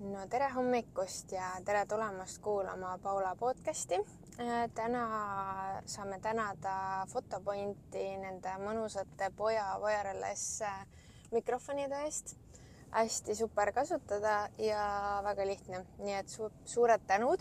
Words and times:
no 0.00 0.26
tere 0.28 0.48
hommikust 0.52 1.32
ja 1.32 1.46
tere 1.64 1.86
tulemast 1.88 2.38
kuulama 2.44 2.98
Paula 3.02 3.36
podcasti. 3.36 3.96
täna 4.74 5.02
saame 5.86 6.18
tänada 6.20 7.06
Fotopointi 7.08 8.02
nende 8.20 8.52
mõnusate 8.60 9.30
Poja 9.36 9.78
Wireless 9.80 10.60
mikrofonide 11.32 12.02
eest. 12.04 12.36
hästi 12.90 13.34
super 13.34 13.72
kasutada 13.72 14.48
ja 14.58 15.20
väga 15.24 15.46
lihtne, 15.46 15.84
nii 15.98 16.14
et 16.14 16.28
su 16.28 16.50
suured 16.64 17.00
tänud. 17.06 17.40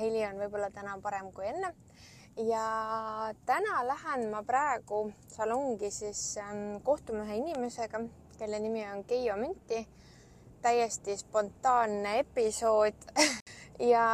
heli 0.00 0.26
on 0.26 0.42
võib-olla 0.42 0.70
täna 0.70 0.98
parem 1.02 1.32
kui 1.32 1.46
enne. 1.46 1.74
ja 2.36 3.32
täna 3.46 3.86
lähen 3.86 4.30
ma 4.30 4.42
praegu 4.42 5.12
salongi 5.28 5.90
siis 5.90 6.36
ähm, 6.36 6.82
kohtuma 6.82 7.22
ühe 7.22 7.36
inimesega, 7.36 8.00
kelle 8.38 8.58
nimi 8.58 8.86
on 8.90 9.04
Keijo 9.04 9.36
Münti 9.36 9.86
täiesti 10.62 11.16
spontaanne 11.16 12.18
episood 12.18 12.94
ja 13.92 14.04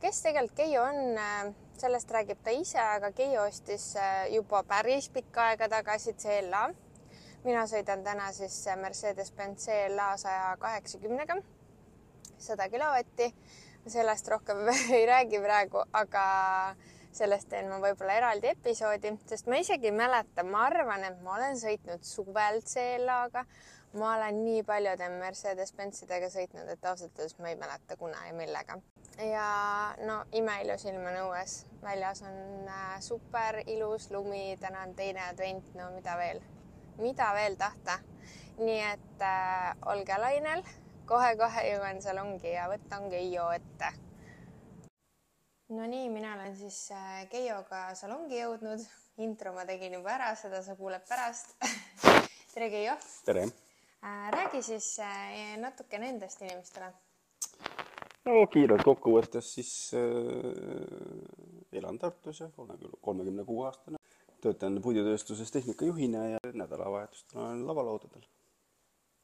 kes 0.00 0.22
tegelikult 0.22 0.56
Keijo 0.56 0.82
on, 0.82 1.18
sellest 1.78 2.10
räägib 2.10 2.40
ta 2.44 2.54
ise, 2.54 2.80
aga 2.80 3.12
Keijo 3.12 3.42
ostis 3.48 3.90
äh, 3.96 4.30
juba 4.32 4.62
päris 4.68 5.08
pikka 5.12 5.50
aega 5.50 5.68
tagasi 5.68 6.14
CLA. 6.14 6.70
mina 7.44 7.66
sõidan 7.68 8.04
täna 8.04 8.30
siis 8.32 8.56
Mercedes-Benz 8.80 9.66
CLA 9.66 10.16
saja 10.16 10.56
kaheksakümnega, 10.60 11.36
sada 12.38 12.68
kilovatti. 12.68 13.34
sellest 13.86 14.28
rohkem 14.28 14.68
ei 14.98 15.06
räägi 15.06 15.40
praegu, 15.40 15.84
aga 15.92 16.24
sellest 17.12 17.48
teen 17.48 17.68
ma 17.68 17.78
võib-olla 17.78 18.16
eraldi 18.16 18.48
episoodi, 18.50 19.12
sest 19.28 19.46
ma 19.46 19.60
isegi 19.60 19.90
ei 19.90 19.94
mäleta, 19.94 20.42
ma 20.42 20.64
arvan, 20.66 21.04
et 21.04 21.20
ma 21.22 21.36
olen 21.36 21.60
sõitnud 21.60 22.02
suvel 22.02 22.62
CLA-ga 22.62 23.44
ma 23.94 24.14
olen 24.14 24.44
nii 24.44 24.62
paljude 24.66 25.08
Mercedes-Benzidega 25.08 26.28
sõitnud, 26.32 26.68
et 26.72 26.86
ausalt 26.88 27.18
öeldes 27.18 27.36
ma 27.38 27.50
ei 27.52 27.58
mäleta, 27.58 27.96
kuna 27.96 28.26
ja 28.26 28.34
millega. 28.34 28.78
ja 29.30 29.46
no 30.06 30.24
imeilus 30.32 30.84
ilm 30.90 31.06
on 31.06 31.18
õues, 31.22 31.60
väljas 31.82 32.22
on 32.26 32.68
äh, 32.68 32.96
super 33.00 33.60
ilus 33.66 34.10
lumi, 34.10 34.56
täna 34.60 34.82
on 34.88 34.94
teine 34.98 35.22
advent, 35.28 35.70
no 35.78 35.90
mida 35.94 36.16
veel, 36.18 36.42
mida 36.98 37.30
veel 37.34 37.56
tahta. 37.56 37.98
nii 38.58 38.80
et 38.80 39.22
äh, 39.22 39.76
olge 39.86 40.18
lainel 40.18 40.62
kohe-kohe 41.06 41.66
jõuan 41.70 42.02
salongi 42.02 42.52
ja 42.52 42.68
võtan 42.70 43.10
Keijo 43.10 43.50
ette. 43.52 43.92
Nonii, 45.68 46.08
mina 46.10 46.34
olen 46.34 46.56
siis 46.56 46.90
äh, 46.92 47.28
Keioga 47.30 47.94
salongi 47.94 48.40
jõudnud. 48.40 48.86
intro 49.18 49.52
ma 49.54 49.62
tegin 49.64 49.92
juba 49.94 50.10
ära, 50.10 50.34
seda 50.34 50.62
sa 50.62 50.74
kuuled 50.74 51.06
pärast 51.08 51.54
tere, 52.54 52.70
Keijo. 52.70 52.98
tere 53.24 53.46
räägi 54.30 54.62
siis 54.62 54.98
äh, 54.98 55.56
natuke 55.58 55.98
nendest 55.98 56.42
inimestele. 56.42 56.92
no 58.24 58.46
kiirelt 58.52 58.84
kokku 58.84 59.14
võttes 59.16 59.50
siis 59.56 59.72
äh, 59.96 61.78
elan 61.78 61.98
Tartus 61.98 62.40
ja 62.40 62.50
olen 62.58 62.78
küll 62.78 62.96
kolmekümne 63.00 63.44
kuue 63.44 63.66
aastane. 63.66 64.00
töötan 64.44 64.80
puidutööstuses 64.82 65.50
tehnikajuhina 65.50 66.24
ja 66.28 66.38
nädalavahetustel 66.52 67.40
olen 67.40 67.66
lavalaudadel. 67.66 68.26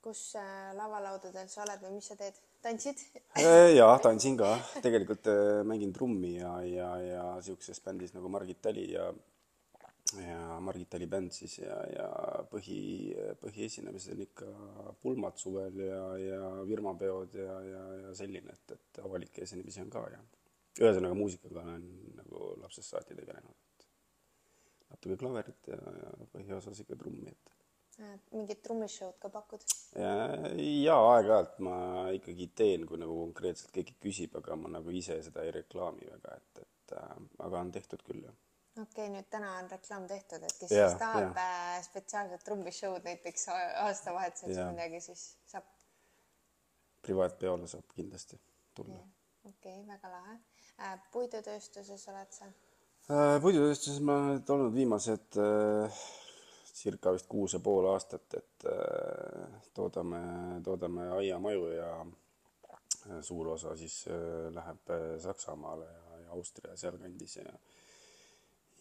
kus 0.02 0.22
äh, 0.40 0.70
lavalaudadel 0.76 1.48
sa 1.48 1.62
oled 1.66 1.82
või 1.84 1.98
mis 1.98 2.08
sa 2.08 2.16
teed, 2.16 2.40
tantsid 2.62 3.04
jaa, 3.80 3.98
tantsin 3.98 4.36
ka, 4.40 4.54
tegelikult 4.80 5.28
mängin 5.64 5.92
trummi 5.92 6.38
ja, 6.38 6.54
ja, 6.64 6.94
ja 7.04 7.26
sihukeses 7.40 7.84
bändis 7.84 8.16
nagu 8.16 8.32
Margit 8.32 8.62
Tali 8.62 8.92
ja 8.92 9.12
ja 10.18 10.58
Margit 10.60 10.94
oli 10.98 11.06
bänd 11.10 11.34
siis 11.34 11.58
ja, 11.60 11.76
ja 11.92 12.08
põhi, 12.50 12.80
põhiesinemised 13.40 14.14
on 14.16 14.24
ikka 14.24 14.50
pulmad 15.02 15.38
suvel 15.40 15.78
ja, 15.84 16.02
ja 16.20 16.50
firmapeod 16.68 17.36
ja, 17.38 17.56
ja, 17.66 17.86
ja 18.04 18.14
selline, 18.18 18.54
et, 18.56 18.76
et 18.76 19.02
avalikke 19.04 19.44
esinemisi 19.46 19.82
on 19.84 19.92
ka 19.92 20.04
ja 20.12 20.20
ühesõnaga 20.80 21.16
muusikaga 21.18 21.62
olen 21.64 21.86
nagu 22.18 22.50
lapsest 22.62 22.94
saati 22.94 23.16
tegelenud, 23.18 23.86
natuke 24.90 25.16
klaverit 25.20 25.72
ja, 25.72 25.80
ja 26.02 26.12
põhiosas 26.34 26.82
ikka 26.84 26.98
trummi, 27.00 27.32
et. 27.34 27.56
mingit 28.32 28.62
trummisshow'd 28.64 29.18
ka 29.22 29.32
pakud? 29.32 29.64
ja 29.96 30.98
aeg-ajalt 31.14 31.58
ma 31.66 31.78
ikkagi 32.16 32.50
teen, 32.56 32.86
kui 32.88 33.00
nagu 33.02 33.16
konkreetselt 33.26 33.74
keegi 33.74 33.98
küsib, 34.00 34.38
aga 34.40 34.56
ma 34.56 34.72
nagu 34.78 34.94
ise 34.94 35.18
seda 35.26 35.44
ei 35.44 35.56
reklaami 35.60 36.08
väga, 36.12 36.38
et, 36.38 36.62
et 36.64 36.96
äh, 37.00 37.18
aga 37.48 37.64
on 37.64 37.74
tehtud 37.74 38.06
küll, 38.06 38.24
jah 38.28 38.38
okei 38.82 39.06
okay,, 39.06 39.12
nüüd 39.14 39.28
täna 39.32 39.52
on 39.58 39.70
reklaam 39.70 40.06
tehtud, 40.10 40.44
et 40.46 40.56
kes 40.60 40.72
ja, 40.74 40.88
siis 40.88 41.00
tahab 41.00 41.36
ja. 41.36 41.48
Äh, 41.76 41.82
spetsiaalset 41.86 42.44
trumbishow'd 42.46 43.06
näiteks 43.06 43.48
aastavahetusel 43.52 44.54
või 44.56 44.70
midagi, 44.74 45.02
siis 45.10 45.26
saab. 45.50 45.68
privaatpeole 47.06 47.68
saab 47.70 47.92
kindlasti 47.94 48.40
tulla. 48.74 49.02
okei 49.44 49.80
okay,, 49.80 49.86
väga 49.88 50.12
lahe. 50.16 50.40
Äh, 50.80 50.98
puidutööstuses 51.12 52.08
oled 52.08 52.32
sa? 52.32 52.48
Äh, 53.10 53.36
puidutööstuses 53.42 54.00
ma 54.06 54.16
olen 54.16 54.36
nüüd 54.36 54.50
olnud 54.54 54.74
viimased 54.74 55.38
äh, 55.42 56.00
circa 56.70 57.12
vist 57.12 57.26
kuus 57.28 57.56
ja 57.56 57.60
pool 57.64 57.88
aastat, 57.90 58.38
et 58.38 58.66
äh, 58.70 59.60
toodame, 59.74 60.20
toodame 60.64 61.08
aiamaju 61.18 61.68
ja 61.74 61.90
äh, 62.00 63.18
suur 63.26 63.52
osa 63.56 63.74
siis 63.76 64.04
läheb 64.54 64.94
Saksamaale 65.18 65.90
ja, 65.90 66.20
ja 66.24 66.30
Austria 66.38 66.76
sealkandis 66.76 67.36
ja 67.36 67.58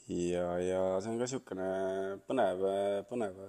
ja, 0.10 0.46
ja 0.64 0.82
see 1.02 1.12
on 1.12 1.20
ka 1.20 1.28
niisugune 1.28 1.70
põnev, 2.28 2.64
põnev 3.10 3.40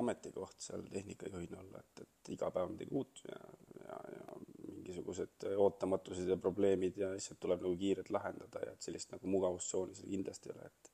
ametikoht 0.00 0.64
seal 0.64 0.84
tehnikajuhina 0.92 1.60
olla, 1.60 1.82
et, 1.82 2.04
et 2.06 2.32
iga 2.36 2.50
päev 2.54 2.72
midagi 2.72 2.96
uut 2.96 3.20
ja, 3.26 3.40
ja, 3.82 3.98
ja 4.16 4.38
mingisugused 4.64 5.48
ootamatused 5.56 6.28
ja 6.30 6.38
probleemid 6.40 6.96
ja 7.02 7.12
asjad 7.16 7.40
tuleb 7.42 7.64
nagu 7.64 7.76
kiirelt 7.76 8.10
lahendada 8.14 8.64
ja 8.64 8.72
et 8.72 8.88
sellist 8.88 9.12
nagu 9.12 9.28
mugavustsooni 9.30 9.96
seal 9.98 10.12
kindlasti 10.14 10.52
ei 10.52 10.56
ole, 10.56 10.70
et 10.70 10.92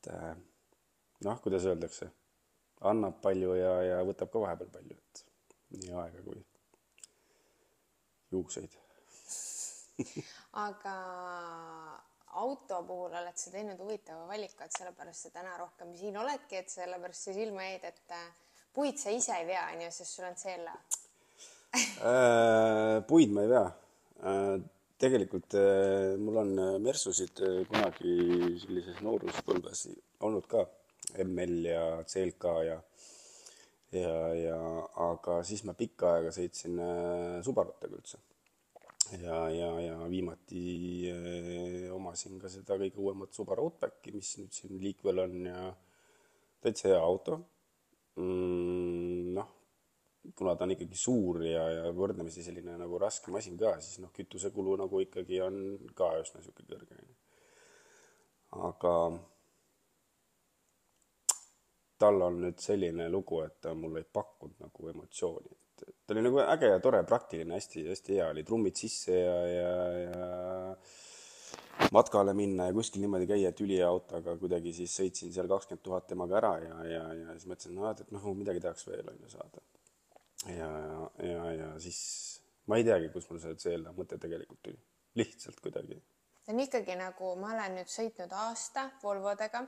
et 0.00 0.12
äh, 0.16 0.36
noh, 1.24 1.40
kuidas 1.44 1.66
öeldakse, 1.68 2.10
annab 2.92 3.18
palju 3.24 3.56
ja, 3.58 3.72
ja 3.84 4.04
võtab 4.08 4.32
ka 4.32 4.44
vahepeal 4.44 4.70
palju, 4.76 4.96
et 4.96 5.24
nii 5.76 5.96
aega 6.04 6.22
kui 6.24 6.40
juukseid. 8.32 8.76
Aga 10.64 10.94
auto 12.32 12.82
puhul 12.86 13.14
oled 13.20 13.36
sa 13.38 13.50
teinud 13.50 13.78
huvitava 13.82 14.26
valiku, 14.28 14.62
et 14.64 14.76
sellepärast 14.76 15.26
sa 15.26 15.32
täna 15.34 15.56
rohkem 15.58 15.92
siin 15.98 16.16
oledki, 16.20 16.60
et 16.60 16.70
sellepärast 16.70 17.28
sa 17.28 17.34
silma 17.34 17.66
jäid, 17.66 17.86
et 17.90 18.14
äh, 18.16 18.26
puid 18.74 18.98
sa 19.00 19.14
ise 19.14 19.34
ei 19.38 19.46
vea, 19.48 19.64
onju, 19.74 19.90
sest 19.94 20.16
sul 20.16 20.28
on 20.28 20.38
CLA 20.38 20.76
äh, 21.76 22.98
puid 23.08 23.34
ma 23.34 23.46
ei 23.46 23.50
vea. 23.54 23.64
Äh, 24.20 24.54
tegelikult 25.00 25.56
mul 26.20 26.36
on 26.42 26.50
Mersusid 26.84 27.38
kunagi 27.70 28.16
sellises 28.60 28.98
nooruspõlves 29.00 29.86
olnud 30.28 30.44
ka, 30.50 30.66
ML 31.24 31.64
ja 31.64 31.84
CLK 32.04 32.52
ja 32.66 32.76
ja, 33.96 34.12
ja 34.36 34.58
aga 35.08 35.38
siis 35.48 35.64
ma 35.64 35.72
pikka 35.74 36.18
aega 36.18 36.34
sõitsin 36.36 36.76
Subarutega 37.42 37.96
üldse 37.96 38.20
ja, 39.18 39.38
ja, 39.50 39.70
ja 39.80 39.96
viimati 40.10 40.64
eh, 41.10 41.86
omasin 41.94 42.38
ka 42.40 42.50
seda 42.52 42.76
kõige 42.80 43.00
uuemat 43.02 43.34
Subaru 43.34 43.68
Outbacki, 43.68 44.12
mis 44.14 44.34
nüüd 44.38 44.52
siin 44.54 44.76
liikvel 44.82 45.22
on 45.24 45.38
ja 45.48 45.62
täitsa 46.62 46.90
hea 46.90 47.00
auto 47.00 47.38
mm,. 48.16 49.32
noh, 49.36 49.50
kuna 50.36 50.54
ta 50.56 50.66
on 50.66 50.74
ikkagi 50.76 50.98
suur 50.98 51.42
ja, 51.46 51.64
ja 51.78 51.94
võrdlemisi 51.96 52.44
selline 52.46 52.76
nagu 52.80 53.00
raske 53.00 53.32
masin 53.34 53.58
ka, 53.60 53.76
siis 53.80 54.02
noh, 54.04 54.12
kütusekulu 54.16 54.76
nagu 54.82 55.02
ikkagi 55.06 55.40
on 55.44 55.60
ka 55.96 56.12
üsna 56.20 56.42
niisugune 56.42 56.70
kõrge. 56.74 57.02
aga 58.68 58.94
tal 62.00 62.22
on 62.24 62.38
nüüd 62.44 62.60
selline 62.60 63.08
lugu, 63.12 63.42
et 63.44 63.60
ta 63.60 63.74
mulle 63.76 64.04
ei 64.04 64.12
pakkunud 64.12 64.62
nagu 64.62 64.88
emotsiooni 64.94 65.52
et 65.52 65.69
ta 65.80 66.14
oli 66.14 66.24
nagu 66.26 66.40
äge 66.42 66.72
ja 66.72 66.80
tore, 66.82 67.02
praktiline, 67.08 67.54
hästi-hästi 67.56 68.18
hea 68.18 68.28
oli, 68.32 68.44
trummid 68.46 68.76
sisse 68.78 69.14
ja, 69.14 69.36
ja, 69.46 69.72
ja 70.04 70.28
matkale 71.94 72.34
minna 72.36 72.68
ja 72.68 72.74
kuskil 72.76 73.04
niimoodi 73.04 73.28
käia, 73.30 73.50
et 73.52 73.60
ülihea 73.64 73.88
autoga 73.88 74.36
kuidagi 74.40 74.72
siis 74.76 74.94
sõitsin 75.00 75.32
seal 75.34 75.48
kakskümmend 75.50 75.84
tuhat 75.84 76.06
temaga 76.10 76.38
ära 76.40 76.52
ja, 76.64 76.78
ja, 76.88 77.02
ja 77.22 77.36
siis 77.36 77.48
mõtlesin, 77.50 77.76
no 77.78 77.88
et, 77.90 78.04
et 78.04 78.14
noh, 78.14 78.26
midagi 78.36 78.62
tahaks 78.64 78.86
veel 78.88 79.08
on 79.12 79.20
ju 79.24 79.32
saada. 79.32 79.64
ja, 80.48 80.70
ja, 81.24 81.44
ja, 81.56 81.70
siis 81.82 82.00
ma 82.70 82.80
ei 82.80 82.86
teagi, 82.86 83.10
kust 83.14 83.30
mul 83.30 83.42
see 83.42 83.56
CLA 83.60 83.94
mõte 83.96 84.18
tegelikult 84.20 84.62
tuli, 84.66 84.80
lihtsalt 85.20 85.60
kuidagi. 85.64 86.00
see 86.44 86.54
on 86.54 86.64
ikkagi 86.66 86.98
nagu, 87.00 87.34
ma 87.40 87.54
olen 87.54 87.80
nüüd 87.80 87.92
sõitnud 87.92 88.34
aasta 88.44 88.90
Volvodega 89.02 89.64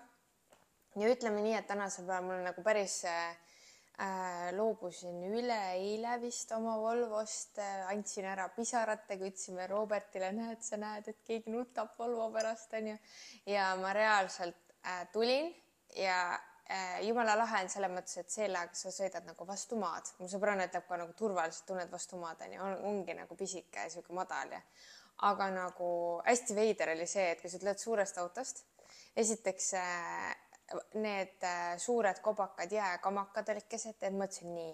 ja 1.00 1.14
ütleme 1.14 1.42
nii, 1.44 1.56
et 1.58 1.70
tänasel 1.70 2.06
päeval 2.06 2.28
mul 2.28 2.44
nagu 2.44 2.64
päris 2.66 3.02
äh, 3.08 3.32
loobusin 4.56 5.22
üleeile 5.22 6.16
vist 6.22 6.52
oma 6.52 6.76
Volvost 6.80 7.58
äh,, 7.58 7.88
andsin 7.92 8.26
ära 8.26 8.48
pisaratega, 8.54 9.28
ütlesime 9.28 9.66
Robertile, 9.70 10.32
näed, 10.32 10.62
sa 10.64 10.78
näed, 10.80 11.10
et 11.12 11.20
keegi 11.26 11.52
nutab 11.52 11.92
Volvo 11.98 12.30
pärast, 12.34 12.72
onju. 12.78 12.96
ja 13.46 13.72
ma 13.80 13.92
reaalselt 13.92 14.74
äh, 14.86 15.04
tulin 15.12 15.52
ja 15.96 16.16
äh, 16.70 17.02
jumala 17.06 17.36
lahe 17.38 17.62
on 17.64 17.70
selles 17.70 17.92
mõttes, 17.92 18.16
et 18.18 18.32
sellega 18.32 18.74
sa 18.74 18.90
sõidad 18.94 19.28
nagu 19.28 19.46
vastu 19.46 19.78
maad. 19.78 20.08
mu 20.18 20.28
sõbranna 20.28 20.66
ütleb 20.70 20.88
ka 20.88 20.98
nagu 21.04 21.12
turvaliselt 21.18 21.68
tunned 21.68 21.92
vastu 21.92 22.18
maad 22.20 22.42
onju, 22.48 22.72
ongi 22.88 23.16
nagu 23.18 23.36
pisike 23.36 23.86
ja 23.86 23.92
sihuke 23.92 24.16
madal 24.16 24.56
ja 24.56 24.62
aga 25.28 25.50
nagu 25.54 25.88
hästi 26.26 26.56
veider 26.56 26.96
oli 26.96 27.06
see, 27.06 27.28
et 27.34 27.42
kui 27.42 27.50
sa 27.50 27.60
tuled 27.62 27.78
suurest 27.78 28.18
autost, 28.18 28.64
esiteks 29.16 29.74
äh, 29.78 30.32
need 30.94 31.44
äh, 31.44 31.76
suured 31.78 32.20
kobakad 32.22 32.72
jääkamakad 32.72 33.48
olid 33.52 33.68
keset, 33.68 34.02
et 34.02 34.14
mõtlesin 34.14 34.54
nii, 34.54 34.72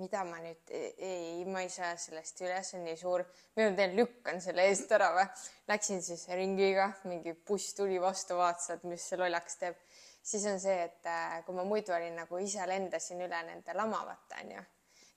mida 0.00 0.22
ma 0.28 0.38
nüüd, 0.42 0.72
ei, 0.72 1.44
ma 1.48 1.62
ei 1.64 1.70
saa 1.72 1.94
sellest 2.00 2.40
üle, 2.44 2.58
see 2.66 2.78
on 2.80 2.84
nii 2.88 2.96
suur, 3.00 3.24
mida 3.56 3.70
ma 3.70 3.78
teen, 3.78 3.96
lükkan 3.96 4.42
selle 4.44 4.66
eest 4.68 4.92
ära 4.92 5.08
või. 5.16 5.26
Läksin 5.70 6.02
siis 6.04 6.26
ringiga, 6.28 6.90
mingi 7.08 7.32
buss 7.48 7.76
tuli 7.78 8.00
vastu, 8.02 8.36
vaatas, 8.40 8.74
et 8.76 8.84
mis 8.88 9.08
see 9.08 9.20
lollaks 9.20 9.60
teeb. 9.62 9.82
siis 10.26 10.44
on 10.50 10.60
see, 10.60 10.76
et 10.88 11.06
äh, 11.06 11.42
kui 11.46 11.54
ma 11.54 11.64
muidu 11.64 11.94
olin 11.94 12.16
nagu 12.18 12.38
ise 12.42 12.64
lendasin 12.66 13.20
üle 13.22 13.42
nende 13.46 13.74
lamavate 13.78 14.40
onju, 14.42 14.62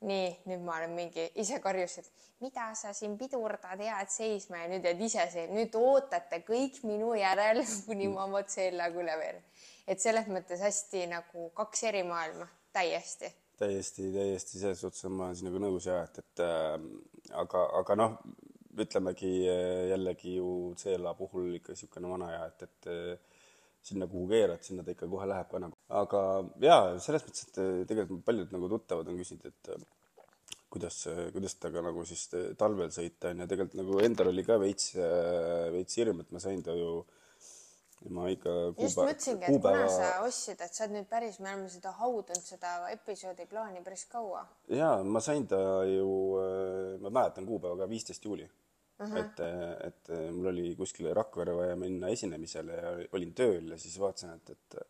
nii 0.06 0.28
nüüd 0.48 0.62
ma 0.64 0.78
olen 0.78 0.94
mingi, 0.96 1.26
ise 1.42 1.60
karjusin, 1.60 2.06
et 2.06 2.28
mida 2.46 2.70
sa 2.76 2.94
siin 2.94 3.18
pidurdad, 3.18 3.82
jääd 3.84 4.12
seisma 4.14 4.62
ja 4.62 4.70
nüüd 4.72 4.86
jääd 4.86 5.02
ise 5.04 5.26
seisma, 5.34 5.58
nüüd 5.58 5.76
ootate 5.76 6.40
kõik 6.48 6.80
minu 6.88 7.12
järel, 7.20 7.64
kuni 7.88 8.08
ma 8.14 8.28
oma 8.30 8.46
seljaga 8.48 9.02
üle 9.02 9.18
veeren. 9.20 9.44
Et 9.90 10.02
selles 10.02 10.30
mõttes 10.32 10.62
hästi 10.64 11.06
nagu 11.12 11.50
kaks 11.58 11.84
eri 11.90 12.04
maailma, 12.08 12.48
täiesti 12.76 13.32
täiesti, 13.60 14.12
täiesti 14.14 14.62
selles 14.62 14.80
suhtes 14.80 15.10
ma 15.12 15.28
olen 15.28 15.36
sinuga 15.36 15.60
nõus 15.66 15.90
ja 15.90 15.98
et, 16.06 16.22
et 16.22 16.44
äh, 16.46 16.78
aga, 17.42 17.66
aga 17.82 17.98
noh, 18.00 18.16
ütlemegi 18.80 19.34
äh, 19.52 19.90
jällegi 19.90 20.38
ju 20.38 20.52
CLA 20.80 21.12
puhul 21.18 21.58
ikka 21.58 21.76
niisugune 21.76 22.14
vana 22.14 22.32
ja 22.32 22.46
et, 22.48 22.64
et 22.70 22.90
äh, 22.94 23.40
sinna, 23.82 24.08
kuhu 24.08 24.28
keerad, 24.30 24.64
sinna 24.66 24.84
ta 24.84 24.94
ikka 24.94 25.08
kohe 25.12 25.28
läheb 25.30 25.52
ka 25.52 25.62
nagu. 25.64 25.78
aga 26.02 26.24
jaa, 26.64 26.98
selles 27.04 27.26
mõttes, 27.28 27.48
et 27.48 27.62
äh, 27.64 27.72
tegelikult 27.90 28.26
paljud 28.28 28.54
nagu 28.56 28.70
tuttavad 28.74 29.12
on 29.12 29.20
küsinud, 29.20 29.48
et 29.50 29.72
äh, 29.76 29.86
kuidas, 30.74 31.00
kuidas 31.36 31.56
temaga 31.58 31.86
nagu 31.90 32.04
siis 32.08 32.26
äh, 32.38 32.50
talvel 32.60 32.92
sõita 32.96 33.34
on 33.34 33.44
ja 33.44 33.50
tegelikult 33.50 33.80
nagu 33.80 34.02
endal 34.06 34.32
oli 34.34 34.46
ka 34.48 34.60
veits, 34.62 34.92
veits 35.76 36.00
hirm, 36.00 36.24
et 36.24 36.36
ma 36.36 36.44
sain 36.44 36.62
ta 36.66 36.76
ju, 36.78 37.00
ma 38.08 38.30
ikka 38.32 38.54
just 38.80 39.00
mõtlesingi, 39.00 39.44
et 39.44 39.62
kuna 39.62 39.90
sa 39.92 40.12
ostsid, 40.24 40.62
et 40.64 40.76
sa 40.76 40.86
oled 40.86 40.96
nüüd 40.96 41.10
päris, 41.10 41.40
me 41.44 41.52
oleme 41.52 41.72
seda 41.72 41.92
haudunud, 42.00 42.46
seda 42.46 42.74
episoodi 42.94 43.48
plaani 43.50 43.84
päris 43.86 44.06
kaua. 44.12 44.46
jaa, 44.72 45.04
ma 45.04 45.22
sain 45.24 45.48
ta 45.52 45.60
ju, 45.90 46.10
ma 47.04 47.12
mäletan 47.12 47.48
kuupäeva 47.50 47.82
ka 47.84 47.90
viisteist 47.92 48.26
juuli 48.26 48.48
uh. 48.48 49.06
-huh. 49.06 49.20
et, 49.20 49.44
et 49.88 50.14
mul 50.32 50.52
oli 50.54 50.76
kuskile 50.80 51.14
Rakvere 51.14 51.56
vaja 51.56 51.76
minna 51.76 52.08
esinemisele 52.16 52.82
ja 52.84 52.96
olin 53.12 53.34
tööl 53.34 53.72
ja 53.76 53.78
siis 53.78 54.00
vaatasin, 54.00 54.38
et, 54.40 54.50
et 54.50 54.84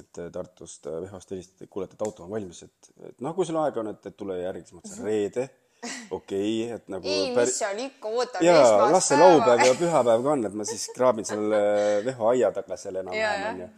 et 0.00 0.20
Tartust 0.32 0.86
Vehvast 0.86 1.30
helistati, 1.34 1.64
et 1.66 1.70
kuule, 1.70 1.84
et 1.84 2.02
auto 2.02 2.24
on 2.24 2.30
valmis, 2.30 2.62
et, 2.62 2.92
et 3.08 3.18
noh, 3.20 3.34
kui 3.36 3.44
sul 3.44 3.58
aega 3.60 3.82
on, 3.82 3.90
et, 3.92 4.06
et 4.06 4.16
tule 4.16 4.38
järgi, 4.38 4.64
siis 4.64 4.72
ma 4.72 4.80
mõtlesin 4.80 5.04
reede, 5.04 5.44
okei 5.82 6.14
okay,, 6.14 6.76
et 6.76 6.88
nagu 6.92 7.10
ei, 7.10 7.32
mis 7.34 7.56
seal 7.58 7.82
ikka, 7.82 8.12
ootame 8.12 8.46
jaa, 8.46 8.88
las 8.92 9.08
see 9.10 9.18
laupäev 9.18 9.64
ja 9.66 9.74
pühapäev 9.80 10.24
ka 10.24 10.32
on, 10.36 10.46
et 10.48 10.56
ma 10.60 10.66
siis 10.68 10.86
kraabin 10.94 11.26
selle 11.26 11.60
Veho 12.06 12.30
aia 12.30 12.52
taga 12.54 12.78
seal 12.78 13.00
enam-vähem 13.02 13.48
onju, 13.50 13.68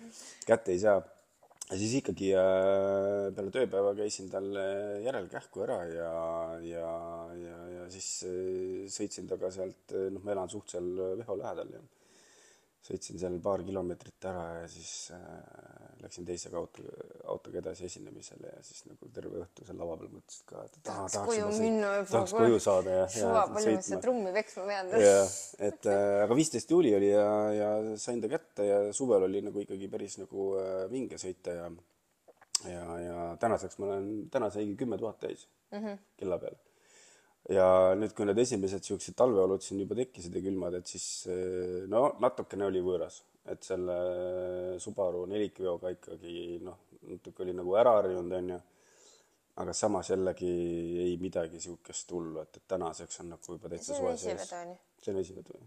kätte 0.44 0.74
ei 0.74 0.82
saa. 0.84 1.00
ja 1.70 1.78
siis 1.80 1.96
ikkagi 2.02 2.34
äh, 2.36 3.32
peale 3.36 3.54
tööpäeva 3.54 3.94
käisin 3.96 4.28
talle 4.32 4.66
järel 5.06 5.30
kähku 5.32 5.64
ära 5.64 5.80
ja, 5.88 6.12
ja, 6.68 6.92
ja, 7.40 7.58
ja 7.78 7.88
siis 7.94 8.10
äh, 8.28 8.84
sõitsin 8.92 9.30
temaga 9.30 9.52
sealt, 9.54 9.96
noh, 9.96 10.20
ma 10.20 10.36
elan 10.36 10.52
suht 10.52 10.76
seal 10.76 10.90
Veho 11.22 11.38
lähedal 11.40 11.72
ja 11.78 11.84
sõitsin 12.84 13.20
seal 13.20 13.36
paar 13.44 13.62
kilomeetrit 13.64 14.26
ära 14.28 14.42
ja 14.58 14.64
siis 14.68 14.90
äh, 15.16 15.20
läksin 16.02 16.26
teisega 16.28 16.58
auto, 16.60 16.84
autoga 17.32 17.62
edasi 17.62 17.86
esinemisele 17.88 18.50
ja 18.50 18.60
siis 18.66 18.84
nagu 18.90 19.08
terve 19.14 19.40
õhtu 19.40 19.64
seal 19.64 19.80
lava 19.80 19.96
peal 20.00 20.12
mõtlesin 20.12 20.50
ka, 20.50 20.66
et 20.68 20.76
taha, 20.82 21.06
tahaks 21.14 21.30
koju 21.30 21.46
sõit- 21.46 21.64
minna 21.64 21.94
tahaks 22.10 22.36
koju 22.36 22.60
saada 22.60 22.98
ja, 22.98 23.06
suva 23.14 23.46
palju 23.54 23.78
ma 23.78 23.86
seda 23.88 24.02
trummi 24.04 24.34
peksma 24.36 24.66
pean. 24.68 24.92
jah, 25.06 25.38
et 25.70 25.90
äh, 25.94 26.18
aga 26.26 26.38
viisteist 26.42 26.76
juuli 26.76 26.92
oli 26.98 27.08
ja, 27.14 27.26
ja 27.56 27.72
sain 28.00 28.20
ta 28.20 28.30
kätte 28.32 28.68
ja 28.68 28.84
suvel 28.96 29.28
oli 29.30 29.42
nagu 29.48 29.64
ikkagi 29.64 29.88
päris 29.96 30.20
nagu 30.20 30.52
äh, 30.60 30.84
vinge 30.92 31.20
sõita 31.20 31.56
ja 31.56 31.72
ja, 32.68 32.84
ja 33.00 33.36
tänaseks 33.40 33.78
ma 33.80 33.90
olen, 33.90 34.12
täna 34.32 34.50
saigi 34.52 34.76
kümme 34.78 34.98
tuhat 35.00 35.18
täis 35.20 35.48
mm 35.72 35.80
-hmm. 35.80 35.98
kella 36.16 36.38
peal. 36.38 36.56
Ja 37.52 37.66
nüüd, 37.98 38.14
kui 38.16 38.26
need 38.28 38.40
esimesed 38.40 38.86
siuksed 38.86 39.16
talveolud 39.18 39.62
siin 39.64 39.82
juba 39.82 39.98
tekkisid 39.98 40.36
ja 40.36 40.44
külmad, 40.44 40.78
et 40.78 40.90
siis 40.90 41.06
äh, 41.28 41.84
no 41.90 42.06
natukene 42.22 42.68
oli 42.68 42.82
võõras, 42.84 43.20
et 43.50 43.66
selle 43.66 43.96
Subaru 44.80 45.26
nelikveoga 45.30 45.92
ikkagi 45.96 46.60
noh, 46.64 46.78
natuke 47.10 47.44
oli 47.44 47.56
nagu 47.56 47.76
ära 47.80 47.98
harjunud, 47.98 48.38
onju. 48.40 48.62
Aga 49.62 49.70
samas 49.76 50.08
jällegi 50.10 50.48
ei 51.04 51.12
midagi 51.22 51.60
siukest 51.62 52.10
hullu, 52.10 52.40
et, 52.42 52.56
et 52.58 52.64
tänaseks 52.72 53.20
on 53.22 53.28
nagu 53.36 53.54
juba 53.54 53.70
täitsa 53.70 53.94
soe 53.94 54.16
sees. 54.18 54.50
See 55.04 55.14
on 55.14 55.20
esivedu, 55.20 55.58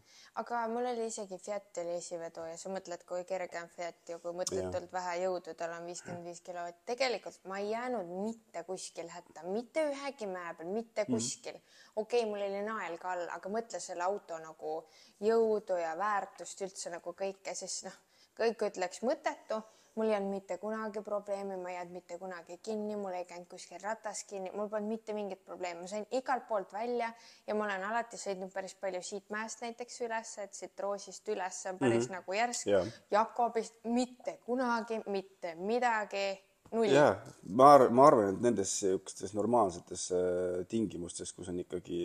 aga 0.42 0.62
mul 0.72 0.88
oli 0.92 1.08
isegi 1.12 1.38
Fiat 1.42 1.80
oli 1.84 1.96
esivedu 1.98 2.46
ja 2.50 2.58
sa 2.60 2.72
mõtled, 2.74 3.04
kui 3.10 3.24
kerge 3.30 3.62
on 3.62 3.70
Fiat 3.74 4.12
ja 4.14 4.18
kui 4.24 4.34
mõttetult 4.38 4.92
vähe 4.94 5.16
jõudu, 5.24 5.54
tal 5.60 5.76
on 5.78 5.86
viiskümmend 5.90 6.26
viis 6.28 6.42
kilovatti. 6.46 6.86
tegelikult 6.92 7.40
ma 7.52 7.62
ei 7.62 7.72
jäänud 7.72 8.12
mitte 8.26 8.64
kuskil 8.68 9.12
hätta, 9.14 9.46
mitte 9.48 9.86
ühegi 9.92 10.30
mäe 10.32 10.54
peal, 10.58 10.74
mitte 10.74 11.06
kuskil. 11.06 11.62
okei 11.96 12.24
okay,, 12.24 12.30
mul 12.30 12.44
oli 12.50 12.66
nael 12.66 12.98
ka 13.02 13.14
all, 13.14 13.30
aga 13.38 13.54
mõtle 13.54 13.82
selle 13.84 14.06
auto 14.08 14.42
nagu 14.44 14.76
jõudu 15.24 15.80
ja 15.82 15.96
väärtust 15.98 16.62
üldse 16.68 16.94
nagu 16.94 17.14
kõike, 17.24 17.56
siis 17.56 17.84
noh, 17.88 17.98
kõik 18.38 18.70
ütleks 18.72 19.04
mõttetu 19.06 19.62
mul 19.98 20.12
ei 20.12 20.16
olnud 20.16 20.32
mitte 20.32 20.58
kunagi 20.62 21.02
probleemi, 21.02 21.58
ma 21.58 21.70
ei 21.70 21.76
jäänud 21.76 21.94
mitte 21.98 22.18
kunagi 22.22 22.58
kinni, 22.64 22.96
mul 22.96 23.18
ei 23.18 23.26
käinud 23.26 23.48
kuskil 23.50 23.82
ratas 23.84 24.24
kinni, 24.30 24.52
mul 24.54 24.70
polnud 24.70 24.90
mitte 24.92 25.14
mingit 25.18 25.44
probleemi, 25.46 25.82
ma 25.82 25.88
sain 25.92 26.06
igalt 26.12 26.48
poolt 26.48 26.74
välja 26.74 27.12
ja 27.48 27.56
ma 27.56 27.66
olen 27.66 27.86
alati 27.90 28.20
sõitnud 28.22 28.54
päris 28.54 28.76
palju 28.78 29.02
siit 29.02 29.30
mäest 29.34 29.62
näiteks 29.66 30.02
üles, 30.08 30.34
et 30.44 30.54
siit 30.54 30.80
Roosist 30.80 31.30
üles 31.34 31.64
on 31.72 31.80
päris 31.80 32.08
mm 32.08 32.14
-hmm. 32.14 32.20
nagu 32.20 32.34
järsk 32.34 32.68
Jaa.. 32.68 32.86
Jakobist 33.12 33.80
mitte 33.84 34.38
kunagi 34.46 35.02
mitte 35.08 35.56
midagi, 35.56 36.47
null. 36.72 36.90
jaa, 36.92 37.14
ma 37.60 37.68
arvan, 37.76 37.94
ma 37.98 38.08
arvan, 38.08 38.30
et 38.34 38.42
nendes 38.44 38.72
siukestes 38.80 39.34
normaalsetes 39.38 40.06
äh, 40.16 40.66
tingimustes, 40.72 41.32
kus 41.38 41.50
on 41.52 41.60
ikkagi 41.64 42.00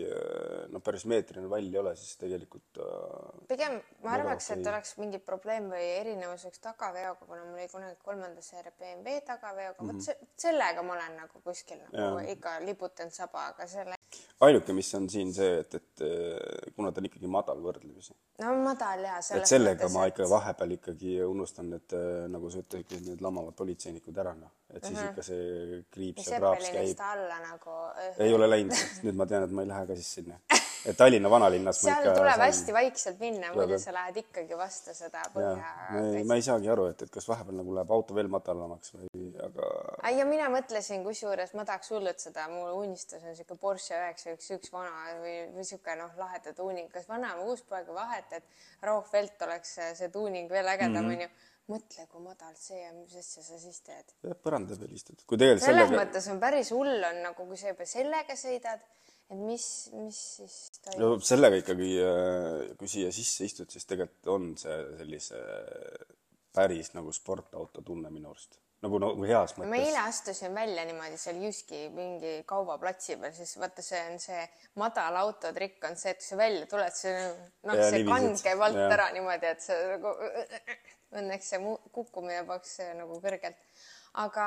noh, 0.72 0.80
päris 0.84 1.04
meetrine 1.10 1.48
vall 1.50 1.66
ei 1.68 1.78
ole, 1.80 1.94
siis 1.96 2.16
tegelikult 2.20 2.80
äh, 2.82 3.46
pigem 3.50 3.78
ma 4.04 4.14
arvaks, 4.18 4.50
et 4.56 4.66
oleks 4.72 4.96
mingi 5.02 5.18
probleem 5.22 5.70
või 5.72 5.84
erinevus 6.00 6.46
üks 6.50 6.62
tagaveoga, 6.64 7.26
kuna 7.26 7.44
mul 7.44 7.58
oli 7.60 7.68
kunagi 7.72 7.98
kolmanda 8.04 8.42
seeria 8.44 8.72
BMW 8.78 9.20
tagaveoga, 9.26 9.88
vot 9.90 10.00
se- 10.04 10.18
sellega 10.36 10.82
ma 10.86 10.96
olen 10.98 11.18
nagu 11.24 11.42
kuskil 11.44 11.78
nagu 11.82 11.92
Mhm. 11.92 12.22
Jaa. 12.24 12.32
ikka 12.36 12.50
liputanud 12.66 13.12
saba, 13.12 13.46
aga 13.52 13.66
selle, 13.66 13.94
ainuke, 14.42 14.74
mis 14.74 14.88
on 14.98 15.06
siin 15.10 15.30
see, 15.34 15.60
et, 15.62 15.74
et 15.78 16.02
äh, 16.06 16.72
kuna 16.76 16.90
ta 16.92 17.02
on 17.02 17.06
ikkagi 17.08 17.30
madal 17.30 17.60
võrdlemisi, 17.62 18.14
no 18.42 18.54
madal 18.64 19.04
ja 19.06 19.18
et 19.22 19.46
sellega 19.50 19.84
mõttes, 19.86 19.94
ma 19.94 20.06
ikka 20.10 20.26
vahepeal 20.32 20.74
ikkagi 20.78 21.18
unustan 21.26 21.70
need 21.76 21.94
äh, 21.98 22.24
nagu 22.32 22.50
sa 22.50 22.62
ütlesid, 22.64 23.06
need 23.06 23.22
lamavad 23.24 23.54
politseinikud 23.58 24.18
ära, 24.24 24.34
noh, 24.38 24.50
et 24.74 24.88
siis 24.88 24.98
ikka 25.04 25.26
see 25.26 25.82
kriips 25.94 26.26
ja 26.32 26.40
kraaps 26.42 26.72
käib. 26.74 27.04
alla 27.12 27.38
nagu 27.44 27.78
ei 28.26 28.34
ole 28.34 28.50
läinud, 28.50 28.82
nüüd 29.06 29.20
ma 29.22 29.28
tean, 29.30 29.46
et 29.46 29.54
ma 29.54 29.62
ei 29.66 29.70
lähe 29.70 29.86
ka 29.92 29.98
siis 30.00 30.10
sinna. 30.18 30.40
et 30.82 30.96
Tallinna 30.98 31.30
vanalinnas 31.30 31.78
seal 31.78 32.00
ikka 32.02 32.16
tuleb 32.18 32.34
saan- 32.34 32.48
hästi 32.48 32.72
vaikselt 32.74 33.20
minna, 33.22 33.52
muidu 33.54 33.78
sa 33.78 33.94
lähed 33.94 34.16
ikkagi 34.24 34.58
vastu 34.58 34.96
seda 34.98 35.22
põhja. 35.34 35.54
ma 35.92 36.02
ei, 36.08 36.24
ma 36.26 36.40
ei 36.40 36.42
saagi 36.42 36.72
aru, 36.74 36.88
et, 36.90 37.06
et 37.06 37.14
kas 37.14 37.28
vahepeal 37.30 37.60
nagu 37.62 37.78
läheb 37.78 37.94
auto 37.94 38.16
veel 38.18 38.30
madalamaks 38.32 38.96
või, 38.96 39.11
aga 39.40 40.10
ja 40.16 40.24
mina 40.28 40.48
mõtlesin, 40.52 41.04
kusjuures 41.06 41.54
ma 41.58 41.64
tahaks 41.68 41.92
hullult 41.94 42.22
seda, 42.22 42.48
mu 42.52 42.64
unistus 42.80 43.22
on 43.24 43.36
siuke 43.38 43.56
Porsche 43.60 43.96
üheksa 43.96 44.34
üks 44.36 44.50
üks 44.56 44.72
vana 44.74 45.14
või, 45.22 45.36
või 45.54 45.66
siuke 45.68 45.96
noh, 45.98 46.12
laheda 46.18 46.54
tuuning, 46.58 46.90
kas 46.92 47.08
vana 47.10 47.34
või 47.38 47.52
uus 47.52 47.64
pole 47.68 47.84
ka 47.86 47.96
vahet, 47.96 48.36
et 48.38 48.44
Rauch-Felt 48.88 49.46
oleks 49.46 49.76
see, 49.78 50.08
tuuning 50.12 50.50
veel 50.50 50.68
ägedam 50.74 51.04
Mhm. 51.04 51.12
onju 51.14 51.26
mm 51.28 51.32
-hmm. 51.32 51.74
mõtle, 51.74 52.06
kui 52.08 52.20
madal 52.22 52.56
see 52.56 52.80
on, 52.88 53.02
mis 53.04 53.16
asja 53.16 53.42
sa 53.42 53.58
siis 53.58 53.80
teed. 53.80 54.16
jah, 54.22 54.36
põranda 54.44 54.78
peal 54.78 54.92
istud. 54.92 55.22
kui 55.26 55.38
tegelikult 55.38 55.64
selles 55.64 55.88
sellega, 55.88 56.04
mõttes 56.04 56.30
on 56.32 56.40
päris 56.40 56.70
hull 56.70 57.04
on 57.10 57.22
nagu, 57.22 57.46
kui 57.46 57.56
sa 57.56 57.68
juba 57.68 57.86
sellega 57.86 58.34
sõidad, 58.34 58.80
et 59.30 59.38
mis, 59.38 59.90
mis 59.92 60.18
siis 60.36 60.56
toimub 60.84 61.00
no 61.00 61.20
sellega 61.20 61.56
ikkagi, 61.56 61.92
kui 62.78 62.88
siia 62.88 63.12
sisse 63.12 63.44
istud, 63.44 63.70
siis 63.70 63.86
tegelikult 63.86 64.26
on 64.26 64.56
see 64.56 64.76
sellise 64.98 65.38
päris 66.52 66.92
nagu 66.96 67.12
sportauto 67.12 67.82
tunne 67.82 68.10
minu 68.12 68.30
arust. 68.32 68.58
nagu, 68.82 68.98
nagu 69.02 69.24
heas 69.28 69.54
ma 69.56 69.64
mõttes 69.64 69.88
eile. 69.88 69.98
astusin 70.08 70.54
välja 70.54 70.84
niimoodi 70.88 71.18
seal 71.20 71.38
Jyski 71.44 71.82
mingi 71.94 72.32
kaubaplatsi 72.48 73.16
peal, 73.20 73.32
siis 73.36 73.54
vaata, 73.60 73.82
see 73.82 74.00
on 74.10 74.18
see 74.22 74.40
madal 74.82 75.16
autotrikk 75.22 75.84
on 75.90 75.96
see, 76.00 76.10
et 76.14 76.18
kui 76.22 76.26
sa 76.28 76.36
välja 76.40 76.66
tuled, 76.70 76.96
see 76.98 77.12
noh, 77.68 77.76
Ja 77.78 77.90
see 77.90 78.04
kand 78.08 78.32
et- 78.34 78.42
käib 78.48 78.60
alt 78.66 78.74
jah. 78.80 78.92
ära 78.96 79.10
niimoodi, 79.14 79.46
et 79.54 79.60
see 79.62 79.78
nagu 79.96 80.14
õnneks 81.12 81.52
see 81.54 81.60
kukkumine 81.92 82.42
poleks 82.48 82.78
nagu 82.98 83.20
kõrgelt. 83.20 83.56
aga 84.14 84.46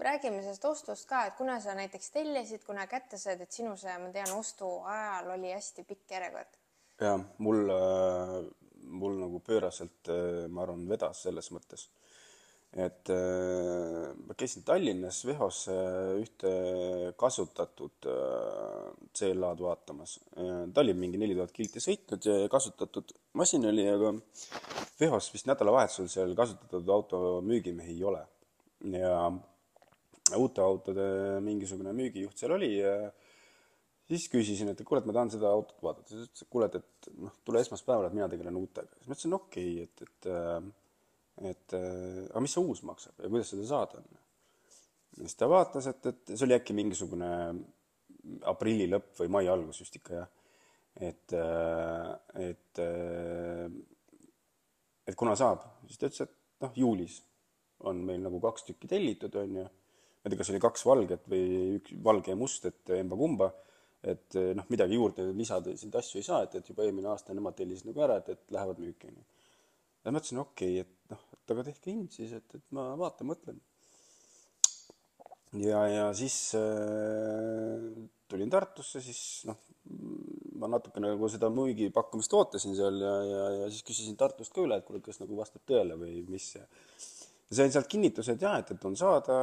räägime 0.00 0.38
sellest 0.44 0.64
ostust 0.64 1.08
ka, 1.10 1.24
et 1.26 1.34
kuna 1.36 1.58
sa 1.60 1.74
näiteks 1.74 2.10
tellisid, 2.14 2.62
kuna 2.64 2.86
kätte 2.86 3.18
said, 3.18 3.40
et 3.42 3.52
sinu 3.52 3.74
see, 3.76 3.96
ma 3.98 4.12
tean, 4.14 4.30
ostu 4.38 4.68
ajal 4.86 5.32
oli 5.34 5.50
hästi 5.52 5.82
pikk 5.84 6.10
järjekord. 6.14 6.54
ja 7.00 7.18
mul, 7.38 7.64
mul 8.88 9.18
nagu 9.20 9.40
pööraselt, 9.44 10.08
ma 10.48 10.62
arvan, 10.62 10.86
vedas 10.88 11.22
selles 11.26 11.50
mõttes, 11.54 11.88
et 12.84 13.10
äh, 13.10 14.12
ma 14.26 14.36
käisin 14.38 14.64
Tallinnas 14.66 15.20
Vehos 15.26 15.64
äh, 15.72 16.20
ühte 16.22 16.52
kasutatud 17.18 18.06
äh, 18.06 18.88
CLA-d 19.16 19.62
vaatamas. 19.64 20.18
ta 20.72 20.82
oli 20.84 20.94
mingi 20.94 21.18
neli 21.20 21.36
tuhat 21.36 21.52
kilti 21.54 21.82
sõitnud 21.82 22.28
ja 22.28 22.48
kasutatud 22.52 23.14
masin 23.40 23.66
oli, 23.70 23.86
aga 23.90 24.14
Vehos 25.00 25.30
vist 25.34 25.48
nädalavahetusel 25.50 26.10
seal 26.12 26.34
kasutatud 26.38 26.88
auto 26.94 27.22
müügimehi 27.46 27.96
ei 27.96 28.04
ole. 28.04 28.24
ja 28.94 29.14
uute 30.36 30.60
autode 30.62 31.06
mingisugune 31.42 31.94
müügijuht 31.96 32.38
seal 32.38 32.54
oli 32.54 32.76
ja 32.78 32.94
siis 34.08 34.28
küsisin, 34.32 34.70
et 34.72 34.82
kuule, 34.86 35.02
et 35.02 35.08
ma 35.08 35.14
tahan 35.16 35.32
seda 35.32 35.50
autot 35.50 35.80
vaadata. 35.82 36.08
siis 36.12 36.28
ütles, 36.28 36.44
et 36.44 36.52
kuule, 36.52 36.68
et, 36.68 36.76
et 36.78 37.08
noh, 37.24 37.34
tule 37.44 37.60
esmaspäeval, 37.64 38.08
et 38.08 38.16
mina 38.16 38.28
tegelen 38.30 38.56
uutega. 38.60 38.92
siis 38.98 39.08
ma 39.08 39.16
ütlesin, 39.16 39.34
okei 39.40 39.72
okay,, 39.82 39.88
et, 39.88 40.06
et 40.06 40.76
et 41.46 41.74
aga 41.78 42.40
mis 42.42 42.54
see 42.56 42.64
uus 42.64 42.80
maksab 42.82 43.20
ja 43.22 43.28
kuidas 43.30 43.52
seda 43.52 43.66
saada 43.68 44.00
on. 44.00 44.22
siis 45.20 45.36
ta 45.38 45.48
vaatas, 45.50 45.86
et, 45.86 46.06
et 46.10 46.32
see 46.34 46.46
oli 46.46 46.56
äkki 46.56 46.74
mingisugune 46.74 47.28
aprilli 48.50 48.88
lõpp 48.90 49.14
või 49.22 49.30
mai 49.36 49.48
algus 49.50 49.82
just 49.82 49.96
ikka 49.98 50.18
jah. 50.18 50.28
et, 51.08 51.34
et, 52.48 52.82
et 55.06 55.16
kuna 55.16 55.36
saab, 55.38 55.64
siis 55.86 56.00
ta 56.00 56.10
ütles, 56.10 56.26
et 56.26 56.64
noh, 56.64 56.74
juulis 56.76 57.20
on 57.88 58.02
meil 58.06 58.22
nagu 58.24 58.40
kaks 58.42 58.66
tükki 58.66 58.90
tellitud, 58.90 59.34
on 59.38 59.56
ju. 59.60 59.64
ma 59.64 60.26
ei 60.26 60.32
tea, 60.32 60.40
kas 60.40 60.52
oli 60.52 60.62
kaks 60.62 60.84
valget 60.88 61.26
või 61.30 61.42
üks 61.78 61.96
valge 62.04 62.34
ja 62.34 62.38
must, 62.38 62.66
et 62.66 62.94
emba-kumba. 62.98 63.52
et 64.08 64.38
noh, 64.54 64.66
midagi 64.70 64.94
juurde 64.94 65.24
lisada, 65.34 65.74
siin 65.76 65.94
asju 65.98 66.20
ei 66.20 66.26
saa, 66.26 66.44
et, 66.46 66.54
et 66.58 66.68
juba 66.70 66.84
eelmine 66.86 67.10
aasta 67.10 67.34
nemad 67.34 67.56
tellisid 67.58 67.88
nagu 67.88 68.02
ära, 68.06 68.20
et, 68.20 68.28
et 68.34 68.54
lähevad 68.54 68.78
müüki, 68.82 69.10
on 69.10 69.16
ju. 69.18 69.24
ja 70.04 70.12
ma 70.12 70.22
ütlesin, 70.22 70.42
okei 70.42 70.80
okay,, 70.80 70.86
et 70.86 71.14
noh, 71.14 71.24
et 71.48 71.54
aga 71.54 71.64
tehke 71.70 71.88
hind 71.88 72.12
siis, 72.12 72.34
et, 72.36 72.54
et 72.58 72.64
ma 72.76 72.90
vaatan, 73.00 73.30
mõtlen. 73.30 73.60
ja, 75.56 75.80
ja 75.88 76.06
siis 76.16 76.36
äh, 76.58 77.86
tulin 78.28 78.52
Tartusse, 78.52 79.00
siis 79.00 79.22
noh, 79.48 79.56
ma 80.60 80.68
natuke 80.68 81.00
nagu 81.00 81.30
seda 81.32 81.48
müügipakkumist 81.54 82.34
ootasin 82.36 82.76
seal 82.76 83.00
ja, 83.00 83.14
ja, 83.24 83.46
ja 83.62 83.70
siis 83.72 83.86
küsisin 83.86 84.18
Tartust 84.20 84.52
ka 84.52 84.66
üle, 84.66 84.76
et 84.76 84.84
kuule, 84.84 85.00
kas 85.00 85.22
nagu 85.22 85.38
vastab 85.38 85.64
tõele 85.64 85.96
või 85.96 86.20
mis 86.28 86.50
ja 86.58 86.66
sain 87.48 87.72
sealt 87.72 87.88
kinnituse, 87.88 88.34
et 88.36 88.44
jah, 88.44 88.58
et, 88.60 88.74
et 88.74 88.84
on 88.84 88.96
saada, 88.98 89.38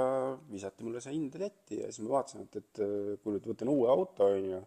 visati 0.52 0.86
mulle 0.86 1.02
see 1.02 1.16
hind 1.16 1.40
letti 1.42 1.80
ja 1.80 1.90
siis 1.90 2.06
ma 2.06 2.20
vaatasin, 2.20 2.46
et, 2.46 2.60
et 2.62 2.84
kui 3.24 3.34
nüüd 3.34 3.50
võtan 3.50 3.72
uue 3.74 3.90
auto, 3.90 4.30
on 4.30 4.52
ju, 4.52 4.60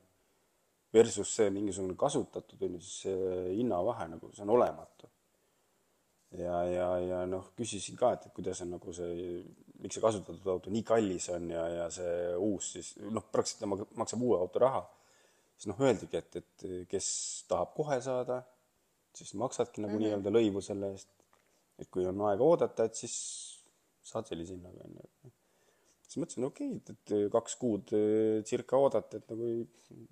versus 0.98 1.36
see 1.38 1.52
mingisugune 1.54 1.94
kasutatud, 2.00 2.58
on 2.66 2.74
ju, 2.74 2.82
siis 2.82 3.04
see 3.06 3.44
hinnavahe 3.60 4.08
nagu, 4.10 4.32
see 4.34 4.42
on 4.42 4.56
olematu. 4.56 5.12
Ja, 6.36 6.58
ja, 6.68 6.88
ja 7.00 7.22
noh, 7.26 7.52
küsisin 7.56 7.96
ka, 7.96 8.12
et, 8.16 8.28
et 8.28 8.36
kuidas 8.36 8.60
on 8.64 8.74
nagu 8.76 8.92
see, 8.92 9.42
miks 9.80 9.96
see 9.96 10.04
kasutatud 10.04 10.52
auto 10.52 10.72
nii 10.74 10.84
kallis 10.86 11.30
on 11.34 11.50
ja, 11.54 11.64
ja 11.72 11.90
see 11.94 12.34
uus 12.36 12.72
siis, 12.76 12.94
noh, 13.00 13.24
praktiliselt 13.32 13.96
maksab 13.96 14.22
uue 14.22 14.38
auto 14.38 14.62
raha. 14.64 14.82
siis 15.56 15.70
noh, 15.72 15.80
öeldigi, 15.80 16.20
et, 16.20 16.42
et 16.42 16.66
kes 16.90 17.08
tahab 17.48 17.72
kohe 17.76 18.00
saada, 18.04 18.42
siis 19.14 19.34
maksadki 19.34 19.80
nagu 19.80 19.94
mm 19.94 19.98
-hmm. 19.98 20.04
nii-öelda 20.06 20.34
lõivu 20.38 20.62
selle 20.62 20.92
eest 20.94 21.18
et 21.78 21.90
kui 21.94 22.06
on 22.10 22.22
aega 22.28 22.44
oodata, 22.44 22.86
et 22.88 22.98
siis 22.98 23.16
saad 24.08 24.28
sellise 24.28 24.56
hinnaga, 24.56 24.86
on 24.86 24.96
ju. 24.98 25.32
siis 26.06 26.20
mõtlesin, 26.22 26.46
okei 26.48 26.70
okay,, 26.74 26.96
et, 26.96 27.12
et 27.12 27.32
kaks 27.32 27.58
kuud 27.60 27.92
eh, 27.96 28.40
circa 28.48 28.80
oodata, 28.80 29.20
et 29.20 29.30
nagu 29.32 29.50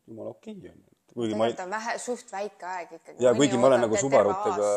jumala 0.07 0.35
okei 0.37 0.59
okay, 0.61 0.75
on 0.75 0.85
ju. 0.85 0.96
Kuigi 1.17 1.37
ma 1.39 1.47
ei. 1.49 1.55
vähe, 1.71 1.95
suht 2.03 2.33
väike 2.33 2.67
aeg 2.69 2.91
ikkagi. 2.99 3.25
ja 3.25 3.33
kuigi 3.37 3.59
ma 3.61 3.71
olen 3.71 3.85
nagu 3.87 4.01
Subarutega 4.01 4.69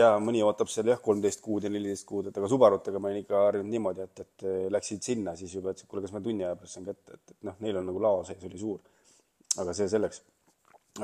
ja 0.00 0.08
mõni 0.22 0.42
ootab 0.46 0.70
seal 0.72 0.90
jah, 0.90 0.98
kolmteist 1.02 1.42
kuud 1.44 1.66
ja 1.66 1.70
neliteist 1.72 2.06
kuud, 2.08 2.30
et 2.30 2.40
aga 2.40 2.50
Subarutega 2.50 3.02
ma 3.02 3.10
olen 3.10 3.22
ikka 3.22 3.44
harjunud 3.46 3.70
niimoodi, 3.70 4.06
et, 4.08 4.24
et 4.24 4.46
läksid 4.74 5.06
sinna 5.06 5.36
siis 5.38 5.54
juba, 5.54 5.74
et 5.74 5.84
kuule, 5.86 6.02
kas 6.06 6.14
ma 6.16 6.22
tunni 6.24 6.46
aja 6.46 6.58
pärast 6.58 6.78
saan 6.78 6.90
kätte, 6.90 7.18
et, 7.18 7.34
et 7.36 7.48
noh, 7.48 7.58
neil 7.62 7.80
on 7.80 7.88
nagu 7.92 8.02
lao 8.02 8.24
sees 8.26 8.44
oli 8.50 8.60
suur. 8.60 8.82
aga 9.62 9.76
see 9.76 9.88
selleks. 9.92 10.22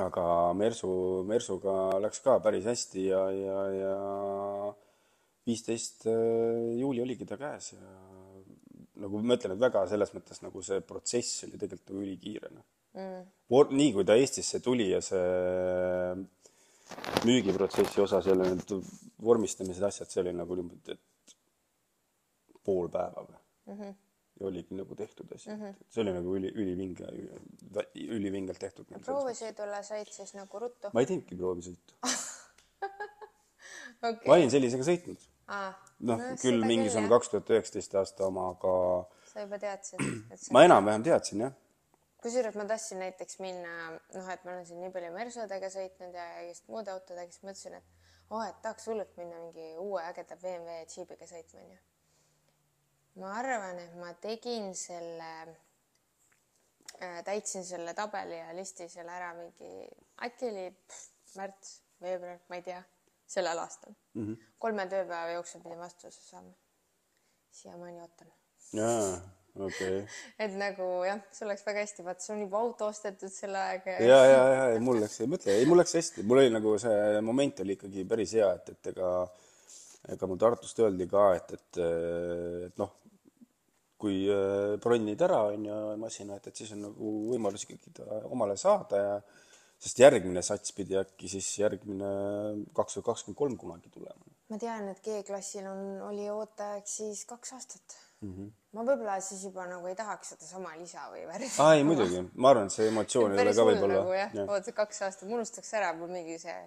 aga 0.03 0.27
Mersu, 0.59 0.91
Mersuga 1.27 1.77
läks 2.03 2.19
ka 2.25 2.39
päris 2.43 2.67
hästi 2.67 3.07
ja, 3.07 3.23
ja, 3.31 3.59
ja 3.71 3.95
viisteist 5.47 6.09
äh, 6.11 6.75
juuli 6.81 7.01
oligi 7.01 7.25
ta 7.25 7.39
käes 7.39 7.71
ja 7.77 7.85
nagu 8.97 9.21
ma 9.21 9.37
ütlen, 9.37 9.55
et 9.55 9.61
väga 9.61 9.85
selles 9.87 10.11
mõttes 10.15 10.41
nagu 10.43 10.63
see 10.65 10.81
protsess 10.83 11.45
oli 11.47 11.55
tegelikult 11.55 11.93
nagu 11.93 12.03
ülikiire 12.03 12.51
noh 12.51 12.65
mm.. 12.97 13.77
nii 13.79 13.93
kui 13.95 14.05
ta 14.07 14.17
Eestisse 14.19 14.59
tuli 14.63 14.89
ja 14.91 15.01
see 15.05 16.17
müügiprotsessi 17.27 18.01
osa, 18.03 18.21
seal 18.23 18.41
need 18.43 18.73
vormistamised, 19.23 19.83
asjad, 19.83 20.11
see 20.11 20.21
oli 20.23 20.33
nagu 20.35 20.55
niimoodi, 20.57 20.95
et 20.95 21.35
pool 22.67 22.89
päeva 22.91 23.23
või 23.23 23.37
mm. 23.37 23.79
-hmm. 23.79 23.95
ja 24.39 24.47
oligi 24.51 24.77
nagu 24.79 24.95
tehtud 24.95 25.31
asi 25.35 25.49
mm. 25.49 25.61
-hmm. 25.61 25.73
see 25.89 26.03
oli 26.03 26.15
nagu 26.17 26.35
üli, 26.39 26.51
ülivinge, 26.63 27.11
ülivingelt 28.19 28.59
tehtud. 28.59 28.85
proovisõidule 29.05 29.83
said 29.83 30.11
siis 30.11 30.35
nagu 30.37 30.59
ruttu? 30.65 30.91
ma 30.93 31.03
ei 31.03 31.09
teinudki 31.11 31.39
proovisõitu 31.39 31.99
okay. 34.09 34.27
ma 34.27 34.33
olin 34.39 34.51
sellisega 34.51 34.87
sõitnud 34.91 35.27
noh 35.47 36.19
no,, 36.19 36.33
küll 36.41 36.65
mingisugune 36.67 37.09
kaks 37.13 37.31
tuhat 37.31 37.53
üheksateist 37.55 37.95
aasta 38.01 38.27
oma, 38.27 38.49
aga. 38.55 38.73
sa 39.31 39.45
juba 39.45 39.59
teadsid 39.61 40.03
ma 40.55 40.65
enam-vähem 40.67 41.07
teadsin 41.07 41.47
jah. 41.47 41.55
Kusjuures 42.23 42.55
ma 42.57 42.65
tahtsin 42.69 42.99
näiteks 43.03 43.39
minna, 43.43 43.73
noh, 44.15 44.29
et 44.33 44.43
ma 44.45 44.55
olen 44.55 44.65
siin 44.65 44.81
nii 44.81 44.93
palju 44.93 45.11
Mersodega 45.13 45.69
sõitnud 45.73 46.17
ja 46.17 46.27
just 46.47 46.67
muude 46.71 46.91
autodega, 46.93 47.31
siis 47.31 47.45
mõtlesin, 47.45 47.77
et 47.77 48.09
oh, 48.29 48.43
et 48.43 48.57
tahaks 48.63 48.87
hullult 48.89 49.13
minna 49.19 49.39
mingi 49.45 49.69
uue 49.83 50.01
ägeda 50.03 50.37
BMW 50.41 50.81
džiibiga 50.89 51.29
sõitma, 51.29 51.63
onju. 51.63 51.79
ma 53.21 53.31
arvan, 53.39 53.79
et 53.85 53.95
ma 54.01 54.11
tegin 54.23 54.73
selle 54.77 55.31
äh,, 57.01 57.21
täitsin 57.27 57.65
selle 57.65 57.93
tabeli 57.97 58.39
ja 58.39 58.53
listi 58.57 58.89
seal 58.91 59.09
ära 59.13 59.33
mingi, 59.37 59.71
äkki 60.27 60.51
oli 60.51 60.67
pff, 60.83 61.09
märts, 61.37 61.73
veebruar, 62.01 62.41
ma 62.49 62.59
ei 62.59 62.65
tea 62.65 62.83
sellel 63.27 63.59
aastal 63.59 63.93
mm. 63.93 64.23
-hmm. 64.23 64.53
kolme 64.59 64.87
tööpäeva 64.87 65.37
jooksul 65.37 65.61
pidin 65.61 65.79
vastuse 65.79 66.21
saama. 66.21 66.53
siiamaani 67.51 68.01
ootan. 68.01 68.33
jaa, 68.73 69.19
okay. 69.65 70.03
et 70.39 70.53
nagu 70.59 70.87
jah, 71.07 71.23
see 71.33 71.47
oleks 71.47 71.65
väga 71.67 71.83
hästi, 71.85 72.05
vaata, 72.05 72.25
sul 72.25 72.35
on 72.35 72.45
juba 72.45 72.61
auto 72.61 72.91
ostetud 72.91 73.33
selle 73.33 73.63
ajaga 73.63 73.97
ja. 73.97 74.05
ja, 74.07 74.21
ja, 74.31 74.61
ja, 74.73 74.83
mul 74.83 75.01
läks, 75.03 75.19
ei 75.23 75.31
mõtle, 75.31 75.57
ei 75.57 75.67
mul 75.69 75.81
läks 75.81 75.97
hästi, 75.99 76.27
mul 76.27 76.43
oli 76.43 76.53
nagu 76.53 76.75
see 76.81 77.25
moment 77.25 77.65
oli 77.65 77.77
ikkagi 77.77 78.05
päris 78.09 78.37
hea, 78.37 78.51
et, 78.59 78.71
et 78.75 78.93
ega, 78.93 79.11
ega 80.15 80.29
mul 80.29 80.39
Tartust 80.41 80.79
öeldi 80.85 81.09
ka, 81.11 81.27
et, 81.39 81.57
et, 81.57 81.81
et 82.69 82.81
noh, 82.81 82.93
kui 83.97 84.21
äh, 84.29 84.77
bronnid 84.81 85.21
ära 85.25 85.41
on 85.49 85.65
ju 85.65 85.81
masina, 86.01 86.37
et, 86.37 86.51
et 86.51 86.63
siis 86.63 86.71
on 86.75 86.85
nagu 86.89 87.11
võimalus 87.31 87.65
ikkagi 87.65 87.97
ta 87.97 88.23
omale 88.29 88.57
saada 88.61 89.01
ja 89.01 89.19
sest 89.77 90.01
järgmine 90.01 90.41
sats 90.45 90.73
pidi 90.77 90.97
äkki 90.97 91.29
siis 91.29 91.47
järgmine 91.59 92.09
kaks 92.77 92.97
tuhat 92.97 93.07
kakskümmend 93.11 93.39
kolm 93.41 93.57
kunagi 93.61 93.91
tulema. 93.93 94.33
ma 94.49 94.59
tean, 94.61 94.89
et 94.93 95.01
G-klassil 95.05 95.65
on, 95.69 95.81
oli 96.09 96.29
ooteaeg 96.33 96.87
siis 96.89 97.25
kaks 97.29 97.53
aastat 97.57 97.97
mm. 98.21 98.33
-hmm. 98.33 98.51
ma 98.71 98.83
võib-olla 98.89 99.19
siis 99.21 99.43
juba 99.49 99.67
nagu 99.69 99.87
ei 99.87 99.95
tahaks 99.95 100.33
sedasama 100.33 100.75
lisa 100.77 101.07
või 101.13 101.25
värvi. 101.29 101.49
aa 101.63 101.77
ei 101.77 101.83
muidugi, 101.87 102.25
ma 102.35 102.49
arvan, 102.53 102.71
et 102.71 102.77
see 102.77 102.89
emotsioon 102.91 103.37
ei 103.37 103.45
ole 103.45 103.55
ka 103.55 103.65
võib-olla. 103.71 104.01
nagu 104.01 104.13
jah 104.17 104.37
ja., 104.39 104.45
oota 104.47 104.75
kaks 104.81 105.01
aastat, 105.07 105.29
ma 105.29 105.39
unustaks 105.41 105.73
ära, 105.79 105.93
mul 105.97 106.13
mingi 106.13 106.39
see 106.41 106.57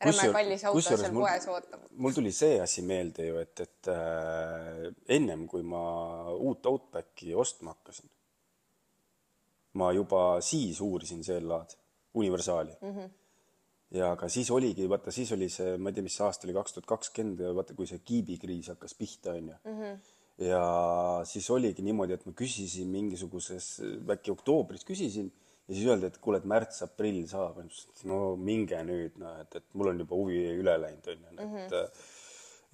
räme 0.00 0.32
kallis 0.32 0.64
auto 0.68 0.82
seal 0.84 1.12
mul, 1.12 1.26
poes 1.26 1.48
ootab. 1.52 1.86
mul 1.96 2.16
tuli 2.16 2.32
see 2.32 2.58
asi 2.60 2.82
meelde 2.82 3.28
ju, 3.28 3.38
et, 3.42 3.60
et 3.66 3.92
äh, 3.92 4.90
ennem 5.18 5.46
kui 5.50 5.62
ma 5.62 5.84
uut 6.34 6.66
Outbacki 6.66 7.34
ostma 7.34 7.74
hakkasin, 7.74 8.10
ma 9.80 9.92
juba 9.92 10.24
siis 10.44 10.80
uurisin 10.84 11.22
CLA-d 11.26 11.78
universaali 12.14 12.76
mm. 12.80 12.96
-hmm. 12.96 13.08
ja 13.98 14.10
aga 14.12 14.28
siis 14.28 14.50
oligi, 14.50 14.88
vaata, 14.88 15.10
siis 15.10 15.32
oli 15.32 15.48
see, 15.48 15.76
ma 15.78 15.90
ei 15.90 15.94
tea, 15.94 16.02
mis 16.02 16.20
aasta 16.20 16.46
oli, 16.46 16.56
kaks 16.56 16.72
tuhat 16.72 16.86
kakskümmend 16.86 17.40
ja 17.40 17.54
vaata, 17.54 17.74
kui 17.74 17.86
see 17.86 17.98
kiibikriis 17.98 18.68
hakkas 18.74 18.94
pihta, 18.94 19.32
onju. 19.38 19.54
-hmm. 19.64 19.98
Ja 20.42 20.64
siis 21.28 21.46
oligi 21.54 21.84
niimoodi, 21.86 22.16
et 22.16 22.26
ma 22.26 22.34
küsisin 22.36 22.90
mingisuguses, 22.90 23.68
äkki 24.16 24.32
oktoobris 24.34 24.86
küsisin 24.86 25.30
ja 25.68 25.76
siis 25.76 25.86
öeldi, 25.86 26.10
et 26.10 26.18
kuule, 26.22 26.40
et 26.42 26.48
märts-aprill 26.50 27.22
saab. 27.30 27.62
no 28.10 28.34
minge 28.36 28.80
nüüd, 28.84 29.16
noh, 29.22 29.38
et, 29.44 29.56
et 29.60 29.66
mul 29.74 29.92
on 29.92 30.02
juba 30.04 30.18
huvi 30.18 30.42
üle 30.58 30.76
läinud, 30.80 31.08
onju, 31.14 31.32
et 31.32 31.40
mm. 31.46 31.56
-hmm 31.56 32.20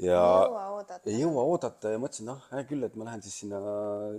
ja 0.00 0.20
ei 1.04 1.18
jõua 1.20 1.42
oodata, 1.44 1.90
ja 1.92 2.00
mõtlesin, 2.00 2.30
noh, 2.30 2.40
hea 2.54 2.64
küll, 2.64 2.86
et 2.86 2.94
ma 2.96 3.04
lähen 3.04 3.20
siis 3.20 3.34
sinna 3.42 3.58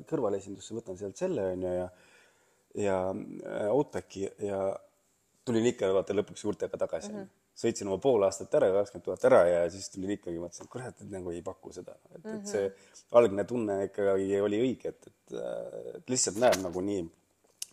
kõrvaleesindusse, 0.10 0.76
võtan 0.78 1.00
sealt 1.00 1.18
selle 1.18 1.48
onju 1.56 1.72
ja 1.74 1.88
ja 2.78 2.98
äh, 3.12 3.68
Outbacki 3.72 4.30
ja 4.40 4.60
tulin 5.46 5.66
ikka 5.72 5.90
vaata 5.92 6.16
lõpuks 6.16 6.46
juurtega 6.46 6.78
tagasi 6.78 7.12
mm. 7.12 7.18
-hmm. 7.18 7.41
Sõitsin 7.58 7.90
oma 7.90 8.00
pool 8.02 8.24
aastat 8.26 8.54
ära, 8.58 8.72
kakskümmend 8.74 9.06
tuhat 9.06 9.26
ära 9.30 9.42
ja 9.50 9.62
siis 9.72 9.90
tulin 9.94 10.16
ikkagi, 10.16 10.40
mõtlesin, 10.42 10.68
et 10.68 10.74
kurat, 10.74 11.02
et 11.04 11.14
nagu 11.14 11.34
ei 11.34 11.42
paku 11.46 11.74
seda. 11.76 11.98
et 12.16 12.26
et 12.26 12.48
see 12.48 12.68
mhm. 12.68 13.02
algne 13.22 13.48
tunne 13.48 13.80
ikkagi 13.90 14.40
oli 14.42 14.62
õige, 14.68 14.94
et, 14.96 15.08
et, 15.08 15.36
et 15.96 16.14
lihtsalt 16.14 16.40
näeb 16.42 16.62
nagu 16.64 16.86
nii 16.86 17.04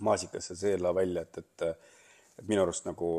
maasikas 0.06 0.50
see 0.50 0.62
seela 0.66 0.94
välja, 0.94 1.23
et, 1.26 1.38
et, 1.38 1.68
et 2.38 2.49
minu 2.49 2.62
arust 2.62 2.87
nagu 2.87 3.11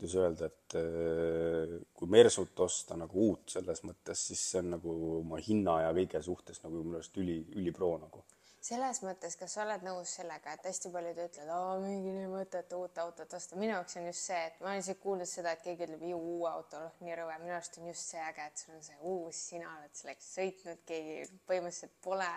kuidas 0.00 0.16
öelda, 0.16 0.46
et 0.48 0.76
äh, 0.80 1.80
kui 1.94 2.08
Mersut 2.08 2.60
osta 2.64 2.96
nagu 2.96 3.26
uut 3.28 3.52
selles 3.52 3.82
mõttes, 3.84 4.22
siis 4.30 4.42
see 4.52 4.62
on 4.62 4.70
nagu 4.78 4.94
oma 5.18 5.40
hinna 5.44 5.80
ja 5.84 5.90
kõige 5.96 6.22
suhtes 6.24 6.62
nagu 6.64 6.80
minu 6.80 6.96
arust 7.00 7.18
üli, 7.20 7.42
ülipro 7.60 7.92
nagu 8.00 8.24
selles 8.64 9.00
mõttes, 9.04 9.36
kas 9.40 9.54
sa 9.56 9.62
oled 9.64 9.84
nõus 9.86 10.12
sellega, 10.18 10.52
et 10.52 10.66
hästi 10.68 10.90
paljud 10.92 11.18
ütlevad, 11.24 11.80
mingi 11.84 12.12
nii 12.12 12.28
mõtet 12.28 12.72
uut 12.76 12.98
autot 13.00 13.36
osta, 13.36 13.56
minu 13.56 13.72
jaoks 13.72 13.96
on 13.96 14.08
just 14.10 14.26
see, 14.28 14.40
et 14.50 14.58
ma 14.60 14.72
olen 14.72 14.82
isegi 14.82 15.00
kuulnud 15.00 15.30
seda, 15.30 15.54
et 15.56 15.62
keegi 15.64 15.86
ütleb 15.86 16.04
uue 16.16 16.50
auto, 16.50 16.82
noh 16.84 17.06
nii 17.06 17.16
rõve, 17.16 17.38
minu 17.40 17.56
arust 17.56 17.80
on 17.80 17.88
just 17.88 18.12
see 18.12 18.20
äge, 18.20 18.48
et 18.50 18.64
sul 18.64 18.76
on 18.76 18.84
see 18.84 18.98
uus, 19.00 19.40
sina 19.52 19.72
oled 19.78 19.96
sellega 19.96 20.26
sõitnud, 20.26 20.82
keegi 20.90 21.16
põhimõtteliselt 21.48 21.96
pole. 22.04 22.30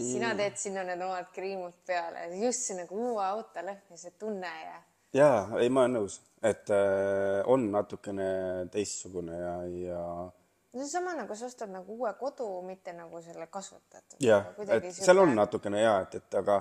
sina 0.00 0.32
teed 0.38 0.56
sinna 0.56 0.86
need 0.88 1.02
omad 1.04 1.28
kriimud 1.34 1.76
peale, 1.86 2.24
just 2.40 2.64
see 2.64 2.78
nagu 2.78 2.96
uue 2.96 3.24
auto 3.24 3.64
lõhn 3.66 3.92
ja 3.92 4.00
see 4.00 4.16
tunne 4.18 4.56
ja. 4.64 4.82
ja 5.12 5.30
ei, 5.60 5.68
ma 5.68 5.84
olen 5.84 5.98
nõus, 5.98 6.22
et 6.40 6.72
äh, 6.72 7.44
on 7.52 7.68
natukene 7.74 8.30
teistsugune 8.72 9.36
ja, 9.36 9.56
ja 9.76 10.04
no 10.72 10.84
seesama 10.84 11.14
nagu 11.18 11.34
sa 11.36 11.48
ostad 11.50 11.72
nagu 11.72 11.96
uue 11.98 12.12
kodu, 12.18 12.46
mitte 12.66 12.94
nagu 12.94 13.20
selle 13.24 13.48
kasvatatud. 13.50 14.18
jah, 14.22 14.52
et 14.68 14.90
süge... 14.90 15.04
seal 15.04 15.22
on 15.22 15.34
natukene 15.34 15.82
ja 15.82 15.96
et, 16.04 16.14
et 16.20 16.38
aga, 16.40 16.60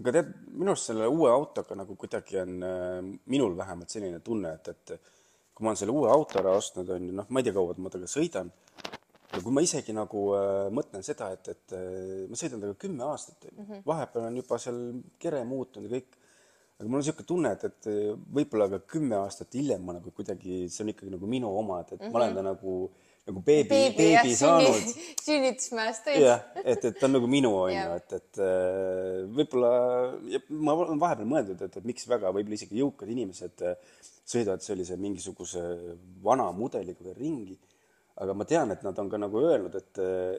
aga 0.00 0.14
tead, 0.18 0.32
minu 0.50 0.74
arust 0.74 0.90
selle 0.90 1.06
uue 1.10 1.30
autoga 1.30 1.78
nagu 1.78 1.96
kuidagi 2.00 2.40
on 2.42 2.66
äh, 2.66 2.98
minul 3.32 3.56
vähemalt 3.58 3.94
selline 3.94 4.20
tunne, 4.26 4.56
et, 4.58 4.72
et 4.74 5.14
kui 5.54 5.64
ma 5.64 5.72
olen 5.72 5.80
selle 5.80 5.94
uue 5.94 6.10
auto 6.12 6.40
ära 6.42 6.56
ostnud, 6.58 6.90
on 6.96 7.08
ju, 7.10 7.16
noh, 7.22 7.30
ma 7.30 7.40
ei 7.40 7.46
tea, 7.46 7.56
kaua 7.56 7.78
ma 7.78 7.92
temaga 7.92 8.10
sõidan. 8.10 8.52
ja 9.32 9.40
kui 9.42 9.54
ma 9.54 9.62
isegi 9.62 9.94
nagu 9.94 10.26
äh, 10.36 10.66
mõtlen 10.74 11.06
seda, 11.06 11.30
et, 11.38 11.54
et 11.54 11.78
äh, 11.78 12.26
ma 12.26 12.38
sõidan 12.38 12.60
temaga 12.60 12.82
kümme 12.82 13.08
aastat, 13.12 13.46
on 13.46 13.54
ju, 13.54 13.62
mhm. 13.62 13.82
vahepeal 13.86 14.30
on 14.30 14.42
juba 14.42 14.58
seal 14.62 14.80
kere 15.22 15.44
muutunud 15.46 15.90
ja 15.90 16.00
kõik 16.00 16.22
aga 16.76 16.90
mul 16.90 16.98
on 16.98 17.00
niisugune 17.00 17.24
tunne, 17.28 17.50
et, 17.56 17.62
et 17.64 17.86
võib-olla 18.36 18.66
ka 18.68 18.82
kümme 18.84 19.16
aastat 19.16 19.54
hiljem 19.56 19.80
ma 19.86 19.94
nagu 19.96 20.10
kuidagi, 20.12 20.66
see 20.68 20.82
on 20.84 20.90
ikkagi 20.92 21.14
nagu 21.14 21.28
minu 21.30 21.48
oma, 21.56 21.78
et, 21.80 21.94
et 21.94 22.00
mm 22.02 22.04
-hmm. 22.04 22.12
ma 22.12 22.18
olen 22.20 22.34
ta 22.34 22.42
nagu 22.44 22.74
nagu 23.26 23.42
beebi, 23.42 23.68
beebi, 23.70 23.96
beebi 23.98 24.34
saanud. 24.38 24.90
sünnitusmäest 25.26 26.04
tõid. 26.06 26.22
jah, 26.22 26.42
et, 26.62 26.84
et 26.84 26.98
ta 26.98 27.08
on 27.08 27.16
nagu 27.16 27.30
minu 27.30 27.52
onju, 27.58 27.86
et, 27.98 28.16
et 28.20 28.42
äh, 28.42 29.22
võib-olla 29.38 29.70
ma 30.54 30.76
olen 30.76 31.00
vahepeal 31.02 31.30
mõeldud, 31.32 31.64
et, 31.66 31.78
et 31.80 31.88
miks 31.88 32.06
väga 32.10 32.30
võib-olla 32.34 32.58
isegi 32.58 32.78
jõukad 32.82 33.10
inimesed 33.10 33.64
äh, 33.66 33.80
sõidavad 34.26 34.62
sellise 34.62 34.98
mingisuguse 35.00 35.62
vana 36.22 36.48
mudeliga 36.54 37.14
ringi. 37.18 37.58
aga 38.16 38.32
ma 38.32 38.46
tean, 38.48 38.70
et 38.72 38.82
nad 38.86 38.96
on 38.98 39.10
ka 39.12 39.18
nagu 39.20 39.40
öelnud, 39.44 39.74
et, 39.76 39.98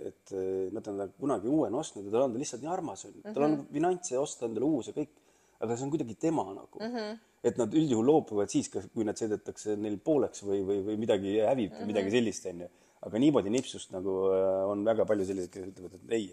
et 0.10 0.32
nad 0.74 0.88
on 0.90 1.04
kunagi 1.20 1.52
uue 1.52 1.70
ostnud 1.70 2.08
ja 2.08 2.16
tal 2.16 2.26
on 2.26 2.34
ta 2.34 2.40
lihtsalt 2.42 2.64
nii 2.64 2.72
armas 2.74 3.06
onju 3.06 3.22
tal 3.28 3.44
on 3.46 3.52
mhm. 3.52 3.68
finantse 3.76 4.18
osta 4.18 4.48
endale 4.48 4.66
uus 4.66 4.90
ja 4.90 4.96
kõik, 4.96 5.12
aga 5.60 5.76
see 5.76 5.88
on 5.88 5.94
kuidagi 5.94 6.16
tema 6.28 6.44
nagu 6.54 6.80
mm. 6.80 6.94
-hmm 6.94 7.18
et 7.48 7.60
nad 7.60 7.74
üldjuhul 7.74 8.08
loobuvad 8.08 8.52
siis, 8.52 8.70
kui 8.72 9.06
nad 9.08 9.18
sõidetakse 9.20 9.78
neil 9.80 9.98
pooleks 10.04 10.44
või, 10.46 10.64
või, 10.68 10.82
või 10.90 11.00
midagi 11.00 11.38
hävib 11.40 11.72
mm 11.72 11.80
-hmm. 11.80 11.92
midagi 11.92 12.14
sellist, 12.14 12.46
onju. 12.52 12.70
aga 13.08 13.20
niimoodi 13.22 13.52
nipsust 13.54 13.92
nagu 13.94 14.14
äh, 14.34 14.64
on 14.72 14.84
väga 14.86 15.06
palju 15.06 15.26
selliseid, 15.26 15.52
kes 15.54 15.68
ütlevad, 15.70 15.94
et 15.96 16.14
ei, 16.18 16.32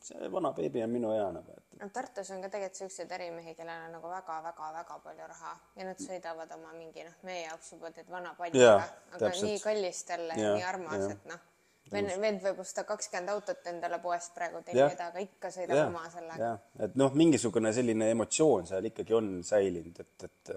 see 0.00 0.28
vana 0.30 0.52
beebi 0.56 0.82
on 0.84 0.92
minu 0.92 1.10
hea 1.10 1.26
nagu, 1.34 1.56
et. 1.56 1.80
no 1.80 1.88
Tartus 1.92 2.30
on 2.30 2.44
ka 2.44 2.48
tegelikult 2.48 2.82
siukseid 2.82 3.16
ärimehi, 3.18 3.54
kellel 3.58 3.88
on 3.88 3.96
nagu 3.98 4.12
väga-väga-väga 4.12 5.00
palju 5.08 5.26
raha 5.32 5.56
ja 5.76 5.88
nad 5.90 6.04
sõidavad 6.06 6.54
oma 6.54 6.72
mingi 6.78 7.04
noh, 7.04 7.18
meie 7.22 7.42
jaoks 7.48 7.72
juba 7.72 7.90
tead 7.90 8.10
vana 8.10 8.34
palliga, 8.38 8.76
aga 9.10 9.18
täpselt. 9.26 9.50
nii 9.50 9.58
kallis 9.66 10.04
talle 10.04 10.38
nii 10.38 10.62
armas, 10.70 11.10
et 11.10 11.28
noh 11.32 11.50
vend, 11.92 12.12
vend 12.20 12.44
võib 12.44 12.60
osta 12.64 12.84
kakskümmend 12.88 13.32
autot 13.34 13.66
endale 13.70 13.98
poest 14.02 14.34
praegu 14.36 14.62
tellida, 14.66 15.10
aga 15.10 15.24
ikka 15.24 15.50
sõidab 15.54 15.80
ja, 15.80 15.88
oma 15.88 16.04
sellega. 16.12 16.52
et 16.86 16.96
noh, 17.00 17.16
mingisugune 17.18 17.72
selline 17.76 18.10
emotsioon 18.14 18.70
seal 18.70 18.88
ikkagi 18.90 19.16
on 19.18 19.34
säilinud, 19.46 20.00
et, 20.00 20.28
et 20.28 20.54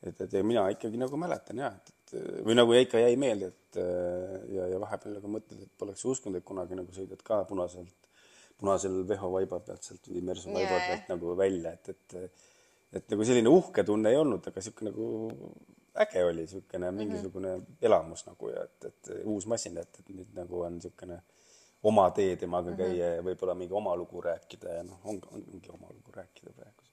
et, 0.00 0.20
et 0.24 0.32
ja 0.32 0.40
mina 0.44 0.64
ikkagi 0.72 1.00
nagu 1.00 1.18
mäletan 1.20 1.60
jah, 1.60 1.74
et, 1.76 1.90
et 1.92 2.44
või 2.46 2.56
nagu 2.56 2.76
ikka 2.76 3.02
jäi 3.02 3.16
meelde, 3.20 3.50
et 3.52 3.80
ja, 4.56 4.68
ja 4.72 4.78
vahepeal 4.80 5.18
nagu 5.18 5.32
mõtled, 5.36 5.64
et 5.66 5.74
poleks 5.78 6.04
uskunud, 6.08 6.40
et 6.40 6.46
kunagi 6.46 6.78
nagu 6.78 6.94
sõidad 6.94 7.20
ka 7.24 7.42
punaselt, 7.48 8.08
punasel 8.60 9.02
Veho 9.08 9.28
vaiba 9.32 9.60
pealt 9.64 9.84
sealt 9.84 10.08
või 10.08 10.24
Mersu 10.24 10.52
vaiba 10.52 10.80
pealt 10.86 11.12
nagu 11.12 11.36
välja, 11.36 11.76
et, 11.76 11.92
et 11.92 12.48
et 12.90 13.12
nagu 13.12 13.22
selline 13.26 13.50
uhke 13.50 13.84
tunne 13.86 14.10
ei 14.10 14.18
olnud, 14.18 14.46
aga 14.46 14.58
niisugune 14.58 14.90
nagu 14.90 15.06
äge 15.94 16.24
oli 16.24 16.40
niisugune 16.40 16.90
mingisugune 16.90 17.56
mm 17.56 17.62
-hmm. 17.62 17.86
elamus 17.86 18.26
nagu 18.26 18.48
ja 18.48 18.64
et, 18.64 18.84
et 18.84 19.10
uus 19.24 19.46
masin, 19.46 19.78
et, 19.78 19.98
et 19.98 20.08
nüüd 20.08 20.34
nagu 20.34 20.60
on 20.60 20.74
niisugune 20.74 21.22
oma 21.82 22.10
tee 22.10 22.36
temaga 22.36 22.76
käia 22.76 22.88
mm 22.88 23.12
-hmm. 23.12 23.16
ja 23.16 23.22
võib-olla 23.22 23.54
mingi 23.54 23.74
oma 23.74 23.96
lugu 23.96 24.20
rääkida 24.20 24.68
ja 24.68 24.82
noh, 24.82 25.00
on, 25.04 25.20
ongi 25.32 25.70
oma 25.70 25.88
lugu 25.90 26.12
rääkida 26.12 26.52
praegu 26.52 26.89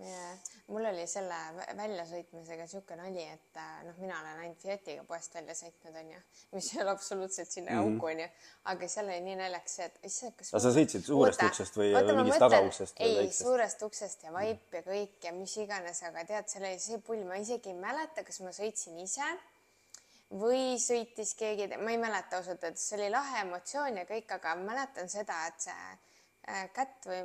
yeah.. 0.00 0.38
mul 0.70 0.86
oli 0.90 1.04
selle 1.10 1.36
väljasõitmisega 1.76 2.66
niisugune 2.66 3.02
nali, 3.02 3.24
et 3.34 3.60
äh, 3.60 3.76
noh, 3.86 3.98
mina 4.02 4.18
olen 4.20 4.42
ainult 4.44 4.62
Fiatiga 4.62 5.04
poest 5.08 5.34
välja 5.34 5.56
sõitnud, 5.58 5.98
onju, 6.02 6.22
mis 6.56 6.70
ei 6.74 6.82
ole 6.84 6.94
absoluutselt 6.94 7.50
sinna 7.50 7.74
mm 7.74 7.78
-hmm. 7.78 7.94
auku, 7.96 8.10
onju, 8.12 8.28
aga 8.72 8.88
seal 8.94 9.10
oli 9.10 9.20
nii 9.28 9.36
naljakas 9.42 9.78
et 9.86 10.00
issand, 10.10 10.36
kas. 10.38 10.52
aga 10.54 10.62
sa 10.66 10.74
sõitsid 10.78 11.06
suurest 11.06 11.42
Oota, 11.42 11.52
uksest 11.52 11.78
või, 11.82 11.92
või 11.94 12.16
mingist 12.22 12.44
tagauksest? 12.46 13.00
ei, 13.06 13.32
suurest 13.32 13.86
uksest 13.88 14.26
ja 14.26 14.32
vaip 14.32 14.74
ja 14.78 14.82
kõik 14.90 15.28
ja 15.28 15.32
mis 15.36 15.56
iganes, 15.56 16.02
aga 16.08 16.24
tead, 16.32 16.48
seal 16.48 16.68
oli 16.68 16.82
see 16.88 16.98
pull, 16.98 17.24
ma 17.24 17.40
isegi 17.40 17.74
ei 17.74 17.80
mäleta, 17.86 18.24
kas 18.24 18.40
ma 18.40 18.54
sõitsin 18.56 18.98
ise 19.04 19.32
või 20.30 20.78
sõitis 20.78 21.34
keegi, 21.34 21.66
ma 21.76 21.90
ei 21.90 21.98
mäleta 21.98 22.38
ausalt 22.38 22.62
öeldes, 22.62 22.86
see 22.88 22.98
oli 23.00 23.10
lahe 23.10 23.40
emotsioon 23.42 23.96
ja 23.98 24.06
kõik, 24.06 24.30
aga 24.38 24.54
mäletan 24.62 25.10
seda, 25.10 25.42
et 25.50 25.66
see 25.66 25.74
kätt 26.74 27.06
või 27.06 27.22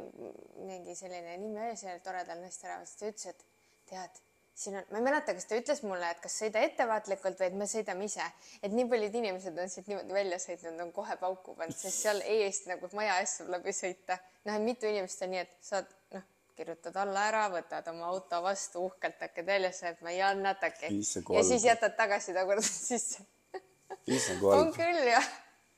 mingi 0.68 0.96
selline 0.96 1.38
nimi 1.42 1.62
oli 1.62 1.78
sellel 1.80 2.02
toredal 2.04 2.42
naisterahval, 2.44 2.86
siis 2.88 3.00
ta 3.00 3.10
ütles, 3.10 3.28
et 3.32 3.46
tead, 3.90 4.22
siin 4.56 4.78
on, 4.80 4.88
ma 4.92 5.00
ei 5.00 5.06
mäleta, 5.08 5.34
kas 5.38 5.48
ta 5.50 5.60
ütles 5.60 5.82
mulle, 5.86 6.10
et 6.12 6.22
kas 6.24 6.38
sõida 6.42 6.62
ettevaatlikult 6.66 7.40
või 7.42 7.50
et 7.50 7.58
me 7.62 7.68
sõidame 7.70 8.08
ise, 8.10 8.26
et 8.62 8.76
nii 8.76 8.88
paljud 8.92 9.18
inimesed 9.22 9.60
on 9.62 9.72
siit 9.72 9.90
niimoodi 9.92 10.16
välja 10.16 10.40
sõitnud, 10.42 10.80
on 10.86 10.94
kohe 10.96 11.18
pauku 11.22 11.56
pannud, 11.58 11.78
sest 11.78 12.06
seal 12.06 12.22
eest 12.38 12.70
nagu 12.72 12.90
maja 12.98 13.20
eest 13.24 13.42
saab 13.42 13.54
läbi 13.58 13.76
sõita. 13.76 14.20
noh, 14.50 14.60
mitu 14.64 14.90
inimest 14.90 15.26
on 15.26 15.34
nii, 15.36 15.46
et 15.46 15.56
saad 15.66 15.96
noh, 16.16 16.28
kirjutad 16.56 16.96
alla 17.04 17.28
ära, 17.30 17.46
võtad 17.52 17.88
oma 17.92 18.10
auto 18.12 18.42
vastu, 18.44 18.86
uhkelt 18.90 19.24
hakkad 19.28 19.48
välja 19.48 19.72
sõitma 19.76 20.14
ja 20.16 20.34
natake 20.40 20.92
ja 20.92 21.48
siis 21.48 21.66
jätad 21.68 21.98
tagasi 21.98 22.36
tagurpidi 22.36 22.86
sisse. 22.92 23.26
on 24.52 24.72
küll 24.76 25.10
jah 25.10 25.34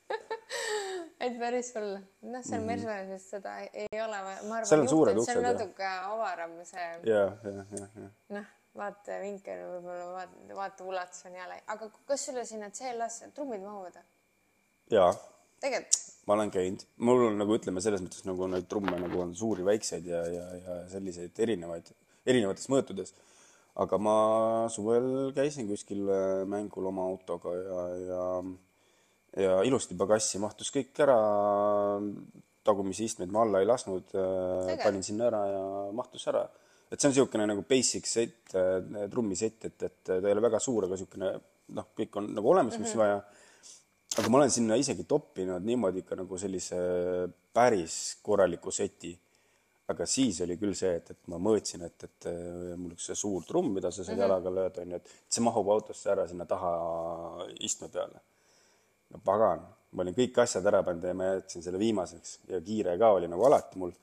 et 1.24 1.38
päris 1.40 1.72
hull. 1.76 1.96
noh, 2.22 2.44
seal 2.44 2.60
mm 2.60 2.68
-hmm. 2.68 2.84
Mercedeses 2.86 3.30
seda 3.30 3.56
ei 3.60 4.00
ole, 4.04 4.20
ma 4.48 4.60
arvan. 4.60 4.88
uksed. 4.88 5.24
see 5.24 5.36
on 5.36 5.42
natuke 5.42 5.86
avaram 5.86 6.54
see. 6.64 6.88
ja, 7.12 7.24
ja, 7.44 7.64
ja, 7.78 7.88
ja. 8.02 8.10
noh, 8.36 8.50
vaatevinkel 8.78 9.64
võib-olla 9.72 10.12
vaate, 10.12 10.54
vaateulatus 10.60 11.24
on 11.30 11.40
jälle, 11.40 11.62
aga 11.66 11.90
kas 12.06 12.26
sulle 12.26 12.44
sinna 12.44 12.70
CLA-sse 12.70 13.30
trummid 13.34 13.64
mahuvad? 13.64 13.98
jaa. 14.90 15.14
tegelikult? 15.60 16.04
ma 16.26 16.36
olen 16.36 16.50
käinud, 16.52 16.84
mul 17.08 17.24
on 17.30 17.38
nagu 17.40 17.56
ütleme 17.56 17.80
selles 17.84 18.04
mõttes 18.04 18.26
nagu 18.28 18.46
neid 18.52 18.68
trumme 18.68 18.98
nagu 19.00 19.20
on 19.24 19.34
suuri, 19.36 19.64
väikseid 19.64 20.06
ja, 20.06 20.22
ja, 20.28 20.44
ja 20.64 20.78
selliseid 20.92 21.40
erinevaid, 21.44 21.90
erinevates 22.28 22.68
mõõtudes. 22.72 23.14
aga 23.78 23.98
ma 23.98 24.16
suvel 24.74 25.32
käisin 25.36 25.68
kuskil 25.68 26.08
äh, 26.10 26.44
mängul 26.50 26.88
oma 26.90 27.06
autoga 27.08 27.54
ja, 27.56 27.82
ja 28.10 28.22
ja 29.38 29.58
ilusti 29.66 29.96
pagassi 29.98 30.40
mahtus 30.42 30.70
kõik 30.74 30.98
ära, 31.04 31.18
tagumisi 32.66 33.06
istmeid 33.08 33.32
ma 33.32 33.44
alla 33.46 33.62
ei 33.62 33.68
lasknud, 33.68 34.14
äh, 34.14 34.72
panin 34.82 35.04
sinna 35.06 35.28
ära 35.30 35.42
ja 35.52 35.66
mahtus 35.96 36.26
ära. 36.30 36.48
et 36.88 36.96
see 36.96 37.08
on 37.08 37.12
niisugune 37.12 37.44
nagu 37.44 37.62
basic 37.68 38.06
set, 38.08 38.54
äh, 38.56 39.04
trummisett, 39.12 39.64
et, 39.68 39.82
et 39.82 39.98
ta 40.06 40.16
ei 40.16 40.32
ole 40.32 40.40
väga 40.40 40.60
suur, 40.60 40.86
aga 40.86 40.96
niisugune 40.96 41.32
noh, 41.76 41.90
kõik 41.96 42.16
on 42.16 42.30
nagu 42.32 42.50
olemas 42.50 42.78
mm, 42.78 42.84
-hmm. 42.84 42.86
mis 42.88 42.96
vaja. 42.96 43.22
aga 44.18 44.28
ma 44.28 44.38
olen 44.38 44.50
sinna 44.50 44.76
isegi 44.76 45.04
toppinud 45.04 45.64
niimoodi 45.64 46.04
ikka 46.04 46.16
nagu 46.16 46.38
sellise 46.38 46.78
päris 47.52 48.18
korraliku 48.22 48.70
seti. 48.70 49.18
aga 49.88 50.04
siis 50.06 50.40
oli 50.44 50.56
küll 50.60 50.74
see, 50.76 50.96
et, 50.96 51.10
et 51.10 51.28
ma 51.32 51.38
mõõtsin, 51.40 51.84
et, 51.84 52.02
et 52.04 52.26
äh, 52.28 52.74
mul 52.76 52.92
üks 52.96 53.06
see 53.08 53.14
suur 53.16 53.44
trumm, 53.44 53.70
mida 53.72 53.90
sa 53.90 54.02
saad 54.02 54.16
mm 54.16 54.22
-hmm. 54.22 54.26
jalaga 54.26 54.50
lööda, 54.50 54.82
on 54.82 54.90
ju, 54.90 54.96
et 54.96 55.14
see 55.28 55.44
mahub 55.44 55.68
autosse 55.68 56.10
ära 56.10 56.26
sinna 56.28 56.44
taha 56.44 56.72
istme 57.60 57.88
peale 57.88 58.20
no 59.12 59.20
pagan, 59.24 59.64
ma 59.92 60.04
olin 60.04 60.16
kõik 60.16 60.42
asjad 60.42 60.66
ära 60.68 60.82
pannud 60.86 61.06
ja 61.08 61.14
ma 61.16 61.32
jätsin 61.32 61.64
selle 61.64 61.80
viimaseks 61.80 62.38
ja 62.52 62.60
kiire 62.64 62.98
ka 63.00 63.14
oli 63.16 63.30
nagu 63.30 63.46
alati 63.48 63.80
mul. 63.80 63.94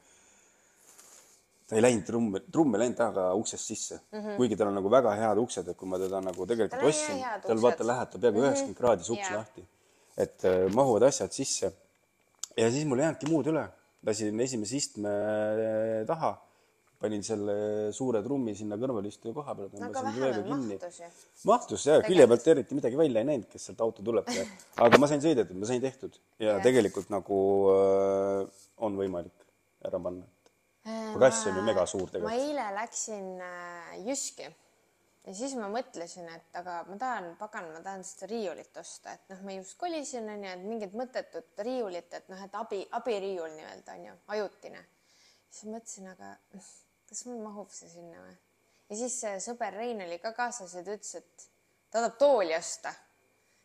ta 1.70 1.78
ei 1.78 1.82
läinud 1.82 2.06
trumm, 2.06 2.40
trumm 2.54 2.76
ei 2.76 2.84
läinud 2.84 2.98
taga 2.98 3.28
uksest 3.38 3.72
sisse 3.72 4.00
mm, 4.00 4.20
-hmm. 4.20 4.36
kuigi 4.38 4.58
tal 4.58 4.70
on 4.72 4.78
nagu 4.80 4.90
väga 4.90 5.16
head 5.22 5.42
uksed, 5.42 5.68
et 5.68 5.78
kui 5.78 5.90
ma 5.90 6.00
teda 6.02 6.22
nagu 6.22 6.46
tegelikult 6.46 6.84
ostsin, 6.90 7.24
tal 7.48 7.62
vaata 7.62 7.88
läheb 7.88 8.12
ta 8.12 8.20
peaaegu 8.20 8.40
mhm. 8.40 8.46
üheksakümmend 8.46 8.68
mm 8.68 8.74
-hmm. 8.74 8.78
kraadi 8.78 9.04
see 9.04 9.16
uks 9.18 9.30
yeah. 9.30 9.40
lahti. 9.40 9.68
et 10.18 10.46
äh, 10.46 10.74
mahuvad 10.74 11.04
asjad 11.04 11.32
sisse. 11.32 11.74
ja 12.58 12.72
siis 12.72 12.86
mul 12.86 13.00
ei 13.00 13.06
jäänudki 13.06 13.30
muud 13.30 13.48
üle, 13.48 13.68
lasin 14.04 14.40
esimese 14.40 14.76
istme 14.78 15.10
äh, 15.10 16.06
taha 16.08 16.45
panin 17.06 17.24
selle 17.26 17.56
suure 17.96 18.22
trummi 18.26 18.56
sinna 18.58 18.78
kõrvalistuja 18.82 19.36
koha 19.38 19.56
peale, 19.56 19.72
tõmbasin 19.74 20.20
veega 20.20 20.44
kinni. 20.50 20.80
mahtus 21.52 21.88
ja 21.88 22.00
külje 22.06 22.28
pealt 22.32 22.52
eriti 22.56 22.78
midagi 22.82 23.00
välja 23.00 23.24
ei 23.24 23.30
näinud, 23.32 23.48
kes 23.52 23.70
sealt 23.70 23.86
auto 23.86 24.06
tuleb. 24.06 24.30
aga 24.88 25.02
ma 25.02 25.12
sain 25.12 25.24
sõidetud, 25.24 25.58
ma 25.62 25.70
sain 25.70 25.84
tehtud 25.84 26.18
ja, 26.40 26.56
ja. 26.56 26.60
tegelikult 26.66 27.14
nagu 27.14 27.40
äh, 27.72 28.68
on 28.88 29.00
võimalik 29.00 29.48
ära 29.86 30.02
panna. 30.02 30.28
pagass 31.16 31.48
on 31.50 31.62
ju 31.62 31.66
mega 31.66 31.88
suur 31.90 32.10
tegelikult. 32.10 32.32
ma 32.34 32.38
eile 32.44 32.70
läksin 32.82 33.34
äh, 33.42 33.98
Jyski 34.10 34.52
ja 35.26 35.34
siis 35.34 35.56
ma 35.58 35.68
mõtlesin, 35.72 36.28
et 36.36 36.58
aga 36.60 36.80
ma 36.90 36.98
tahan, 37.02 37.32
pagan, 37.40 37.70
ma 37.74 37.82
tahan 37.86 38.06
seda 38.06 38.30
riiulit 38.32 38.78
osta, 38.82 39.16
et 39.16 39.34
noh, 39.34 39.42
ma 39.48 39.56
just 39.58 39.78
kolisin 39.82 40.30
onju, 40.36 40.52
et 40.52 40.66
mingit 40.66 40.98
mõttetut 40.98 41.64
riiulit, 41.66 42.14
et 42.14 42.30
noh, 42.32 42.42
et 42.46 42.58
abi, 42.60 42.84
abiriiul 43.00 43.56
nii-öelda 43.58 43.98
onju, 44.00 44.18
ajutine. 44.36 44.84
siis 45.50 45.72
mõtlesin, 45.72 46.12
aga 46.14 46.36
kas 47.10 47.26
mul 47.30 47.42
mahub 47.44 47.72
see 47.74 47.90
sinna 47.90 48.22
või? 48.22 48.36
ja 48.90 49.00
siis 49.00 49.18
sõber 49.46 49.76
Rein 49.80 50.04
oli 50.06 50.20
ka 50.22 50.34
kaasas 50.38 50.76
ja 50.78 50.84
ta 50.86 50.96
ütles, 50.98 51.16
et 51.22 51.48
ta 51.90 52.00
tahab 52.00 52.18
tooli 52.22 52.56
osta. 52.58 52.94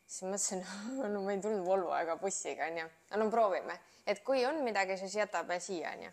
siis 0.07 0.25
ma 0.25 0.35
mõtlesin, 0.35 0.65
no 1.15 1.23
ma 1.27 1.37
ei 1.37 1.43
tulnud 1.45 1.67
Volvo 1.67 1.95
ega 1.99 2.17
bussiga 2.21 2.69
onju, 2.71 2.89
no 3.21 3.31
proovime, 3.31 3.79
et 4.07 4.25
kui 4.27 4.45
on 4.47 4.63
midagi, 4.67 4.99
siis 5.01 5.17
jätame 5.21 5.61
siia 5.61 5.95
onju. 5.97 6.13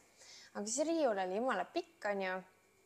aga 0.54 0.68
see 0.74 0.88
riiul 0.88 1.26
oli 1.26 1.42
jumala 1.42 1.66
pikk 1.74 2.12
onju 2.12 2.32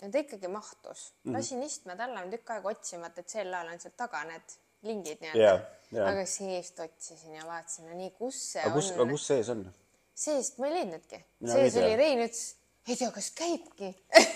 ja 0.01 0.09
ta 0.09 0.17
ikkagi 0.17 0.47
mahtus 0.47 1.11
mm. 1.11 1.29
-hmm. 1.29 1.37
lasin 1.37 1.63
istme 1.63 1.95
talle 1.95 2.25
tükk 2.31 2.49
aega 2.49 2.69
otsima, 2.69 3.11
et 3.17 3.29
sel 3.29 3.53
ajal 3.53 3.73
on 3.73 3.79
seal 3.79 3.93
taga 3.97 4.23
need 4.23 4.57
lingid 4.81 5.21
nii-öelda 5.21 5.43
yeah,. 5.43 5.61
Yeah. 5.93 6.09
aga 6.09 6.25
seest 6.25 6.79
otsisin 6.79 7.35
ja 7.35 7.45
vaatasin, 7.45 7.89
no 7.89 7.97
nii, 7.97 8.09
kus 8.17 8.39
see 8.53 8.63
aga 8.63 8.73
kus, 8.73 8.91
on. 8.91 8.99
aga 8.99 9.11
kus 9.11 9.27
sees 9.27 9.49
on? 9.49 9.65
seest 10.15 10.57
ma 10.57 10.67
ei 10.67 10.73
leidnudki. 10.73 11.19
Sees 11.53 11.77
oli 11.81 11.95
Rein 11.95 12.23
ütles, 12.25 12.55
ei 12.87 12.95
tea, 12.95 13.11
kas 13.11 13.31
käibki 13.37 13.91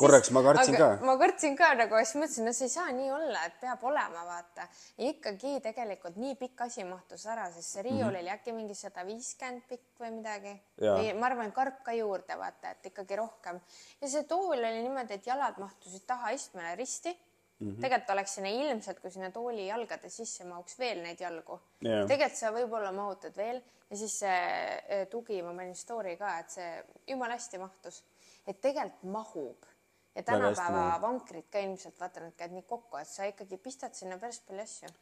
korraks 0.00 0.30
ma 0.34 0.42
kartsin 0.46 0.76
ka. 0.78 0.88
ma 1.04 1.16
kartsin 1.20 1.56
ka 1.58 1.70
nagu, 1.78 1.98
siis 2.02 2.14
mõtlesin, 2.20 2.48
no 2.48 2.54
see 2.56 2.68
ei 2.68 2.74
saa 2.74 2.92
nii 2.94 3.10
olla, 3.14 3.44
et 3.48 3.58
peab 3.62 3.84
olema, 3.90 4.24
vaata. 4.28 4.68
ja 4.98 5.10
ikkagi 5.10 5.56
tegelikult 5.64 6.16
nii 6.20 6.38
pikk 6.40 6.64
asi 6.66 6.86
mahtus 6.88 7.26
ära, 7.30 7.50
sest 7.54 7.76
see 7.76 7.86
riiul 7.88 8.00
mm 8.00 8.08
-hmm. 8.08 8.22
oli 8.22 8.34
äkki 8.36 8.56
mingi 8.56 8.78
sada 8.78 9.06
viiskümmend 9.06 9.68
pikk 9.68 10.00
või 10.00 10.10
midagi. 10.20 10.54
Või 10.80 11.12
ma 11.18 11.26
arvan, 11.26 11.52
karp 11.52 11.82
ka 11.84 11.92
juurde, 11.92 12.38
vaata, 12.38 12.70
et 12.70 12.90
ikkagi 12.92 13.16
rohkem. 13.16 13.60
ja 14.00 14.08
see 14.08 14.24
tool 14.24 14.58
oli 14.58 14.82
niimoodi, 14.82 15.14
et 15.14 15.26
jalad 15.26 15.58
mahtusid 15.58 16.06
taha 16.06 16.30
istmele 16.30 16.74
risti 16.74 17.12
mm. 17.60 17.70
-hmm. 17.70 17.80
tegelikult 17.80 18.10
oleks 18.10 18.34
sinna 18.34 18.48
ilmselt, 18.48 19.00
kui 19.00 19.10
sinna 19.10 19.30
tooli 19.30 19.66
jalgade 19.66 20.10
sisse 20.10 20.44
mahuks 20.44 20.78
veel 20.78 21.02
neid 21.02 21.20
jalgu 21.20 21.60
Jaa. 21.80 22.06
tegelikult 22.06 22.38
sa 22.38 22.52
võib-olla 22.52 22.92
mahutad 22.92 23.36
veel 23.36 23.62
ja 23.90 23.96
siis 23.96 24.18
see 24.18 24.40
eh, 24.88 25.06
tugi, 25.10 25.42
ma 25.42 25.54
panin 25.54 25.76
story 25.78 26.16
ka, 26.20 26.38
et 26.42 26.50
see 26.50 26.70
jumala 27.12 27.38
hästi 27.38 27.60
mahtus. 27.62 28.02
Et 28.46 28.60
tegelikult 28.60 29.12
mahub 29.12 29.70
ja 30.14 30.22
tänapäeva 30.22 30.98
vankrid 31.02 31.48
ka 31.50 31.62
ilmselt 31.64 31.98
vaata, 32.00 32.22
nad 32.22 32.36
käivad 32.36 32.54
nii 32.58 32.68
kokku, 32.68 32.98
et 33.00 33.10
sa 33.10 33.26
ikkagi 33.30 33.58
pistad 33.62 33.96
sinna 33.98 34.18
päris 34.20 34.40
palju 34.46 34.62
asju. 34.62 34.92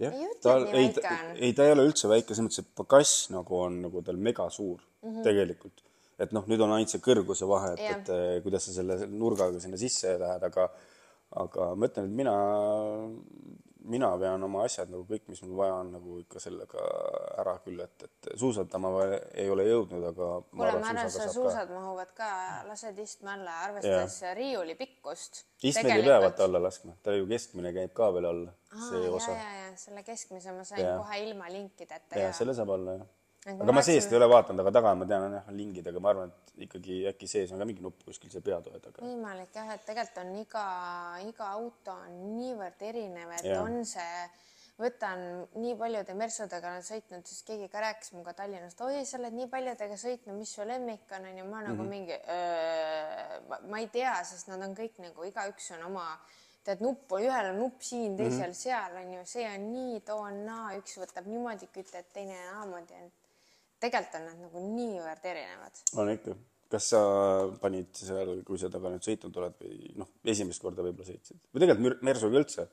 jah 0.00 0.16
ta 0.42 0.56
et 0.58 0.74
ei 0.74 0.88
ei 1.48 1.52
ta 1.52 1.68
ei 1.68 1.76
ole 1.76 1.86
üldse 1.90 2.08
väike 2.08 2.34
selles 2.34 2.48
mõttes 2.48 2.64
et 2.64 2.74
pagass 2.82 3.30
nagu 3.34 3.60
on 3.60 3.82
nagu 3.84 4.02
tal 4.02 4.16
megasuur 4.16 4.80
mm 4.80 5.08
-hmm. 5.08 5.22
tegelikult 5.22 5.84
et 6.18 6.32
noh 6.36 6.46
nüüd 6.48 6.62
on 6.64 6.72
ainult 6.76 6.92
see 6.92 7.02
kõrguse 7.04 7.48
vahe 7.48 7.74
et 7.74 7.82
Jah. 7.84 7.98
et 7.98 8.08
eh, 8.16 8.42
kuidas 8.44 8.64
sa 8.64 8.72
selle 8.72 8.96
nurgaga 9.06 9.60
sinna 9.60 9.76
sisse 9.80 10.18
lähed 10.18 10.42
aga 10.50 10.70
aga 11.42 11.74
ma 11.74 11.86
ütlen 11.86 12.08
et 12.08 12.16
mina 12.22 12.34
mina 13.84 14.10
vean 14.20 14.42
oma 14.44 14.64
asjad 14.66 14.90
nagu 14.92 15.04
kõik 15.08 15.28
mis 15.30 15.42
mul 15.44 15.56
vaja 15.58 15.76
on 15.80 15.92
nagu 15.94 16.18
ikka 16.20 16.42
sellega 16.42 16.84
ära 17.40 17.56
küll 17.64 17.80
et 17.84 18.04
et 18.06 18.30
suusatama 18.40 18.90
ma 18.94 19.04
ei 19.10 19.48
ole 19.50 19.64
jõudnud 19.68 20.06
aga 20.10 20.30
kuule, 20.50 20.72
ma 20.82 20.90
arvan, 20.90 21.00
ka 21.04 21.28
suusad 21.32 21.72
mahuvad 21.72 22.12
ka, 22.16 22.30
lased 22.68 22.98
istme 23.04 23.32
alla, 23.34 23.60
arvestades 23.68 24.18
riiuli 24.36 24.76
pikkust. 24.78 25.44
istmed 25.62 25.96
ei 25.96 26.04
pea 26.08 26.18
vaata 26.26 26.44
alla 26.48 26.62
laskma 26.66 26.96
ta 27.02 27.14
ju 27.16 27.28
keskmine 27.30 27.72
käib 27.76 27.94
ka 27.96 28.10
veel 28.16 28.28
alla 28.32 28.56
see 28.88 29.04
ja, 29.04 29.14
osa 29.20 29.38
ja, 29.38 29.48
ja 29.60 29.70
selle 29.80 30.04
keskmise 30.06 30.52
ma 30.56 30.66
sain 30.66 30.84
Jaa. 30.84 30.98
kohe 31.00 31.22
ilma 31.24 31.48
linkideta 31.52 32.18
ja 32.18 32.28
ja 32.28 32.36
selle 32.36 32.56
saab 32.56 32.76
alla 32.76 33.00
jah 33.00 33.08
aga 33.46 33.72
ma 33.72 33.80
seest 33.82 34.12
ei 34.12 34.16
ole 34.18 34.26
vaadanud 34.28 34.60
aga 34.60 34.72
taga 34.76 34.94
ma 34.94 35.06
tean 35.08 35.22
on 35.28 35.32
jah 35.38 35.46
on 35.48 35.56
lingid 35.56 35.86
aga 35.88 36.00
ma 36.04 36.10
arvan 36.12 36.28
et 36.34 36.52
ikkagi 36.66 36.98
äkki 37.08 37.26
sees 37.30 37.52
on 37.52 37.58
ka 37.58 37.64
mingi 37.64 37.80
nupp 37.80 38.02
kuskil 38.04 38.30
see 38.30 38.42
peatoe 38.44 38.80
taga 38.84 39.00
võimalik 39.00 39.54
jah, 39.56 39.70
et 39.74 39.86
tegelikult 39.88 40.18
on 40.24 40.36
iga, 40.42 40.64
iga 41.30 41.46
auto 41.56 41.94
on 42.04 42.18
niivõrd 42.36 42.82
erinev, 42.90 43.30
et 43.38 43.44
Jaa. 43.48 43.62
on 43.64 43.80
see, 43.88 44.28
võtan 44.80 45.22
nii 45.60 45.74
paljude 45.76 46.14
mersudega 46.16 46.68
olen 46.74 46.84
sõitnud, 46.84 47.24
siis 47.28 47.42
keegi 47.48 47.68
ka 47.72 47.80
rääkis 47.84 48.12
minuga 48.12 48.32
Tallinnast, 48.36 48.80
oi, 48.80 49.04
sa 49.08 49.18
oled 49.18 49.34
nii 49.36 49.48
paljudega 49.52 49.96
sõitnud, 50.00 50.36
mis 50.40 50.52
su 50.56 50.64
lemmik 50.64 51.10
on, 51.16 51.26
onju, 51.32 51.44
ma 51.48 51.60
nagu 51.64 51.82
Mhm. 51.82 51.90
mingi, 51.90 52.16
ma 53.68 53.78
ei 53.80 53.88
tea, 53.92 54.14
sest 54.24 54.48
nad 54.48 54.62
on 54.64 54.74
kõik 54.76 54.96
nagu 55.04 55.24
igaüks 55.28 55.70
on 55.76 55.84
oma 55.90 56.06
tead 56.64 56.80
nuppu, 56.84 57.18
ühel 57.24 57.50
on 57.54 57.58
nupp 57.60 57.80
siin, 57.84 58.16
teisel 58.16 58.50
Mhm. 58.52 58.56
seal 58.56 58.96
on 59.00 59.12
ju, 59.14 59.24
see 59.24 59.46
on 59.48 59.68
nii, 59.72 60.00
too 60.04 60.18
on 60.18 60.44
naa, 60.46 60.74
üks 60.76 60.96
võtab 61.00 61.26
niimoodi 61.26 61.68
kütet, 61.72 62.12
teine 62.12 62.36
naamoodi, 62.52 62.94
et 63.04 63.19
tegelikult 63.80 64.16
on 64.20 64.28
nad 64.28 64.40
nagu 64.44 64.62
niivõrd 64.76 65.28
erinevad. 65.32 65.82
on 65.96 66.14
ikka. 66.14 66.36
Kas 66.70 66.92
sa 66.92 67.00
panid 67.58 67.88
seal 67.98 68.36
kui 68.46 68.60
sa 68.60 68.68
temaga 68.70 68.94
nüüd 68.94 69.06
sõitnud 69.06 69.38
oled 69.42 69.56
või 69.58 69.90
noh 69.98 70.10
esimest 70.30 70.62
korda 70.62 70.84
võib-olla 70.86 71.08
sõitsid? 71.08 71.40
Või 71.50 71.64
tegelikult 71.64 71.86
Mer- 71.86 72.04
Mersuga 72.10 72.38
üldse. 72.38 72.66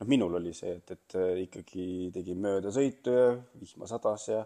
Noh 0.00 0.08
minul 0.08 0.36
oli 0.36 0.52
see 0.56 0.74
et 0.76 0.92
et 0.96 1.16
äh, 1.16 1.42
ikkagi 1.46 1.86
tegin 2.12 2.40
möödasõitu 2.44 3.14
ja 3.16 3.30
vihma 3.60 3.88
sadas 3.88 4.28
ja 4.28 4.44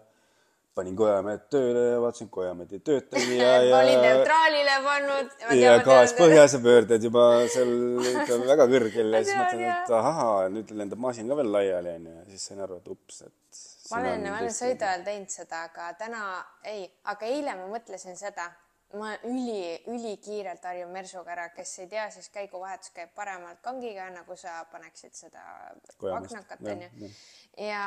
panin 0.75 0.95
Kojameed 0.99 1.45
tööle 1.51 1.83
ja 1.93 1.99
vaatasin 2.03 2.29
Kojameed 2.31 2.73
ei 2.75 2.81
töötagi 2.87 3.37
ja 3.39 3.51
ja 3.67 3.77
olid 3.79 4.01
neutraalile 4.03 4.75
pannud. 4.87 5.37
ja 5.59 5.77
gaas 5.83 6.15
põhjas 6.17 6.57
ja 6.57 6.63
pöörded 6.63 7.07
juba 7.07 7.23
seal 7.51 7.71
ikka 8.11 8.41
väga 8.51 8.67
kõrgel 8.71 9.15
ja 9.15 9.23
siis 9.23 9.39
mõtlen, 9.39 9.63
et 9.71 9.95
ahaa, 9.99 10.49
nüüd 10.51 10.75
lendab 10.75 11.03
masin 11.07 11.31
ka 11.31 11.39
veel 11.39 11.51
laiali 11.55 11.95
onju. 11.95 12.17
Ja 12.19 12.27
siis 12.31 12.51
sain 12.51 12.63
aru, 12.63 12.79
et 12.83 12.91
ups, 12.91 13.23
et 13.27 13.65
ma 13.91 13.99
olen, 14.01 14.27
ma 14.29 14.37
olen 14.39 14.55
sõidu 14.55 14.85
ajal 14.87 15.03
teinud 15.07 15.33
seda, 15.33 15.63
aga 15.69 15.89
täna 15.99 16.21
ei, 16.63 16.85
aga 17.11 17.25
eile 17.29 17.55
ma 17.59 17.67
mõtlesin 17.71 18.17
seda, 18.19 18.47
ma 18.99 19.11
üli, 19.27 19.75
ülikiirelt 19.91 20.65
harjun 20.65 20.93
Mersuga 20.93 21.33
ära, 21.35 21.49
kes 21.55 21.73
ei 21.83 21.89
tea, 21.91 22.07
siis 22.13 22.29
käiguvahetus 22.33 22.93
käib 22.95 23.13
paremalt 23.17 23.61
kangiga, 23.65 24.07
nagu 24.13 24.37
sa 24.39 24.61
paneksid 24.71 25.15
seda 25.17 25.43
jah, 26.01 26.75
onju. 26.75 27.11
ja 27.65 27.85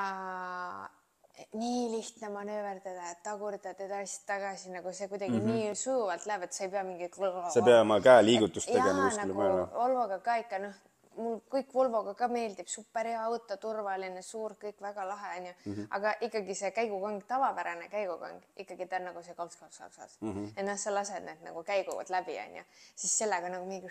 nii 1.54 1.82
lihtne 1.92 2.30
manööverdada, 2.34 3.12
et 3.12 3.22
tagurdad 3.22 3.80
edasi-tagasi 3.86 4.72
nagu 4.74 4.92
see 4.92 5.08
kuidagi 5.08 5.38
mm 5.38 5.46
-hmm. 5.46 5.68
nii 5.68 5.74
sujuvalt 5.74 6.26
läheb, 6.26 6.42
et 6.42 6.52
sa 6.52 6.64
ei 6.64 6.70
pea 6.70 6.84
mingi. 6.84 7.10
sa 7.52 7.60
ei 7.60 7.64
pea 7.64 7.80
oma 7.80 8.00
käeliigutust 8.00 8.66
tegema 8.66 9.04
kuskile 9.04 9.26
nagu. 9.26 9.68
Volvoga 9.74 10.18
ka 10.18 10.36
ikka 10.36 10.58
noh, 10.58 10.74
mul 11.18 11.38
kõik 11.52 11.72
Volvoga 11.74 12.14
ka 12.18 12.28
meeldib, 12.32 12.68
super 12.70 13.06
hea 13.10 13.20
auto, 13.26 13.56
turvaline, 13.60 14.22
suur, 14.22 14.54
kõik 14.62 14.80
väga 14.82 15.06
lahe 15.08 15.32
onju 15.38 15.52
mm, 15.52 15.74
-hmm. 15.74 15.86
aga 15.98 16.14
ikkagi 16.28 16.54
see 16.54 16.70
käigukang, 16.76 17.22
tavapärane 17.28 17.88
käigukang, 17.92 18.42
ikkagi 18.56 18.86
ta 18.86 18.96
on 18.96 19.08
nagu 19.10 19.22
see 19.22 19.34
kalts, 19.34 19.56
kalts, 19.56 19.78
kalts, 19.78 19.96
kalts 19.96 20.20
mm. 20.20 20.32
-hmm. 20.32 20.52
et 20.56 20.66
noh, 20.66 20.78
sa 20.78 20.94
lased 20.94 21.24
need 21.24 21.42
nagu 21.44 21.64
käiguvad 21.64 22.10
läbi 22.10 22.38
onju, 22.46 22.64
siis 22.94 23.18
sellega 23.18 23.48
nagu 23.48 23.66
mingi 23.66 23.88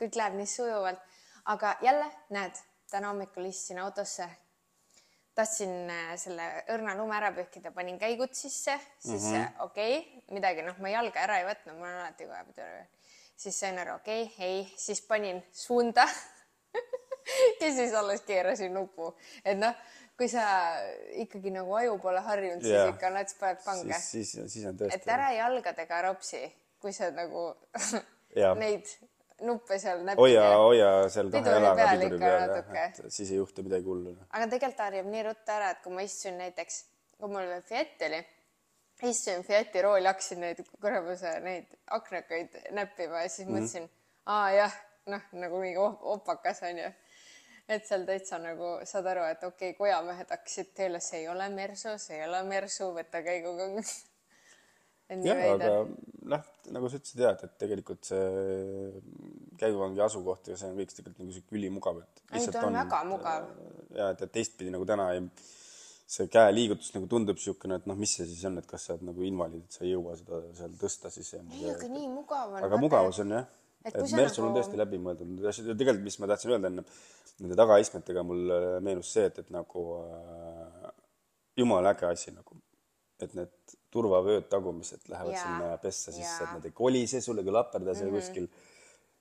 kõik 0.00 0.16
läheb 0.16 0.34
nii 0.34 0.46
sujuvalt, 0.46 1.00
aga 1.44 1.76
jälle 1.82 2.10
näed, 2.30 2.60
täna 2.90 3.08
hommikul 3.08 3.44
istusin 3.44 3.78
autosse 3.78 4.28
tahtsin 5.38 5.90
äh, 5.90 6.14
selle 6.18 6.46
õrna 6.74 6.96
lume 6.98 7.16
ära 7.16 7.30
pühkida, 7.34 7.70
panin 7.74 7.98
käigud 8.00 8.34
sisse, 8.34 8.74
siis 8.98 9.22
mm 9.22 9.34
-hmm. 9.34 9.64
okei 9.66 9.98
okay,, 9.98 10.22
midagi 10.34 10.62
noh, 10.66 10.78
ma 10.82 10.90
jalga 10.90 11.20
ära 11.26 11.38
ei 11.38 11.46
võtnud, 11.46 11.76
mul 11.78 11.90
on 11.90 12.00
alati 12.00 12.26
kohe. 12.26 12.86
Siis 13.38 13.60
sain 13.60 13.78
aru, 13.78 13.98
okei 14.00 14.24
okay,, 14.26 14.46
ei, 14.46 14.66
siis 14.76 15.00
panin 15.06 15.40
suunda 15.52 16.06
ja 17.60 17.72
siis 17.72 17.94
alles 17.94 18.24
keerasin 18.26 18.74
nupu, 18.74 19.12
et 19.44 19.58
noh, 19.58 19.74
kui 20.18 20.28
sa 20.30 20.44
ikkagi 21.22 21.52
nagu 21.54 21.76
aju 21.78 21.98
pole 22.02 22.22
harjunud, 22.26 22.64
siis 22.64 22.74
Jaa. 22.74 22.88
ikka 22.94 23.10
nats 23.14 23.36
paned 23.38 23.60
pange. 23.64 24.00
siis, 24.02 24.32
siis, 24.32 24.52
siis 24.52 24.66
on 24.70 24.80
tõesti. 24.80 24.98
et 24.98 25.12
ära 25.14 25.30
jalgadega 25.36 26.02
ropsi, 26.08 26.42
kui 26.82 26.94
sa 26.96 27.12
nagu 27.14 27.52
neid 28.62 28.90
nuppe 29.46 29.78
seal 29.78 30.02
näpid. 30.02 30.22
hoia, 30.22 30.46
hoia 30.58 30.90
seal 31.12 31.30
kahe 31.30 31.54
jalaga 31.54 31.92
piduri 31.94 32.18
peal 32.22 32.56
et 32.58 32.98
siis 33.06 33.30
ei 33.30 33.38
juhtu 33.38 33.62
midagi 33.66 33.86
hullu. 33.86 34.16
aga 34.32 34.50
tegelikult 34.50 34.82
harjub 34.88 35.12
nii 35.14 35.28
ruttu 35.28 35.54
ära, 35.54 35.70
et 35.76 35.84
kui 35.84 35.94
ma 35.94 36.06
istusin 36.06 36.40
näiteks, 36.42 36.80
kui 37.20 37.30
mul 37.30 37.54
Fiat 37.70 38.06
oli, 38.08 38.24
istusin 39.02 39.44
Fiati 39.46 39.82
rooli, 39.82 40.06
hakkasin 40.06 40.40
neid 40.42 40.62
kuramuse 40.80 41.34
neid 41.44 41.70
aknakaid 41.94 42.56
näppima 42.74 43.22
ja 43.24 43.30
siis 43.32 43.48
mõtlesin, 43.48 43.88
aa 44.26 44.50
jah, 44.56 44.74
noh, 45.12 45.28
nagu 45.32 45.60
mingi 45.62 45.78
op- 45.82 46.02
opakas 46.16 46.62
onju. 46.66 46.90
et 47.68 47.86
seal 47.86 48.04
täitsa 48.08 48.38
nagu 48.40 48.78
saad 48.88 49.06
aru, 49.12 49.26
et 49.28 49.42
okei 49.44 49.70
okay, 49.74 49.78
kojamehed 49.78 50.30
hakkasid 50.32 50.72
tööle, 50.76 51.00
see 51.04 51.22
ei 51.22 51.28
ole 51.28 51.48
Mersu, 51.52 51.98
see 52.00 52.16
ei 52.16 52.28
ole 52.28 52.42
Mersu, 52.48 52.92
võta 52.96 53.20
et 55.08 55.18
nii 55.20 55.28
jah, 55.28 55.42
aga 55.54 55.74
noh, 56.32 56.48
nagu 56.74 56.88
sa 56.88 56.98
ütlesid 57.00 57.22
jah, 57.22 57.36
et 57.44 57.54
tegelikult 57.60 58.08
see 58.08 58.24
käiguvangi 59.60 60.02
asukoht 60.04 60.50
ja 60.52 60.56
see 60.58 60.70
on 60.70 60.80
kõik 60.80 60.92
tegelikult 60.96 61.22
nagu 61.22 61.36
sihuke 61.36 61.56
ülimugav, 61.56 62.02
et 62.04 62.24
Ei, 62.32 62.50
ta 62.52 62.66
on 62.66 62.76
väga 62.76 63.04
mugav. 63.08 63.48
ja 63.96 64.10
et, 64.14 64.26
et 64.26 64.34
teistpidi 64.34 64.72
nagu 64.74 64.84
täna 64.88 65.10
ei 65.14 65.22
see 66.08 66.28
käeliigutus 66.32 66.94
nagu 66.94 67.06
tundub 67.10 67.36
niisugune, 67.36 67.76
et 67.80 67.86
noh, 67.88 67.96
mis 68.00 68.14
see 68.16 68.26
siis 68.28 68.44
on, 68.48 68.56
et 68.60 68.68
kas 68.68 68.86
sa 68.88 68.94
oled 68.94 69.04
nagu 69.10 69.24
invaliid, 69.28 69.66
et 69.68 69.76
sa 69.76 69.84
ei 69.84 69.92
jõua 69.92 70.16
seda 70.16 70.40
seal 70.56 70.76
tõsta 70.80 71.10
siis 71.12 71.34
ja 71.34 71.40
ei, 71.44 71.66
aga 71.74 71.90
nii 71.92 72.08
mugav 72.14 72.54
on. 72.54 72.62
aga 72.64 72.78
mugavus 72.80 73.20
on 73.24 73.34
jah, 73.36 73.48
et 73.84 73.92
et 73.94 74.08
sa 74.08 74.16
Mersul 74.16 74.46
on 74.46 74.50
nagu- 74.50 74.62
tõesti 74.62 74.80
läbimõeldud 74.80 75.34
need 75.34 75.50
asjad 75.52 75.68
ja 75.68 75.76
tegelikult, 75.76 76.06
mis 76.08 76.18
ma 76.22 76.30
tahtsin 76.32 76.54
öelda 76.54 76.72
enne 76.72 76.86
nende 77.38 77.58
tagaistmetega 77.60 78.24
mul 78.26 78.54
äh, 78.54 78.70
meenus 78.82 79.12
see, 79.14 79.28
et, 79.28 79.42
et 79.44 79.52
nagu 79.54 79.84
äh, 80.00 80.88
jumala 81.60 81.92
äge 81.92 82.08
asi 82.08 82.32
nagu, 82.34 82.56
et 83.22 83.36
need 83.36 83.76
turvavööd 83.92 84.48
tagumised 84.50 85.06
lähevad 85.12 85.36
Jaa, 85.36 85.44
sinna 85.44 85.76
pessa 85.82 86.12
sisse, 86.14 86.40
et 86.44 86.56
nad 86.56 86.66
ei 86.66 86.74
kolise 86.76 87.20
sulle 87.24 87.44
ega 87.44 87.54
laperda 87.60 87.94
seal 87.96 88.10
kuskil. 88.14 88.48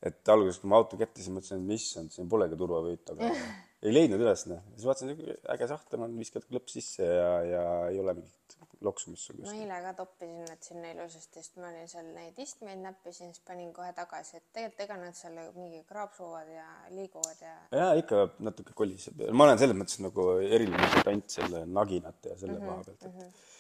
et 0.08 0.30
alguses, 0.30 0.60
kui 0.62 0.70
ma 0.70 0.78
auto 0.78 0.98
kätte, 0.98 1.20
siis 1.24 1.34
mõtlesin, 1.34 1.64
et 1.66 1.80
issand, 1.82 2.12
siin 2.14 2.28
polegi 2.30 2.58
turvavööt, 2.60 3.16
aga 3.16 3.32
ei 3.86 3.94
leidnud 3.94 4.22
üles, 4.24 4.48
noh. 4.50 4.64
siis 4.74 4.88
vaatasin, 4.90 5.14
äge 5.54 5.68
sahtel 5.70 6.06
on, 6.06 6.16
viskad 6.18 6.46
klõps 6.50 6.78
sisse 6.80 7.06
ja, 7.06 7.32
ja 7.46 7.66
ei 7.92 8.00
ole 8.02 8.16
mingit 8.18 8.56
loksumist 8.86 9.30
sul 9.30 9.42
ma 9.42 9.54
eile 9.54 9.78
ka 9.84 9.92
toppisin 9.98 10.40
need 10.46 10.64
sinna 10.66 10.92
ilusasti, 10.94 11.42
sest 11.42 11.60
ma 11.62 11.70
olin 11.70 11.90
seal 11.90 12.10
neid 12.16 12.38
istmeid 12.42 12.82
näppisin, 12.82 13.34
siis 13.34 13.44
panin 13.46 13.70
kohe 13.76 13.90
tagasi, 13.98 14.40
et 14.40 14.48
tegelikult 14.56 14.84
ega 14.86 14.98
nad 15.02 15.18
seal 15.18 15.38
mingi 15.58 15.84
kraapsuvad 15.90 16.50
ja 16.54 16.66
liiguvad 16.94 17.44
ja 17.44 17.54
jaa, 17.82 17.92
ikka 18.02 18.24
natuke 18.48 18.76
koliseb. 18.78 19.22
ma 19.32 19.48
olen 19.48 19.62
selles 19.62 19.78
mõttes 19.78 20.02
nagu 20.06 20.28
eriline 20.46 20.90
mutant 20.96 21.38
selle 21.38 21.64
naginate 21.70 22.34
ja 22.34 22.42
selle 22.42 22.60
koha 22.64 22.82
pealt, 22.88 23.08
et 23.08 23.56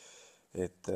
et, 0.67 0.91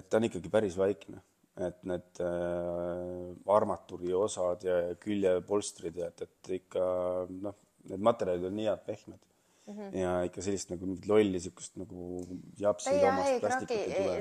et 0.00 0.10
ta 0.10 0.18
on 0.18 0.26
ikkagi 0.26 0.50
päris 0.50 0.78
vaikne, 0.78 1.20
et 1.62 1.78
need 1.88 2.22
äh, 2.24 3.52
armatuuri 3.54 4.10
osad 4.16 4.64
ja 4.66 4.80
küljepolstrid 5.00 6.02
ja 6.02 6.10
et, 6.10 6.26
et 6.26 6.50
ikka 6.58 6.82
noh, 7.30 7.54
need 7.90 8.04
materjalid 8.10 8.44
on 8.50 8.56
nii 8.56 8.68
head 8.70 8.84
pehmed 8.86 9.22
mm 9.66 9.74
-hmm. 9.74 9.98
ja 9.98 10.22
ikka 10.22 10.42
sellist 10.42 10.70
nagu 10.70 10.86
mingit 10.86 11.06
lolli 11.06 11.40
siukest 11.40 11.76
nagu 11.82 12.26
japsi 12.58 12.90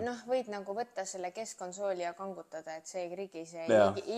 noh 0.06 0.22
võid 0.28 0.52
nagu 0.54 0.78
võtta 0.80 1.06
selle 1.06 1.32
keskkonsooli 1.32 2.04
ja 2.04 2.14
kangutada 2.14 2.76
et 2.76 2.88
see 2.88 3.04
ei 3.04 3.12
krigise 3.16 3.66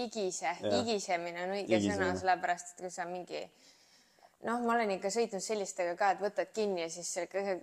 igise 0.04 0.54
igisemine 0.82 1.44
on 1.44 1.56
õige 1.58 1.76
Igisemine. 1.76 1.96
sõna 1.96 2.20
sellepärast 2.20 2.74
et 2.74 2.86
kui 2.86 2.92
sa 2.92 3.06
mingi 3.06 3.44
noh 4.48 4.62
ma 4.62 4.78
olen 4.78 4.92
ikka 4.98 5.10
sõitnud 5.14 5.44
sellistega 5.44 5.96
ka 6.00 6.12
et 6.16 6.22
võtad 6.22 6.54
kinni 6.54 6.82
ja 6.86 6.90
siis 6.90 7.14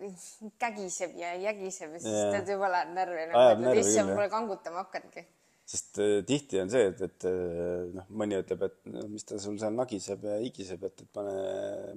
kägiseb 0.64 1.16
ja 1.16 1.34
jägiseb 1.46 1.92
ja 1.92 2.00
siis 2.00 2.20
Jaa. 2.20 2.32
tead 2.36 2.54
juba 2.56 2.70
lähed 2.76 2.94
närvi 2.98 3.26
nagu 3.32 3.48
et 3.52 3.64
närvi 3.68 3.86
issand 3.86 4.14
pole 4.14 4.28
kangutama 4.28 4.84
hakanudki 4.84 5.26
sest 5.64 6.02
äh, 6.02 6.18
tihti 6.28 6.60
on 6.60 6.72
see, 6.72 6.90
et, 6.90 7.00
et 7.06 7.28
äh, 7.30 7.86
noh, 7.94 8.10
mõni 8.20 8.36
ütleb, 8.40 8.66
et 8.68 8.92
mis 9.10 9.24
ta 9.24 9.40
sul 9.40 9.56
seal 9.60 9.76
nagiseb 9.76 10.26
ja 10.28 10.36
higiseb, 10.42 10.84
et, 10.90 11.06
et 11.06 11.16
pane 11.16 11.34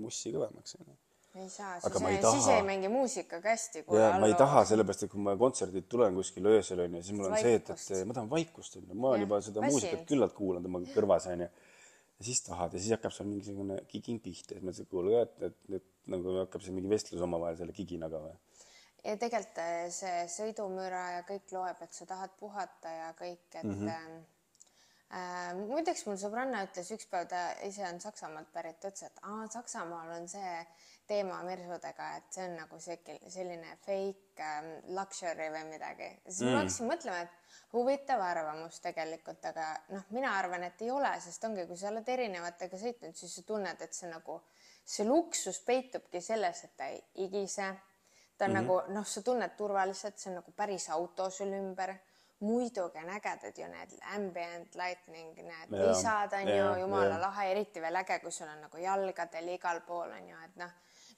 mussi 0.04 0.32
kõvemaks 0.36 0.78
ei 1.38 1.50
saa 1.50 1.76
siis, 1.80 2.02
ma 2.02 2.10
ei 2.10 2.20
taha. 2.22 2.34
siis 2.34 2.48
ei 2.54 2.64
mängi 2.66 2.90
muusikaga 2.92 3.54
hästi 3.54 3.84
ja 3.94 4.10
ma 4.22 4.30
ei 4.30 4.36
taha, 4.40 4.64
sellepärast 4.72 5.06
et 5.06 5.12
kui 5.12 5.22
ma 5.22 5.36
kontserdilt 5.40 5.88
tulen 5.92 6.18
kuskil 6.18 6.50
öösel 6.50 6.82
onju, 6.86 7.02
siis 7.06 7.18
mul 7.18 7.30
on 7.30 7.38
see, 7.38 7.58
et, 7.60 7.70
Vaikust. 7.70 7.92
et 7.94 8.10
ma 8.10 8.18
tahan 8.18 8.32
vaikust 8.32 8.80
onju, 8.80 8.98
ma 8.98 9.12
olen 9.12 9.26
juba 9.26 9.42
seda 9.46 9.62
väsinud. 9.62 9.76
muusikat 9.76 10.08
küllalt 10.10 10.36
kuulanud 10.38 10.70
oma 10.72 10.82
kõrvas 10.96 11.30
onju. 11.34 11.50
ja 12.18 12.28
siis 12.30 12.42
tahad 12.48 12.74
ja 12.74 12.82
siis 12.82 12.96
hakkab 12.98 13.14
seal 13.14 13.30
mingisugune 13.30 13.80
giging 13.92 14.24
pihta 14.24 14.56
ja 14.56 14.62
siis 14.62 14.70
mõtled, 14.70 14.88
et 14.88 14.92
kuule, 14.96 15.22
et, 15.22 15.38
et 15.52 15.74
nüüd 15.76 15.88
nagu 16.16 16.38
hakkab 16.42 16.66
seal 16.66 16.78
mingi 16.78 16.94
vestlus 16.96 17.26
omavahel 17.28 17.60
selle 17.60 17.78
giginaga 17.78 18.24
või. 18.24 18.34
Ja 19.04 19.18
tegelikult 19.18 19.62
äh, 19.64 19.76
see 19.94 20.26
sõidumüra 20.32 21.04
ja 21.18 21.22
kõik 21.28 21.54
loeb, 21.56 21.84
et 21.84 21.94
sa 21.94 22.08
tahad 22.10 22.34
puhata 22.40 22.92
ja 22.92 23.14
kõik, 23.20 23.48
et 23.54 23.64
mm 23.64 23.88
-hmm. 23.88 24.20
äh, 25.12 25.54
muideks 25.60 26.06
mul 26.06 26.18
sõbranna 26.18 26.66
ütles 26.68 26.92
üks 26.92 27.10
päev, 27.12 27.28
ta 27.28 27.52
ise 27.64 27.88
on 27.88 28.02
Saksamaalt 28.02 28.52
pärit, 28.54 28.84
ütles, 28.84 29.04
et 29.04 29.20
aa, 29.24 29.48
Saksamaal 29.48 30.16
on 30.20 30.28
see 30.28 30.54
teema 31.08 31.40
mersudega, 31.44 32.10
et 32.18 32.36
see 32.36 32.46
on 32.50 32.56
nagu 32.60 32.80
siuke 32.84 33.16
selline 33.32 33.78
fake 33.86 34.44
ähm, 34.44 34.70
luxury 34.98 35.48
või 35.54 35.64
midagi. 35.70 36.10
siis 36.28 36.42
mm. 36.42 36.52
ma 36.52 36.64
hakkasin 36.64 36.90
mõtlema, 36.92 37.22
et 37.24 37.74
huvitav 37.74 38.22
arvamus 38.22 38.80
tegelikult, 38.84 39.46
aga 39.46 39.70
noh, 39.94 40.08
mina 40.16 40.34
arvan, 40.40 40.64
et 40.68 40.82
ei 40.82 40.92
ole, 40.92 41.14
sest 41.24 41.44
ongi, 41.48 41.66
kui 41.70 41.80
sa 41.80 41.92
oled 41.92 42.10
erinevatega 42.10 42.80
sõitnud, 42.82 43.16
siis 43.16 43.36
sa 43.40 43.46
tunned, 43.48 43.82
et 43.82 43.94
see 43.94 44.10
nagu, 44.12 44.42
see 44.84 45.08
luksus 45.08 45.62
peitubki 45.68 46.22
selles, 46.24 46.64
et 46.68 46.76
ta 46.78 46.92
ei 46.92 47.02
igise 47.28 47.72
ta 48.38 48.46
on 48.46 48.52
mm 48.52 48.58
-hmm. 48.58 48.62
nagu 48.62 48.82
noh, 48.94 49.06
sa 49.06 49.22
tunned 49.22 49.56
turvaliselt, 49.58 50.18
see 50.18 50.30
on 50.32 50.36
nagu 50.36 50.52
päris 50.52 50.90
auto 50.90 51.30
sul 51.30 51.54
ümber. 51.54 51.96
muidugi 52.40 52.98
on 52.98 53.10
ägedad 53.10 53.58
ju 53.58 53.68
need 53.68 53.90
ambient 54.16 54.76
lightning, 54.76 55.36
need 55.36 55.72
Jaa, 55.72 55.88
lisad 55.88 56.34
on 56.34 56.48
ju 56.48 56.56
jaa, 56.56 56.78
jumala 56.78 57.10
jaa. 57.10 57.22
lahe, 57.22 57.52
eriti 57.52 57.82
veel 57.82 57.96
äge, 57.96 58.20
kui 58.20 58.32
sul 58.32 58.48
on 58.48 58.62
nagu 58.62 58.78
jalgadel 58.78 59.48
igal 59.48 59.82
pool 59.88 60.12
on 60.12 60.30
ju, 60.30 60.36
et 60.46 60.56
noh, 60.56 60.70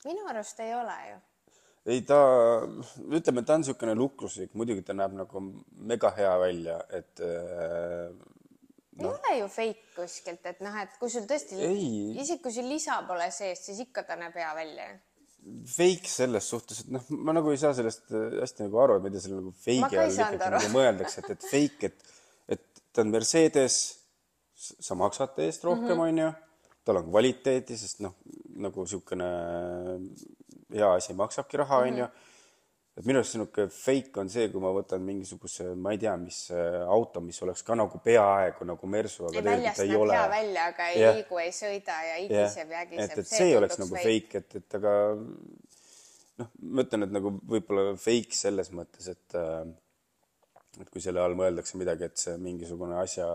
minu 0.06 0.28
arust 0.28 0.60
ei 0.60 0.74
ole 0.74 0.96
ju. 1.10 1.18
ei 1.86 2.02
ta, 2.02 2.16
ütleme, 3.18 3.44
ta 3.44 3.54
on 3.54 3.60
niisugune 3.60 3.96
luksuslik, 3.96 4.54
muidugi 4.54 4.82
ta 4.82 4.94
näeb 4.94 5.14
nagu 5.14 5.44
mega 5.92 6.14
hea 6.18 6.40
välja, 6.40 6.80
et 6.90 7.20
äh, 7.20 8.16
ei 9.00 9.06
ole 9.08 9.38
ju 9.40 9.48
fake 9.48 9.92
kuskilt, 9.96 10.46
et 10.46 10.60
noh, 10.62 10.82
et 10.82 10.98
kui 11.00 11.10
sul 11.10 11.28
tõesti, 11.28 11.60
isegi 12.16 12.42
kui 12.44 12.52
sul 12.52 12.68
lisa 12.68 13.02
pole 13.08 13.28
sees, 13.32 13.66
siis 13.66 13.80
ikka 13.80 14.04
ta 14.08 14.16
näeb 14.16 14.36
hea 14.40 14.56
välja 14.56 14.90
fake 15.66 16.08
selles 16.12 16.46
suhtes, 16.52 16.82
et 16.84 16.90
noh, 16.94 17.02
ma 17.10 17.34
nagu 17.34 17.50
ei 17.52 17.58
saa 17.58 17.74
sellest 17.74 18.12
äh, 18.12 18.40
hästi 18.42 18.66
nagu 18.68 18.80
aru, 18.84 18.98
et 19.00 19.04
mida 19.08 19.20
selle 19.24 19.40
nagu 19.40 19.54
ei 19.66 19.80
all 20.04 20.12
ikkagi 20.14 20.52
nagu 20.56 20.74
mõeldakse, 20.76 21.24
et, 21.24 21.30
et 21.36 21.48
fake, 21.52 21.90
et, 21.90 22.14
et 22.58 22.84
ta 22.94 23.02
on 23.06 23.10
Mercedes, 23.14 23.80
sa 24.60 24.96
maksad 25.00 25.36
ta 25.36 25.42
eest 25.48 25.64
rohkem, 25.64 25.96
Mhm. 25.96 26.06
onju, 26.10 26.30
tal 26.86 26.98
on 27.00 27.10
kvaliteeti, 27.12 27.78
sest 27.78 28.00
noh, 28.04 28.14
nagu 28.60 28.84
niisugune 28.84 29.30
hea 30.74 30.90
asi 30.96 31.14
maksabki 31.18 31.58
raha, 31.62 31.80
Mhm. 31.86 31.94
onju. 31.94 32.08
Et 33.00 33.08
minu 33.08 33.22
arust 33.22 33.38
niisugune 33.38 33.72
fake 33.72 34.20
on 34.20 34.30
see, 34.32 34.50
kui 34.52 34.64
ma 34.64 34.72
võtan 34.76 35.04
mingisuguse, 35.08 35.70
ma 35.80 35.94
ei 35.96 36.02
tea, 36.02 36.16
mis 36.20 36.40
äh, 36.52 36.82
auto, 36.84 37.24
mis 37.24 37.40
oleks 37.46 37.64
ka 37.68 37.78
nagu 37.80 38.02
peaaegu 38.04 38.68
nagu 38.68 38.90
Mersu, 38.92 39.30
aga 39.30 39.38
ei 39.38 39.44
tegelikult 39.44 39.62
väljast 39.64 39.84
ei 39.86 39.94
näeb 39.94 40.04
ole 40.04 40.22
välja, 40.34 40.66
aga 40.74 40.88
ei 40.92 41.04
Jah. 41.04 41.20
liigu, 41.20 41.40
ei 41.40 41.54
sõida 41.56 42.00
ja 42.06 42.18
igiseb 42.26 42.74
ja 42.76 42.82
ägiseb. 42.86 43.06
et, 43.06 43.22
et 43.24 43.32
see 43.32 43.54
oleks 43.58 43.80
nagu 43.80 44.00
fake, 44.04 44.44
et, 44.44 44.58
et 44.60 44.80
aga 44.82 44.96
noh, 46.44 46.50
ma 46.60 46.88
ütlen, 46.88 47.08
et 47.08 47.16
nagu 47.16 47.36
võib-olla 47.54 47.94
fake 48.00 48.36
selles 48.36 48.74
mõttes, 48.76 49.08
et 49.14 49.38
äh, 49.40 49.62
et 50.80 50.90
kui 50.92 51.02
selle 51.04 51.24
all 51.24 51.36
mõeldakse 51.40 51.80
midagi, 51.80 52.08
et 52.08 52.20
see 52.20 52.36
mingisugune 52.40 53.00
asja 53.00 53.30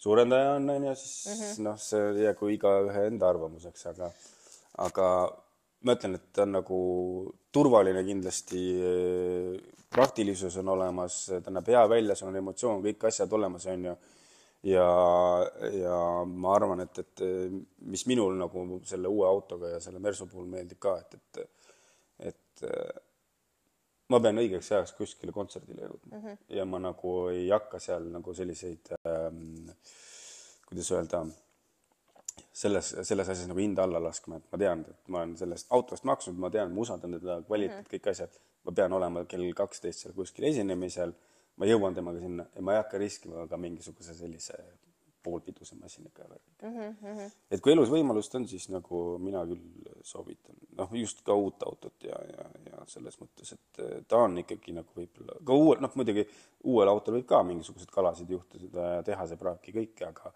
suurendaja 0.00 0.56
on, 0.56 0.68
onju, 0.74 0.96
siis 0.96 1.14
mm 1.26 1.44
-hmm. 1.44 1.62
noh, 1.68 1.78
see 1.78 2.24
jäägu 2.24 2.50
igaühe 2.56 3.06
enda 3.06 3.28
arvamuseks, 3.28 3.86
aga 3.92 4.10
aga 4.78 5.06
ma 5.86 5.96
ütlen, 5.96 6.16
et 6.18 6.30
ta 6.36 6.44
on 6.44 6.56
nagu 6.58 6.78
turvaline 7.52 8.02
kindlasti, 8.06 8.62
praktilisus 9.90 10.56
on 10.60 10.74
olemas, 10.76 11.22
ta 11.42 11.52
näeb 11.52 11.70
hea 11.72 11.82
välja, 11.90 12.16
sul 12.16 12.30
on 12.30 12.40
emotsioon, 12.40 12.82
kõik 12.84 13.06
asjad 13.08 13.32
olemas, 13.38 13.66
onju 13.72 13.94
ja, 14.62 14.86
ja 15.72 15.98
ma 16.28 16.54
arvan, 16.54 16.84
et, 16.84 17.00
et 17.02 17.24
mis 17.90 18.04
minul 18.10 18.36
nagu 18.38 18.80
selle 18.88 19.10
uue 19.10 19.28
autoga 19.28 19.74
ja 19.74 19.80
selle 19.82 20.02
Mersu 20.02 20.28
puhul 20.30 20.48
meeldib 20.52 20.80
ka, 20.82 20.96
et, 21.00 21.16
et, 21.16 21.60
et 22.30 22.66
ma 24.10 24.20
pean 24.22 24.40
õigeks 24.42 24.72
ajaks 24.74 24.94
kuskile 24.98 25.34
kontserdile 25.34 25.86
jõudma 25.86 26.16
mm 26.16 26.24
-hmm. 26.24 26.40
ja 26.56 26.64
ma 26.66 26.82
nagu 26.82 27.14
ei 27.32 27.48
hakka 27.50 27.80
seal 27.82 28.10
nagu 28.12 28.34
selliseid 28.34 28.92
ähm,, 29.06 29.70
kuidas 30.68 30.90
öelda, 30.92 31.24
selles, 32.52 32.92
selles 33.06 33.28
asjas 33.28 33.48
nagu 33.48 33.62
hinda 33.62 33.84
alla 33.86 34.02
laskma, 34.02 34.40
et 34.40 34.52
ma 34.52 34.58
tean, 34.58 34.84
et 34.90 35.08
ma 35.12 35.22
olen 35.22 35.36
sellest 35.38 35.70
autost 35.76 36.06
maksnud, 36.08 36.38
ma 36.40 36.50
tean, 36.50 36.72
ma 36.74 36.84
usaldan 36.84 37.16
teda, 37.18 37.40
kvaliteet 37.46 37.76
mm, 37.76 37.84
-hmm. 37.84 37.94
kõik 37.94 38.10
asjad. 38.10 38.38
ma 38.64 38.72
pean 38.76 38.92
olema 38.92 39.24
kell 39.24 39.52
kaksteist 39.56 40.02
seal 40.04 40.14
kuskil 40.14 40.44
esinemisel, 40.44 41.14
ma 41.56 41.66
jõuan 41.66 41.94
temaga 41.94 42.20
sinna 42.20 42.44
ja 42.54 42.62
ma 42.62 42.74
ei 42.74 42.82
hakka 42.82 42.98
riskima 42.98 43.46
ka 43.48 43.56
mingisuguse 43.56 44.14
sellise 44.14 44.58
poolpiduse 45.22 45.76
masinaga 45.76 46.26
värgiga 46.28 46.68
mm. 46.68 46.96
-hmm. 47.02 47.30
et 47.50 47.60
kui 47.60 47.72
elus 47.72 47.88
võimalust 47.92 48.34
on, 48.34 48.46
siis 48.48 48.68
nagu 48.68 49.18
mina 49.18 49.44
küll 49.46 49.88
soovitan, 50.02 50.56
noh, 50.76 50.92
just 50.92 51.22
ka 51.24 51.34
uut 51.34 51.62
autot 51.62 52.04
ja, 52.04 52.20
ja, 52.36 52.46
ja 52.70 52.84
selles 52.86 53.20
mõttes, 53.20 53.52
et 53.52 53.82
ta 54.08 54.22
on 54.26 54.38
ikkagi 54.38 54.72
nagu 54.76 54.96
võib-olla 54.96 55.40
ka 55.44 55.58
uuel, 55.62 55.80
noh, 55.80 55.96
muidugi 55.96 56.26
uuel 56.64 56.88
autol 56.88 57.18
võib 57.18 57.26
ka 57.26 57.42
mingisuguseid 57.42 57.90
kalasid 57.90 58.30
juhtuda 58.30 58.94
ja 58.96 59.02
tehase 59.02 59.36
praaki 59.40 59.76
kõike, 59.76 60.08
aga 60.08 60.32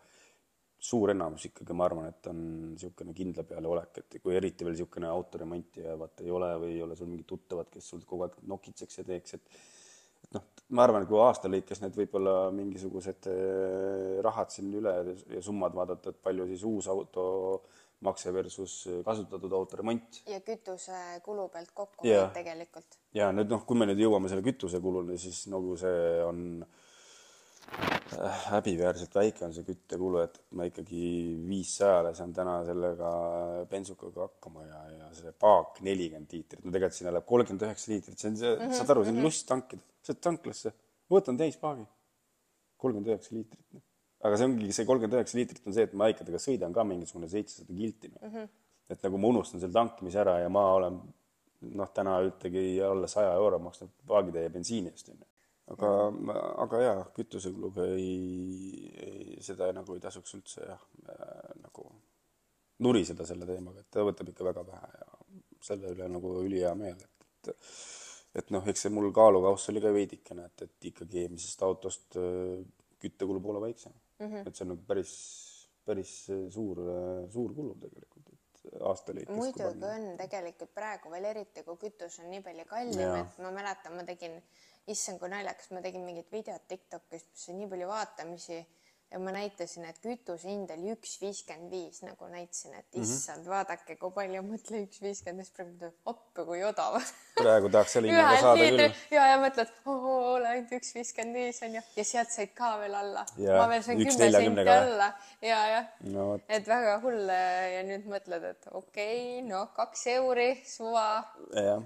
suur 0.85 1.12
enamus 1.14 1.47
ikkagi, 1.49 1.77
ma 1.77 1.87
arvan, 1.88 2.09
et 2.11 2.27
on 2.29 2.40
niisugune 2.73 3.14
kindla 3.16 3.44
peale 3.49 3.70
olek, 3.70 4.03
et 4.03 4.18
kui 4.23 4.35
eriti 4.37 4.66
veel 4.66 4.75
niisugune 4.77 5.09
autoremontija 5.09 5.94
vaata 6.01 6.27
ei 6.27 6.35
ole 6.35 6.51
või 6.61 6.75
ei 6.75 6.83
ole 6.85 6.99
sul 6.99 7.09
mingit 7.09 7.29
tuttavat, 7.31 7.70
kes 7.73 7.88
sul 7.94 8.03
kogu 8.09 8.27
aeg 8.27 8.37
nokitseks 8.51 9.01
ja 9.01 9.07
teeks, 9.12 9.38
et 9.38 9.62
et 10.25 10.37
noh, 10.38 10.44
ma 10.77 10.85
arvan, 10.87 11.05
et 11.05 11.09
kui 11.09 11.20
aasta 11.20 11.51
lõikes 11.53 11.83
need 11.83 11.97
võib-olla 11.99 12.35
mingisugused 12.57 13.29
eh, 13.33 14.20
rahad 14.25 14.53
siin 14.53 14.70
üle 14.81 14.94
ja 15.33 15.42
summad 15.44 15.77
vaadata, 15.77 16.12
et 16.12 16.23
palju 16.25 16.49
siis 16.53 16.64
uus 16.68 16.88
auto 16.92 17.27
makse 18.05 18.33
versus 18.37 18.79
kasutatud 19.05 19.53
auto 19.57 19.79
remont 19.81 20.20
ja 20.29 20.40
kütusekulu 20.44 21.47
pealt 21.53 21.70
kokku 21.77 22.05
hoid 22.05 22.33
tegelikult. 22.37 22.99
ja 23.16 23.31
nüüd 23.33 23.53
noh, 23.53 23.64
kui 23.68 23.79
me 23.81 23.88
nüüd 23.88 24.01
jõuame 24.05 24.33
selle 24.33 24.44
kütusekuluni, 24.44 25.16
siis 25.20 25.47
nagu 25.53 25.77
see 25.81 26.25
on 26.25 26.42
äh, 26.64 26.84
häbiväärselt 28.12 29.14
väike 29.17 29.45
on 29.47 29.55
see 29.57 29.64
küttekulu, 29.67 30.21
et 30.25 30.37
ma 30.59 30.67
ikkagi 30.69 31.01
viissajale 31.49 32.12
saan 32.17 32.35
täna 32.37 32.59
sellega 32.67 33.11
bensukaga 33.71 34.27
hakkama 34.29 34.64
ja, 34.67 34.81
ja 34.99 35.09
see 35.17 35.33
paak 35.40 35.81
nelikümmend 35.87 36.35
liitrit, 36.37 36.62
no 36.62 36.75
tegelikult 36.75 36.99
sinna 36.99 37.14
läheb 37.14 37.27
kolmkümmend 37.31 37.64
üheksa 37.67 37.93
liitrit, 37.93 38.21
see 38.21 38.31
on 38.31 38.38
see 38.40 38.53
mm, 38.53 38.61
-hmm, 38.61 38.77
saad 38.79 38.93
aru, 38.95 39.07
see 39.07 39.17
on 39.17 39.25
lust 39.25 39.49
tankida, 39.49 39.83
oled 40.09 40.21
tanklasse, 40.29 40.75
võtan 41.14 41.40
täispaagi, 41.40 41.88
kolmkümmend 42.85 43.12
üheksa 43.14 43.37
liitrit. 43.38 43.83
aga 44.25 44.40
see 44.40 44.51
ongi 44.51 44.73
see 44.73 44.88
kolmkümmend 44.93 45.19
üheksa 45.21 45.40
liitrit 45.40 45.67
on 45.67 45.77
see, 45.79 45.88
et 45.88 45.99
ma 46.01 46.12
ikkagi 46.12 46.45
sõidan 46.49 46.77
ka 46.77 46.85
mingisugune 46.88 47.29
seitsesada 47.33 47.73
kilti 47.73 48.12
mm. 48.12 48.31
-hmm. 48.31 48.49
et 48.90 49.09
nagu 49.09 49.19
ma 49.19 49.33
unustan 49.33 49.64
selle 49.64 49.73
tankimise 49.73 50.21
ära 50.21 50.38
ja 50.45 50.49
ma 50.53 50.69
olen 50.77 51.01
noh, 51.73 51.90
täna 51.97 52.19
ütlegi 52.25 52.83
alla 52.85 53.09
saja 53.11 53.33
euro 53.38 53.59
maksnud 53.59 53.90
paagitäie 54.09 54.51
bensiini 54.53 54.93
eest 54.93 55.09
onju. 55.09 55.27
Aga, 55.72 55.90
aga 56.66 56.83
jaa, 56.83 57.03
kütusekuluga 57.16 57.87
ei, 57.94 58.90
ei, 59.07 59.37
seda 59.44 59.70
nagu 59.77 59.96
ei 59.96 60.03
tasuks 60.03 60.37
üldse 60.38 60.66
jah 60.68 60.87
äh, 61.09 61.50
nagu 61.62 61.88
nuriseda 62.85 63.27
selle 63.29 63.46
teemaga, 63.48 63.81
et 63.81 63.90
ta 63.94 64.05
võtab 64.05 64.31
ikka 64.33 64.48
väga 64.50 64.64
vähe 64.68 64.94
ja 64.98 65.11
selle 65.64 65.94
üle 65.94 66.09
nagu 66.11 66.33
ülihea 66.42 66.74
meel, 66.77 66.98
et, 67.00 67.53
et 67.55 67.68
et 68.35 68.48
noh, 68.50 68.64
eks 68.66 68.87
see 68.87 68.90
mul 68.90 69.12
kaalukauss 69.14 69.70
oli 69.70 69.83
ka 69.83 69.92
veidikene, 69.94 70.48
et, 70.50 70.64
et 70.66 70.88
ikkagi 70.90 71.20
eelmisest 71.22 71.61
autost 71.62 72.16
äh, 72.18 72.64
küttekulu 73.03 73.42
poole 73.44 73.61
väiksem 73.62 73.92
mm. 73.92 74.27
-hmm. 74.27 74.48
et 74.48 74.57
see 74.57 74.64
on 74.66 74.72
nagu 74.74 74.87
päris, 74.88 75.12
päris 75.87 76.14
suur, 76.57 76.81
suur 77.33 77.55
kulu 77.55 77.77
tegelikult, 77.85 78.33
et 78.35 78.81
aasta 78.81 79.14
lõikes. 79.16 79.37
muidugi 79.38 79.90
on 79.90 80.07
tegelikult 80.18 80.74
praegu 80.74 81.12
veel 81.14 81.31
eriti, 81.31 81.64
kui 81.66 81.81
kütus 81.87 82.18
on 82.22 82.31
nii 82.33 82.42
palju 82.46 82.66
kallim, 82.70 83.18
et 83.20 83.42
ma 83.44 83.53
mäletan, 83.55 83.96
ma 83.98 84.07
tegin, 84.09 84.40
issand, 84.92 85.18
kui 85.20 85.31
naljakas, 85.33 85.70
ma 85.73 85.83
tegin 85.85 86.05
mingit 86.05 86.31
videot 86.33 86.66
Tiktokis, 86.68 87.25
mis 87.31 87.47
sai 87.47 87.57
nii 87.59 87.68
palju 87.70 87.88
vaatamisi 87.88 88.59
ja 89.14 89.20
ma 89.22 89.31
näitasin, 89.31 89.85
et 89.87 90.00
kütuse 90.03 90.48
hind 90.50 90.72
oli 90.74 90.90
üks 90.90 91.12
viiskümmend 91.22 91.70
viis, 91.70 92.00
nagu 92.03 92.27
näitasin, 92.33 92.74
et 92.74 92.87
mhm. 92.96 93.03
issand 93.03 93.38
mm, 93.38 93.44
-hmm. 93.44 93.50
vaadake, 93.53 93.96
kui 94.00 94.11
palju, 94.16 94.42
mõtle 94.42 94.81
üks 94.88 94.98
viiskümmend 95.03 95.44
viis, 95.44 95.53
praegu 95.55 95.77
tuleb 95.79 96.11
appi, 96.11 96.46
kui 96.48 96.64
odav 96.66 96.98
praegu 97.38 97.70
tahaks 97.70 97.94
selle 97.94 98.11
hinnaga 98.11 98.40
saada 98.42 98.64
küll. 98.64 98.96
ja, 99.14 99.29
ja 99.31 99.38
mõtled, 99.42 99.70
ole 99.92 100.50
ainult 100.50 100.74
üks 100.81 100.90
viiskümmend 100.96 101.38
viis 101.38 101.62
on 101.62 101.79
ju, 101.79 101.85
ja 102.00 102.07
sealt 102.11 102.35
said 102.35 102.55
ka 102.59 102.72
veel 102.83 102.98
alla. 102.98 103.24
ma 103.38 103.68
veel 103.70 103.87
sain 103.87 104.03
kümme 104.03 104.31
senti 104.35 104.68
alla 104.74 105.09
ja, 105.40 105.62
jah 105.77 105.88
no,. 106.16 106.29
et 106.48 106.68
väga 106.74 106.98
hull 107.07 107.31
ja 107.31 107.87
nüüd 107.87 108.11
mõtled, 108.11 108.50
et 108.50 108.70
okei 108.72 109.18
okay,, 109.38 109.42
noh, 109.46 109.70
kaks 109.79 110.07
euri, 110.18 110.50
suva. 110.66 111.09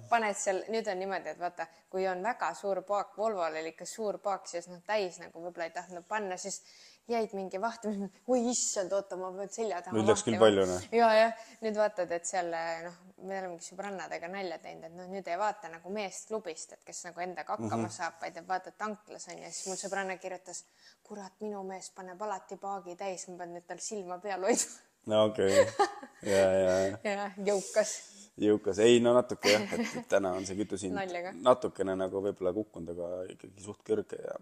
paned 0.09 0.37
seal, 0.47 0.65
nüüd 0.73 0.89
on 0.89 1.05
niimoodi, 1.05 1.37
et 1.37 1.41
vaata, 1.45 1.69
kui 1.93 2.09
on 2.09 2.25
väga 2.25 2.55
suur 2.57 2.81
paak, 2.89 3.17
Volvol 3.21 3.61
oli 3.61 3.75
ikka 3.77 3.85
suur 3.89 4.17
paak, 4.25 4.49
siis 4.49 4.73
noh, 4.73 4.81
täis 4.87 5.21
nagu 5.21 5.45
võib-olla 5.45 5.69
ei 5.69 5.77
tahtnud 5.77 6.09
panna, 6.09 6.41
siis 6.41 6.63
jäid 7.09 7.33
mingi 7.37 7.61
vahtima, 7.61 8.09
oi 8.29 8.41
issand, 8.51 8.93
oota, 8.93 9.17
ma 9.21 9.31
pean 9.37 9.51
selja 9.53 9.81
taha. 9.85 9.97
nüüd 9.97 10.11
läks 10.11 10.25
küll 10.27 10.39
palju, 10.41 10.65
noh. 10.69 10.89
ja, 10.95 11.09
jah, 11.17 11.47
nüüd 11.65 11.79
vaatad, 11.81 12.13
et 12.15 12.29
seal 12.29 12.51
noh, 12.53 12.99
me 13.25 13.39
olemegi 13.41 13.71
sõbrannadega 13.71 14.31
nalja 14.33 14.59
teinud, 14.63 14.89
et 14.91 14.97
noh, 14.97 15.09
nüüd 15.13 15.31
ei 15.31 15.39
vaata 15.41 15.71
nagu 15.73 15.93
meest 15.95 16.29
klubist, 16.29 16.77
et 16.77 16.85
kes 16.87 17.07
nagu 17.09 17.25
endaga 17.25 17.57
hakkama 17.57 17.81
mm 17.81 17.87
-hmm. 17.87 17.97
saab, 17.97 18.21
vaid 18.21 18.43
vaatad 18.49 18.77
tanklas 18.79 19.29
on 19.33 19.41
ju, 19.43 19.53
siis 19.53 19.71
mul 19.71 19.81
sõbranna 19.81 20.19
kirjutas, 20.21 20.65
kurat, 21.03 21.33
minu 21.41 21.63
mees 21.65 21.91
paneb 21.97 22.23
alati 22.23 22.61
paagi 22.61 22.97
täis, 22.97 23.29
ma 23.29 23.41
pean 23.43 23.57
nüüd 23.57 23.67
tal 23.67 23.81
silma 23.81 24.19
peal 24.19 24.45
hoidma. 24.45 24.87
no 25.07 25.25
okei 25.25 25.61
okay., 25.61 25.89
ja, 26.23 26.47
ja, 26.53 26.79
ja. 26.85 26.99
ja 27.05 27.31
jõukas 27.53 27.99
jõukas, 28.39 28.79
ei 28.79 29.01
no 29.01 29.15
natuke 29.15 29.51
jah, 29.51 29.73
et 29.73 30.09
täna 30.09 30.33
on 30.37 30.47
see 30.47 30.57
kütusehind 30.59 31.43
natukene 31.43 31.97
nagu 31.97 32.23
võib-olla 32.23 32.53
kukkunud, 32.53 32.91
aga 32.95 33.23
ikkagi 33.33 33.65
suht 33.65 33.83
kõrge 33.87 34.21
ja, 34.23 34.37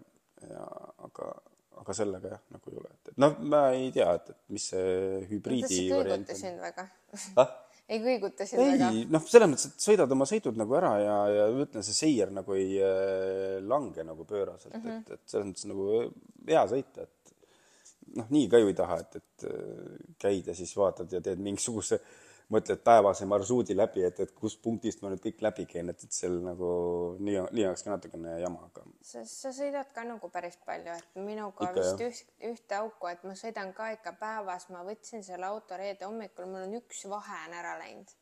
ja 0.49 0.65
aga 1.07 1.31
aga 1.81 1.95
sellega 1.95 2.33
jah, 2.33 2.41
nagu 2.55 2.73
ei 2.73 2.81
ole, 2.81 2.91
et, 2.93 3.13
noh, 3.23 3.37
ma 3.53 3.61
ei 3.75 3.87
tea, 3.95 4.09
et, 4.19 4.33
et 4.33 4.53
mis 4.55 4.67
see 4.73 5.23
hübriidi 5.31 5.87
variant 5.91 6.33
on. 6.33 6.39
sind 6.41 6.61
väga 6.63 6.85
ah? 7.41 7.55
ei 7.93 8.01
kõiguta 8.03 8.47
sind 8.49 8.63
ei, 8.63 8.73
väga? 8.75 8.91
noh, 9.15 9.25
selles 9.31 9.51
mõttes, 9.53 9.69
et 9.71 9.87
sõidad 9.87 10.15
oma 10.17 10.27
sõidud 10.29 10.59
nagu 10.59 10.77
ära 10.79 10.93
ja, 11.03 11.17
ja 11.35 11.47
ütlen, 11.53 11.85
see 11.87 11.97
seier 11.97 12.33
nagu 12.35 12.57
ei 12.57 12.77
äh, 12.83 13.57
lange 13.63 14.05
nagu 14.07 14.27
pööraselt 14.27 14.75
mm, 14.75 14.85
-hmm. 14.85 15.03
et, 15.03 15.17
et 15.19 15.33
selles 15.35 15.51
mõttes 15.51 15.67
nagu 15.69 15.89
hea 16.47 16.63
sõita, 16.73 17.07
et 17.07 17.35
noh, 18.17 18.31
nii 18.33 18.47
ka 18.51 18.61
ju 18.63 18.71
ei 18.71 18.77
taha, 18.77 19.01
et, 19.03 19.19
et 19.21 19.49
äh, 19.51 19.99
käid 20.21 20.51
ja 20.51 20.57
siis 20.57 20.73
vaatad 20.77 21.13
ja 21.13 21.23
teed 21.23 21.43
mingisuguse 21.43 22.01
äh, 22.01 22.23
mõtled 22.53 22.79
päevase 22.83 23.25
marsruudi 23.27 23.75
läbi, 23.75 24.03
et, 24.07 24.19
et 24.23 24.31
kust 24.35 24.61
punktist 24.63 25.01
ma 25.03 25.11
nüüd 25.11 25.21
kõik 25.23 25.41
läbi 25.43 25.65
käin, 25.67 25.89
et, 25.91 26.03
et 26.03 26.15
seal 26.15 26.37
nagu 26.43 26.67
nii, 27.19 27.41
nii 27.51 27.65
oleks 27.67 27.83
ka 27.83 27.91
natukene 27.91 28.37
jama, 28.39 28.69
aga. 28.69 28.85
sa, 29.03 29.23
sa 29.27 29.51
sõidad 29.55 29.89
ka 29.95 30.05
nagu 30.07 30.29
päris 30.31 30.55
palju, 30.65 30.93
et 30.95 31.17
minuga 31.19 31.67
ikka, 31.67 31.81
vist 31.81 32.05
üht, 32.05 32.29
ühte 32.51 32.77
auku, 32.79 33.09
et 33.11 33.25
ma 33.27 33.35
sõidan 33.35 33.73
ka 33.75 33.89
ikka 33.97 34.15
päevas, 34.21 34.69
ma 34.71 34.85
võtsin 34.87 35.25
selle 35.27 35.49
auto 35.49 35.79
reede 35.79 36.07
hommikul, 36.07 36.47
mul 36.47 36.63
on 36.69 36.77
üks 36.79 37.03
vahe 37.11 37.41
on 37.47 37.57
ära 37.59 37.75
läinud. 37.81 38.15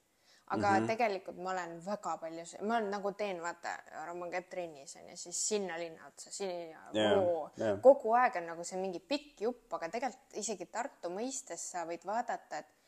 aga 0.45 0.69
mm 0.69 0.75
-hmm. 0.75 0.87
tegelikult 0.87 1.37
ma 1.37 1.51
olen 1.51 1.71
väga 1.85 2.17
palju, 2.21 2.43
ma 2.61 2.77
olen, 2.77 2.89
nagu 2.89 3.11
teen, 3.11 3.41
vaata, 3.41 3.69
ma 4.13 4.29
käin 4.29 4.43
trennis 4.49 4.95
on 4.95 5.09
ju, 5.09 5.17
siis 5.17 5.47
sinna 5.47 5.77
linna 5.77 6.07
otsa, 6.07 6.31
sinna 6.31 6.89
yeah, 6.93 7.13
yeah. 7.57 7.81
kogu 7.81 8.13
aeg 8.13 8.35
on 8.35 8.45
nagu 8.45 8.63
see 8.63 8.79
mingi 8.81 8.99
pikk 8.99 9.41
jupp, 9.41 9.73
aga 9.73 9.89
tegelikult 9.89 10.37
isegi 10.41 10.65
Tartu 10.65 11.09
mõistes 11.09 11.71
sa 11.71 11.85
võid 11.85 12.05
vaadata, 12.05 12.57
et 12.57 12.84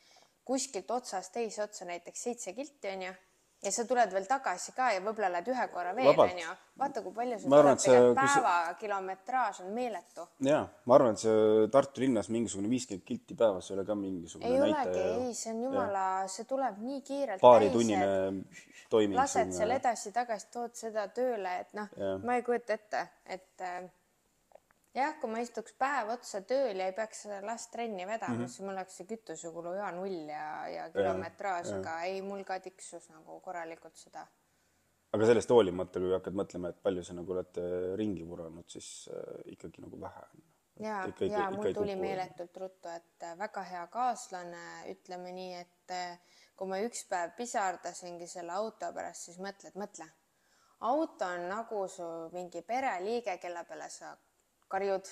kuskilt 0.47 0.91
otsast 0.91 1.33
teise 1.35 1.63
otsa 1.63 1.85
näiteks 1.85 2.27
seitse 2.29 2.53
kilti 2.57 2.93
onju 2.95 3.13
ja 3.63 3.71
sa 3.73 3.85
tuled 3.89 4.11
veel 4.13 4.25
tagasi 4.29 4.71
ka 4.77 4.91
ja 4.93 5.01
võib-olla 5.01 5.31
lähed 5.33 5.49
ühe 5.49 5.65
korra 5.73 5.93
veel 5.97 6.11
onju. 6.13 6.53
vaata, 6.77 7.01
kui 7.01 7.13
palju 7.15 7.39
sul 7.41 7.49
tuleb 7.49 7.81
tegelikult 7.81 8.19
päeva 8.19 8.53
see... 8.67 8.75
kilometraaž 8.83 9.61
on 9.65 9.71
meeletu. 9.73 10.27
ja 10.45 10.61
ma 10.85 10.97
arvan, 10.97 11.17
et 11.17 11.23
see 11.23 11.67
Tartu 11.73 12.03
linnas 12.05 12.29
mingisugune 12.33 12.69
viiskümmend 12.69 13.05
kilti 13.07 13.37
päevas 13.39 13.71
ei 13.71 13.77
ole 13.77 13.85
ka 13.87 13.97
mingisugune 13.97 14.51
ei 14.51 14.61
olegi, 14.61 15.05
ei, 15.25 15.33
see 15.37 15.53
on 15.55 15.63
jumala, 15.65 16.07
see 16.31 16.49
tuleb 16.49 16.81
nii 16.85 17.01
kiirelt. 17.09 17.41
paaritunnine 17.41 18.09
toiming. 18.93 19.17
lased 19.17 19.53
seal 19.57 19.73
edasi-tagasi, 19.79 20.51
tood 20.53 20.77
seda 20.77 21.07
tööle, 21.17 21.57
et 21.65 21.73
noh, 21.77 21.89
ma 22.23 22.37
ei 22.37 22.45
kujuta 22.45 22.77
ette, 22.77 23.07
et 23.25 23.65
äh, 23.65 23.81
jah, 24.97 25.13
kui 25.21 25.31
ma 25.31 25.41
istuks 25.43 25.75
päev 25.79 26.11
otsa 26.15 26.41
tööl 26.47 26.81
ja 26.81 26.89
ei 26.89 26.95
peaks 26.97 27.25
last 27.45 27.71
trenni 27.73 28.07
vedama 28.07 28.33
mm, 28.33 28.41
-hmm. 28.41 28.51
siis 28.53 28.65
mul 28.65 28.73
oleks 28.75 28.97
see 28.99 29.07
kütusekulu 29.11 29.75
hea 29.77 29.91
null 29.99 30.33
ja, 30.33 30.49
ja 30.73 30.89
kilometraaž, 30.95 31.71
aga 31.79 32.01
ei, 32.09 32.21
mul 32.25 32.43
ka 32.47 32.59
tiksus 32.59 33.09
nagu 33.13 33.39
korralikult 33.45 33.95
seda. 33.95 34.27
aga 35.13 35.31
sellest 35.31 35.49
hoolimata, 35.53 36.03
kui 36.03 36.13
hakkad 36.17 36.37
mõtlema, 36.41 36.73
et 36.73 36.83
palju 36.83 37.03
sa 37.03 37.15
nagu 37.17 37.33
oled 37.37 37.61
äh, 37.63 37.95
ringi 38.01 38.27
vuranud, 38.27 38.69
siis 38.69 39.09
äh, 39.13 39.41
ikkagi 39.53 39.81
nagu 39.85 40.01
vähe 40.01 40.27
on. 40.27 40.45
ja, 40.89 40.99
ja 41.29 41.49
mul 41.51 41.73
tuli 41.73 41.95
meeletult 41.95 42.57
ruttu, 42.57 42.89
et 42.89 43.23
äh, 43.23 43.37
väga 43.39 43.63
hea 43.71 43.87
kaaslane, 43.87 44.67
ütleme 44.93 45.33
nii, 45.39 45.53
et 45.63 45.95
äh, 45.95 46.37
kui 46.55 46.67
ma 46.67 46.81
üks 46.81 47.05
päev 47.09 47.35
pisardasingi 47.37 48.27
selle 48.27 48.55
auto 48.61 48.93
pärast, 48.93 49.29
siis 49.29 49.41
mõtled, 49.41 49.77
mõtle 49.77 50.09
auto 50.79 51.25
on 51.25 51.47
nagu 51.49 51.87
su 51.89 52.07
mingi 52.33 52.61
pereliige, 52.61 53.37
kelle 53.41 53.63
peale 53.65 53.89
sa 53.89 54.11
karjud 54.71 55.07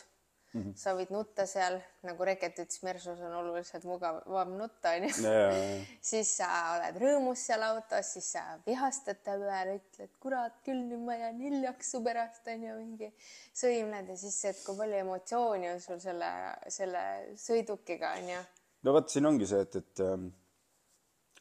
mm, 0.55 0.61
-hmm. 0.61 0.75
sa 0.79 0.93
võid 0.97 1.11
nutta 1.13 1.45
seal, 1.49 1.77
nagu 2.07 2.27
Reket 2.27 2.59
ütles, 2.63 2.81
Mersus 2.83 3.19
on 3.19 3.33
oluliselt 3.39 3.83
mugavam 3.87 4.55
nutta, 4.59 4.95
onju. 4.97 5.11
siis 6.09 6.31
sa 6.39 6.49
oled 6.75 6.99
rõõmus 7.01 7.43
seal 7.49 7.65
autos, 7.67 8.13
siis 8.15 8.31
sa 8.37 8.45
vihastad 8.67 9.21
ta 9.23 9.37
peale, 9.41 9.79
ütled, 9.81 10.15
kurat 10.23 10.61
küll, 10.65 10.85
nüüd 10.91 11.03
ma 11.07 11.17
jään 11.19 11.41
hiljaks 11.47 11.91
su 11.95 12.03
pärast, 12.05 12.47
onju, 12.55 12.77
mingi 12.79 13.11
sõimled 13.53 14.13
ja 14.13 14.17
siis, 14.23 14.39
et 14.51 14.63
kui 14.65 14.77
palju 14.79 15.03
emotsiooni 15.03 15.73
on 15.73 15.83
sul 15.83 15.99
selle, 16.03 16.31
selle 16.79 17.03
sõidukiga, 17.47 18.15
onju. 18.21 18.41
no 18.87 18.97
vot, 18.97 19.11
siin 19.11 19.31
ongi 19.31 19.47
see, 19.49 19.61
et, 19.67 19.79
et 19.81 20.05
ähm, 20.05 20.29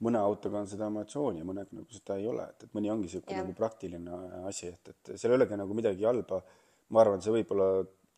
mõne 0.02 0.18
autoga 0.18 0.60
on 0.62 0.68
seda 0.70 0.88
emotsiooni 0.90 1.42
ja 1.42 1.46
mõnega 1.46 1.76
nagu 1.78 1.94
seda 1.94 2.18
ei 2.18 2.26
ole, 2.26 2.48
et, 2.50 2.66
et 2.66 2.76
mõni 2.76 2.90
ongi 2.90 3.06
niisugune 3.08 3.42
nagu 3.44 3.54
praktiline 3.56 4.22
asi, 4.48 4.72
et, 4.72 4.90
et 4.90 5.18
seal 5.20 5.32
ei 5.32 5.38
olegi 5.38 5.58
nagu 5.60 5.76
midagi 5.76 6.06
halba. 6.08 6.42
ma 6.94 7.00
arvan, 7.00 7.22
see 7.24 7.32
võib-olla 7.32 7.68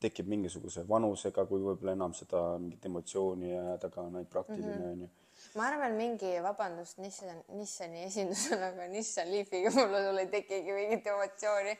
tekib 0.01 0.29
mingisuguse 0.29 0.85
vanusega, 0.89 1.47
kui 1.49 1.63
võib-olla 1.63 1.95
enam 1.97 2.15
seda 2.17 2.43
mingit 2.61 2.85
emotsiooni 2.89 3.53
jää 3.53 3.77
taga, 3.83 4.05
on 4.05 4.19
ainult 4.19 4.33
praktiline 4.33 4.75
mhm. 4.75 4.91
onju 4.93 5.07
mm 5.07 5.11
-hmm. 5.11 5.59
ma 5.59 5.67
arvan, 5.71 5.93
mingi, 5.93 6.33
vabandust, 6.43 6.99
Nissan, 6.99 7.43
Nissani 7.49 8.05
esindusel, 8.05 8.63
aga 8.71 8.89
Nissan 8.93 9.31
Leafiga 9.31 9.71
mul 9.77 10.19
ei 10.19 10.27
tekigi 10.27 10.73
mingit 10.73 11.07
emotsiooni. 11.07 11.79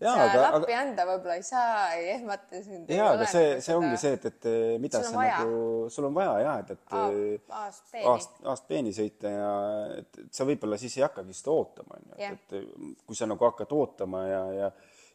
Ja, 0.00 0.12
sa 0.12 0.24
aga, 0.24 0.40
lappi 0.42 0.74
aga... 0.74 0.80
anda 0.82 1.04
võib-olla 1.08 1.36
ei 1.40 1.44
saa, 1.46 1.76
ei 1.96 2.08
ehmata 2.16 2.58
sind. 2.62 2.90
ja, 2.92 3.06
aga 3.14 3.26
see, 3.30 3.46
see 3.54 3.62
seda... 3.64 3.76
ongi 3.78 4.00
see, 4.00 4.12
et, 4.18 4.26
et 4.28 4.48
mida 4.82 5.00
sul 5.00 5.14
sa 5.14 5.16
vaja. 5.16 5.38
nagu, 5.38 5.86
sul 5.94 6.08
on 6.10 6.18
vaja 6.18 6.34
ja 6.42 6.58
et, 6.60 6.74
et 6.74 6.96
aast 7.60 7.86
peeni, 7.92 8.26
aast, 8.44 8.66
peeni 8.68 8.92
sõita 8.92 9.32
ja 9.32 9.54
et, 9.96 10.18
et 10.26 10.34
sa 10.36 10.44
võib-olla 10.48 10.76
siis 10.80 10.98
ei 10.98 11.06
hakkagi 11.06 11.36
seda 11.38 11.54
ootama, 11.54 11.96
onju, 11.96 12.18
et, 12.28 12.52
et 12.60 13.06
kui 13.08 13.16
sa 13.16 13.30
nagu 13.30 13.48
hakkad 13.48 13.72
ootama 13.72 14.22
ja, 14.28 14.42
ja 14.58 14.70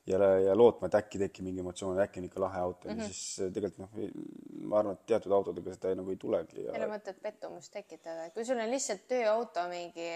ja, 0.08 0.18
ja 0.40 0.56
lootma, 0.58 0.90
et 0.90 0.98
äkki 0.98 1.20
tekib 1.22 1.46
mingi 1.46 1.62
emotsioon, 1.64 2.00
äkki 2.02 2.22
on 2.22 2.28
ikka 2.30 2.42
lahe 2.42 2.60
auto 2.62 2.90
mm, 2.90 2.98
-hmm. 2.98 3.12
siis 3.12 3.46
äh, 3.46 3.52
tegelikult 3.54 3.84
noh, 3.84 4.66
ma 4.72 4.80
arvan, 4.80 4.98
et 4.98 5.06
teatud 5.14 5.36
autodega 5.38 5.76
seda 5.76 5.94
nagu 5.96 6.10
ei 6.10 6.20
tulegi 6.24 6.66
ja.... 6.66 6.74
ei 6.74 6.82
ole 6.82 6.90
mõtet 6.96 7.22
pettumust 7.22 7.74
tekitada, 7.74 8.30
kui 8.34 8.46
sul 8.46 8.60
on 8.60 8.74
lihtsalt 8.74 9.06
tööauto 9.12 9.68
mingi 9.70 10.10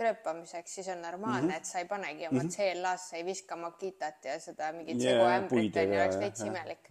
trööpamiseks, 0.00 0.74
siis 0.74 0.88
on 0.88 1.02
normaalne 1.02 1.42
mm, 1.42 1.52
-hmm. 1.52 1.56
et 1.56 1.64
sa 1.68 1.78
ei 1.78 1.88
panegi 1.88 2.28
oma 2.28 2.42
mm 2.42 2.48
-hmm. 2.48 2.56
CLA-sse, 2.56 3.16
ei 3.16 3.24
viska 3.24 3.56
Makitat 3.56 4.24
ja 4.24 4.40
seda 4.40 4.72
mingit 4.72 5.02
yeah, 5.02 5.18
seguämbrit 5.20 5.76
on 5.76 5.92
ju, 5.92 6.00
oleks 6.00 6.18
veits 6.18 6.40
imelik. 6.40 6.90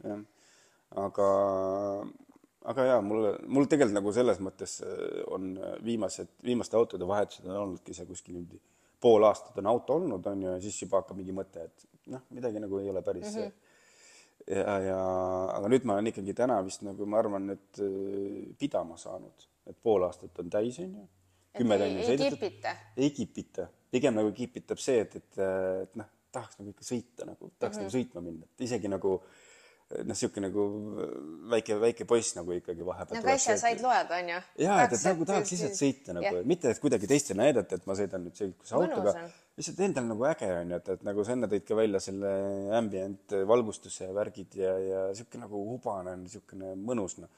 aga, 0.95 1.29
aga 2.63 2.85
jaa, 2.85 3.01
mul, 3.01 3.31
mul 3.47 3.65
tegelikult 3.65 3.97
nagu 4.01 4.13
selles 4.13 4.39
mõttes 4.39 4.81
äh, 4.85 5.23
on 5.27 5.59
viimased, 5.85 6.27
viimaste 6.43 6.77
autode 6.77 7.07
vahetused 7.07 7.45
on 7.45 7.57
olnudki 7.57 7.93
see 7.93 8.05
kuskil 8.05 8.33
niimoodi 8.33 8.61
pool 9.01 9.23
aastat 9.23 9.57
on 9.57 9.67
auto 9.71 9.95
olnud, 9.95 10.25
on 10.27 10.43
ju, 10.43 10.51
ja 10.51 10.61
siis 10.61 10.81
juba 10.81 11.01
hakkab 11.01 11.17
mingi 11.17 11.35
mõte, 11.35 11.63
et 11.69 11.85
noh, 12.09 12.25
midagi 12.35 12.61
nagu 12.63 12.79
ei 12.81 12.89
ole 12.89 13.01
päris 13.05 13.35
mm. 13.35 13.41
-hmm. 13.41 14.57
ja, 14.57 14.75
ja 14.89 14.99
aga 15.55 15.71
nüüd 15.71 15.87
ma 15.87 15.97
olen 15.97 16.11
ikkagi 16.11 16.35
täna 16.37 16.59
vist 16.65 16.83
nagu 16.87 17.05
ma 17.05 17.19
arvan, 17.23 17.49
et 17.55 17.81
äh, 17.85 18.53
pidama 18.59 18.97
saanud, 18.97 19.47
et 19.69 19.77
pool 19.83 20.03
aastat 20.07 20.39
on 20.39 20.49
täis, 20.49 20.79
on 20.79 20.95
ju. 21.01 21.07
kümme 21.57 21.77
tonni 21.81 22.05
sõidetud. 22.07 22.71
ei 22.97 23.11
kipita? 23.11 23.67
pigem 23.91 24.15
nagu 24.15 24.31
kipitab 24.31 24.77
see, 24.77 25.01
et, 25.01 25.15
et, 25.15 25.37
et 25.83 25.95
noh, 25.97 26.09
tahaks 26.31 26.59
nagu 26.59 26.69
ikka 26.69 26.85
sõita 26.85 27.25
nagu, 27.25 27.51
tahaks 27.59 27.77
Mhm. 27.77 27.85
nagu 27.85 27.95
sõitma 27.95 28.21
minna, 28.21 28.45
et 28.45 28.61
isegi 28.67 28.87
nagu 28.91 29.21
noh, 29.89 30.05
niisugune 30.11 30.47
nagu 30.47 30.63
väike, 31.49 31.79
väike 31.81 32.05
poiss 32.09 32.35
nagu 32.37 32.53
ikkagi 32.55 32.85
vahepeal 32.85 33.19
nagu 33.19 33.33
äsja 33.33 33.57
said 33.57 33.81
loed, 33.83 34.11
onju? 34.19 34.39
jaa, 34.61 34.79
et, 34.85 34.95
et 34.97 35.05
nagu 35.09 35.29
tahaks 35.29 35.53
lihtsalt 35.55 35.77
sõita 35.79 36.17
nagu 36.17 36.29
yeah., 36.29 36.47
mitte 36.47 36.69
et 36.69 36.81
kuidagi 36.83 37.09
teistele 37.09 37.41
näidata, 37.41 37.79
et 37.79 37.87
ma 37.89 37.97
sõidan 37.97 38.27
nüüd 38.27 38.37
sellise 38.37 38.77
autoga 38.77 39.15
lihtsalt 39.59 39.81
endal 39.83 40.07
nagu 40.07 40.25
äge 40.29 40.47
on 40.55 40.71
ju, 40.71 40.79
et, 40.79 40.89
et 40.95 41.05
nagu 41.07 41.25
sa 41.25 41.35
enne 41.35 41.49
tõid 41.51 41.65
ka 41.67 41.77
välja 41.77 41.99
selle 42.03 42.31
ambient 42.77 43.35
valgustuse 43.49 44.07
ja 44.07 44.15
värgid 44.15 44.55
ja, 44.59 44.73
ja 44.79 45.03
sihuke 45.17 45.41
nagu 45.41 45.61
hubane 45.73 46.15
on 46.15 46.23
niisugune 46.23 46.73
mõnus 46.79 47.17
noh. 47.19 47.31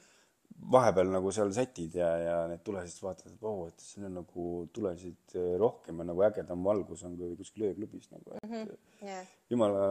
vahepeal 0.72 1.10
nagu 1.10 1.32
seal 1.34 1.50
sätid 1.56 1.96
ja, 1.98 2.10
ja 2.22 2.36
need 2.50 2.62
tulesid 2.66 3.02
vaatad, 3.02 3.32
et 3.34 3.42
oo, 3.48 3.66
et 3.72 3.82
siin 3.82 4.06
on 4.06 4.18
nagu 4.20 4.48
tulesid 4.76 5.36
rohkem 5.58 6.02
ja 6.02 6.08
nagu 6.12 6.26
ägedam 6.28 6.62
valgus 6.68 7.02
on 7.08 7.16
kui 7.18 7.34
kuskil 7.40 7.70
ööklubis 7.72 8.12
nagu, 8.12 8.36
et 8.36 8.46
mm 8.46 8.54
-hmm. 8.54 9.08
jah, 9.08 9.34
jumala, 9.50 9.86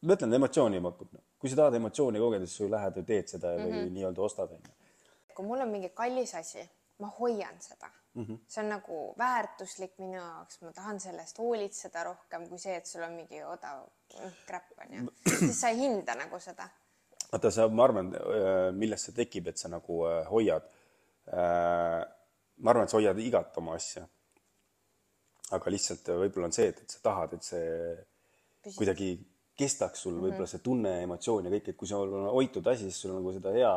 ma 0.00 0.16
ütlen, 0.16 0.38
emotsiooni 0.40 0.80
pakub 0.88 1.12
noh. 1.12 1.24
Kui 1.44 1.52
sa 1.52 1.58
tahad 1.60 1.74
emotsiooni 1.76 2.22
kogeda, 2.22 2.46
siis 2.48 2.62
sa 2.62 2.70
lähed 2.72 2.96
ja 2.96 3.02
teed 3.04 3.26
seda 3.28 3.50
või 3.58 3.66
mm 3.66 3.74
-hmm. 3.76 3.92
nii-öelda 3.98 4.22
ostad 4.24 4.52
onju. 4.56 4.70
kui 5.34 5.44
mul 5.44 5.60
on 5.60 5.68
mingi 5.68 5.90
kallis 5.92 6.34
asi, 6.34 6.62
ma 6.98 7.10
hoian 7.18 7.60
seda 7.60 7.90
mm. 8.14 8.24
-hmm. 8.24 8.38
see 8.48 8.64
on 8.64 8.68
nagu 8.68 9.14
väärtuslik 9.18 9.98
minu 9.98 10.14
jaoks, 10.14 10.60
ma 10.60 10.72
tahan 10.72 11.00
selle 11.00 11.22
eest 11.22 11.38
hoolitseda 11.38 12.04
rohkem 12.04 12.48
kui 12.48 12.58
see, 12.58 12.76
et 12.76 12.86
sul 12.86 13.02
on 13.02 13.12
mingi 13.12 13.42
odav 13.44 13.84
crap 14.46 14.72
onju, 14.86 15.12
siis 15.38 15.60
sa 15.60 15.68
ei 15.68 15.78
hinda 15.78 16.14
nagu 16.14 16.40
seda. 16.40 16.68
vaata, 17.32 17.50
sa, 17.50 17.68
ma 17.68 17.84
arvan, 17.84 18.10
millest 18.72 19.10
see 19.10 19.18
tekib, 19.20 19.52
et 19.52 19.58
sa 19.58 19.68
nagu 19.68 20.00
äh, 20.06 20.30
hoiad. 20.30 20.72
ma 22.56 22.70
arvan, 22.70 22.84
et 22.84 22.90
sa 22.90 22.96
hoiad 22.96 23.18
igat 23.18 23.56
oma 23.56 23.74
asja. 23.74 24.08
aga 25.50 25.70
lihtsalt 25.70 26.08
äh, 26.08 26.18
võib-olla 26.24 26.48
on 26.48 26.52
see, 26.52 26.68
et, 26.72 26.82
et 26.82 26.90
sa 26.90 27.00
tahad, 27.02 27.32
et 27.36 27.42
see 27.52 27.70
Püsib. 28.64 28.76
kuidagi 28.78 29.08
kestaks 29.58 30.06
sul 30.06 30.16
võib-olla 30.18 30.48
see 30.50 30.62
tunne, 30.64 30.96
emotsioon 31.04 31.46
ja 31.46 31.52
kõik, 31.52 31.68
et 31.70 31.78
kui 31.78 31.90
sul 31.90 32.10
on 32.20 32.30
hoitud 32.34 32.66
asi, 32.72 32.88
siis 32.88 33.04
sul 33.04 33.14
on 33.14 33.22
nagu 33.22 33.34
seda 33.36 33.52
hea 33.54 33.74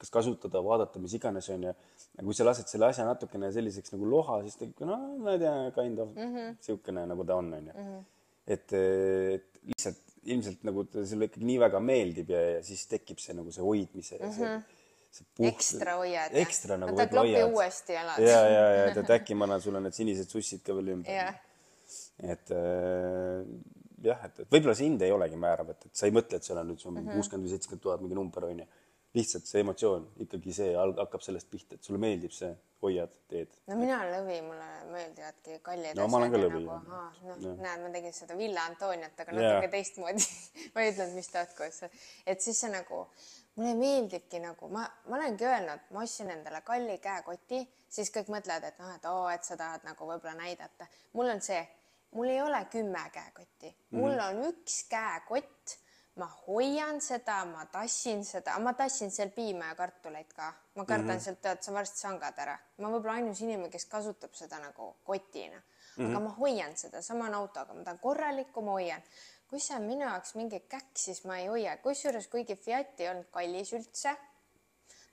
kas 0.00 0.12
kasutada, 0.14 0.62
vaadata, 0.64 1.00
mis 1.02 1.14
iganes 1.18 1.48
onju. 1.52 1.74
kui 2.20 2.36
sa 2.36 2.44
lased 2.44 2.68
selle 2.68 2.88
asja 2.88 3.04
natukene 3.08 3.50
selliseks 3.54 3.92
nagu 3.94 4.08
loha, 4.08 4.40
siis 4.44 4.58
ta 4.58 4.66
ikka 4.66 4.88
no 4.88 4.96
ma 5.24 5.34
ei 5.36 5.42
tea, 5.42 5.54
kind 5.76 6.00
of 6.02 6.14
mm 6.16 6.34
-hmm. 6.34 6.56
siukene 6.66 7.06
nagu 7.08 7.24
ta 7.24 7.36
on 7.36 7.52
onju 7.58 7.72
mm. 7.72 7.86
-hmm. 7.86 8.02
et, 8.46 8.72
et 8.72 9.60
lihtsalt 9.70 10.02
ilmselt 10.34 10.64
nagu 10.68 10.84
ta 10.84 11.06
sulle 11.06 11.28
ikkagi 11.30 11.46
nii 11.48 11.58
väga 11.62 11.80
meeldib 11.80 12.30
ja, 12.34 12.40
ja 12.56 12.62
siis 12.64 12.86
tekib 12.86 13.18
see 13.22 13.36
nagu 13.36 13.52
see 13.52 13.64
hoidmise 13.64 14.18
mm, 14.18 14.30
-hmm. 14.30 14.36
see, 14.36 15.18
see 15.18 15.26
puht, 15.36 15.48
ekstra 15.52 15.96
hoiad. 16.00 16.36
ekstra 16.44 16.76
nagu 16.80 16.96
võtad 16.96 17.14
klopi 17.14 17.42
uuesti 17.44 17.92
ja, 17.92 18.04
ja, 18.18 18.40
ja 18.48 18.84
et, 18.90 18.96
et 19.04 19.14
äkki 19.18 19.34
ma 19.34 19.48
annan 19.48 19.64
sulle 19.64 19.80
need 19.80 19.96
sinised 19.96 20.28
sussid 20.28 20.64
ka 20.66 20.76
veel 20.76 20.92
ümber 20.96 21.12
jah, 21.12 21.34
et 22.34 22.52
äh, 22.56 23.44
jah, 24.04 24.20
et, 24.24 24.40
et 24.44 24.50
võib-olla 24.52 24.74
see 24.78 24.86
hind 24.88 25.02
ei 25.02 25.12
olegi 25.12 25.36
määrav, 25.36 25.70
et, 25.74 25.86
et 25.90 25.96
sa 25.96 26.06
ei 26.08 26.14
mõtle, 26.16 26.36
et 26.40 26.46
seal 26.46 26.58
on 26.62 26.68
nüüd 26.72 26.80
sul 26.80 26.92
Mhm. 26.96 27.10
kuuskümmend 27.16 27.46
või 27.48 27.52
seitsekümmend 27.56 27.82
tuhat 27.82 28.00
mingi 28.04 28.14
number 28.18 28.44
onju. 28.50 28.66
lihtsalt 29.14 29.42
see 29.42 29.58
emotsioon 29.64 30.04
ikkagi 30.22 30.52
see 30.54 30.68
hakkab 30.78 31.22
sellest 31.26 31.48
pihta, 31.50 31.74
et 31.74 31.82
sulle 31.82 31.98
meeldib 31.98 32.30
see, 32.30 32.50
hoiad, 32.82 33.10
teed. 33.28 33.56
no 33.66 33.74
mina 33.76 33.96
olen 34.04 34.12
lõvi, 34.14 34.36
mulle 34.46 34.68
meeldivadki 34.92 35.56
kallid 35.66 35.96
No 35.98 36.06
ma 36.06 36.20
olen 36.20 36.30
ka 36.30 36.38
lõvi, 36.38 36.60
nagu 36.62 36.92
noh 36.92 37.56
näed, 37.64 37.82
ma 37.82 37.90
tegin 37.96 38.12
seda 38.14 38.36
Villa 38.38 38.68
Antoniat, 38.70 39.18
aga 39.18 39.32
natuke 39.34 39.68
teistmoodi. 39.74 40.22
ma 40.76 40.84
ei 40.84 40.92
ütelnud, 40.92 41.16
mis 41.18 41.28
tahtkus, 41.34 41.82
et 42.26 42.40
siis 42.46 42.60
see 42.62 42.70
nagu 42.70 43.02
mulle 43.56 43.74
meeldibki 43.82 44.38
nagu 44.46 44.68
ma, 44.70 44.86
ma 45.08 45.18
olengi 45.18 45.44
öelnud, 45.44 45.90
ma 45.90 46.04
ostsin 46.06 46.30
endale 46.30 46.62
kalli 46.62 46.96
käekoti, 47.02 47.64
siis 47.90 48.14
kõik 48.14 48.30
mõtlevad, 48.30 48.68
et 48.70 48.78
noh, 48.78 48.94
et 48.94 49.10
oo, 49.10 49.26
et 49.34 49.42
sa 49.44 49.56
tahad 49.58 49.82
nagu 49.90 50.06
võib-olla 50.06 50.36
näidata. 50.38 50.86
mul 51.18 51.34
on 51.34 51.42
see, 51.42 51.58
mul 52.10 52.28
ei 52.28 52.42
ole 52.42 52.64
kümme 52.70 53.10
käekotti, 53.12 53.76
mul 53.90 54.16
Mhm. 54.16 54.26
on 54.28 54.52
üks 54.52 54.84
käekott 54.88 55.78
ma 56.20 56.26
hoian 56.46 57.00
seda, 57.00 57.44
ma 57.48 57.64
tassin 57.72 58.24
seda, 58.24 58.58
ma 58.58 58.72
tassin 58.76 59.10
seal 59.14 59.30
piima 59.34 59.70
ja 59.70 59.74
kartuleid 59.78 60.32
ka, 60.36 60.52
ma 60.74 60.84
kardan 60.84 61.06
mm 61.06 61.16
-hmm. 61.16 61.24
sealt, 61.24 61.40
tead 61.40 61.62
sa 61.62 61.72
varsti 61.72 61.98
sangad 61.98 62.38
ära, 62.38 62.56
ma 62.78 62.90
võib-olla 62.92 63.18
ainus 63.20 63.40
inimene, 63.40 63.70
kes 63.70 63.86
kasutab 63.86 64.34
seda 64.34 64.58
nagu 64.58 64.96
kotina 65.04 65.56
mm, 65.56 65.62
-hmm. 65.96 66.10
aga 66.10 66.20
ma 66.20 66.30
hoian 66.38 66.76
seda, 66.76 67.02
sama 67.02 67.26
on 67.26 67.34
autoga, 67.34 67.74
ma 67.74 67.84
tahan 67.84 67.98
korralikku, 67.98 68.62
ma 68.62 68.72
hoian. 68.72 69.02
kui 69.50 69.58
see 69.60 69.76
on 69.76 69.82
minu 69.82 70.04
jaoks 70.06 70.34
mingi 70.34 70.60
käkk, 70.60 70.92
siis 70.96 71.24
ma 71.24 71.38
ei 71.38 71.46
hoia, 71.46 71.76
kusjuures 71.76 72.28
kuigi 72.28 72.56
Fiat 72.56 73.00
ei 73.00 73.08
olnud 73.08 73.30
kallis 73.30 73.72
üldse 73.72 74.16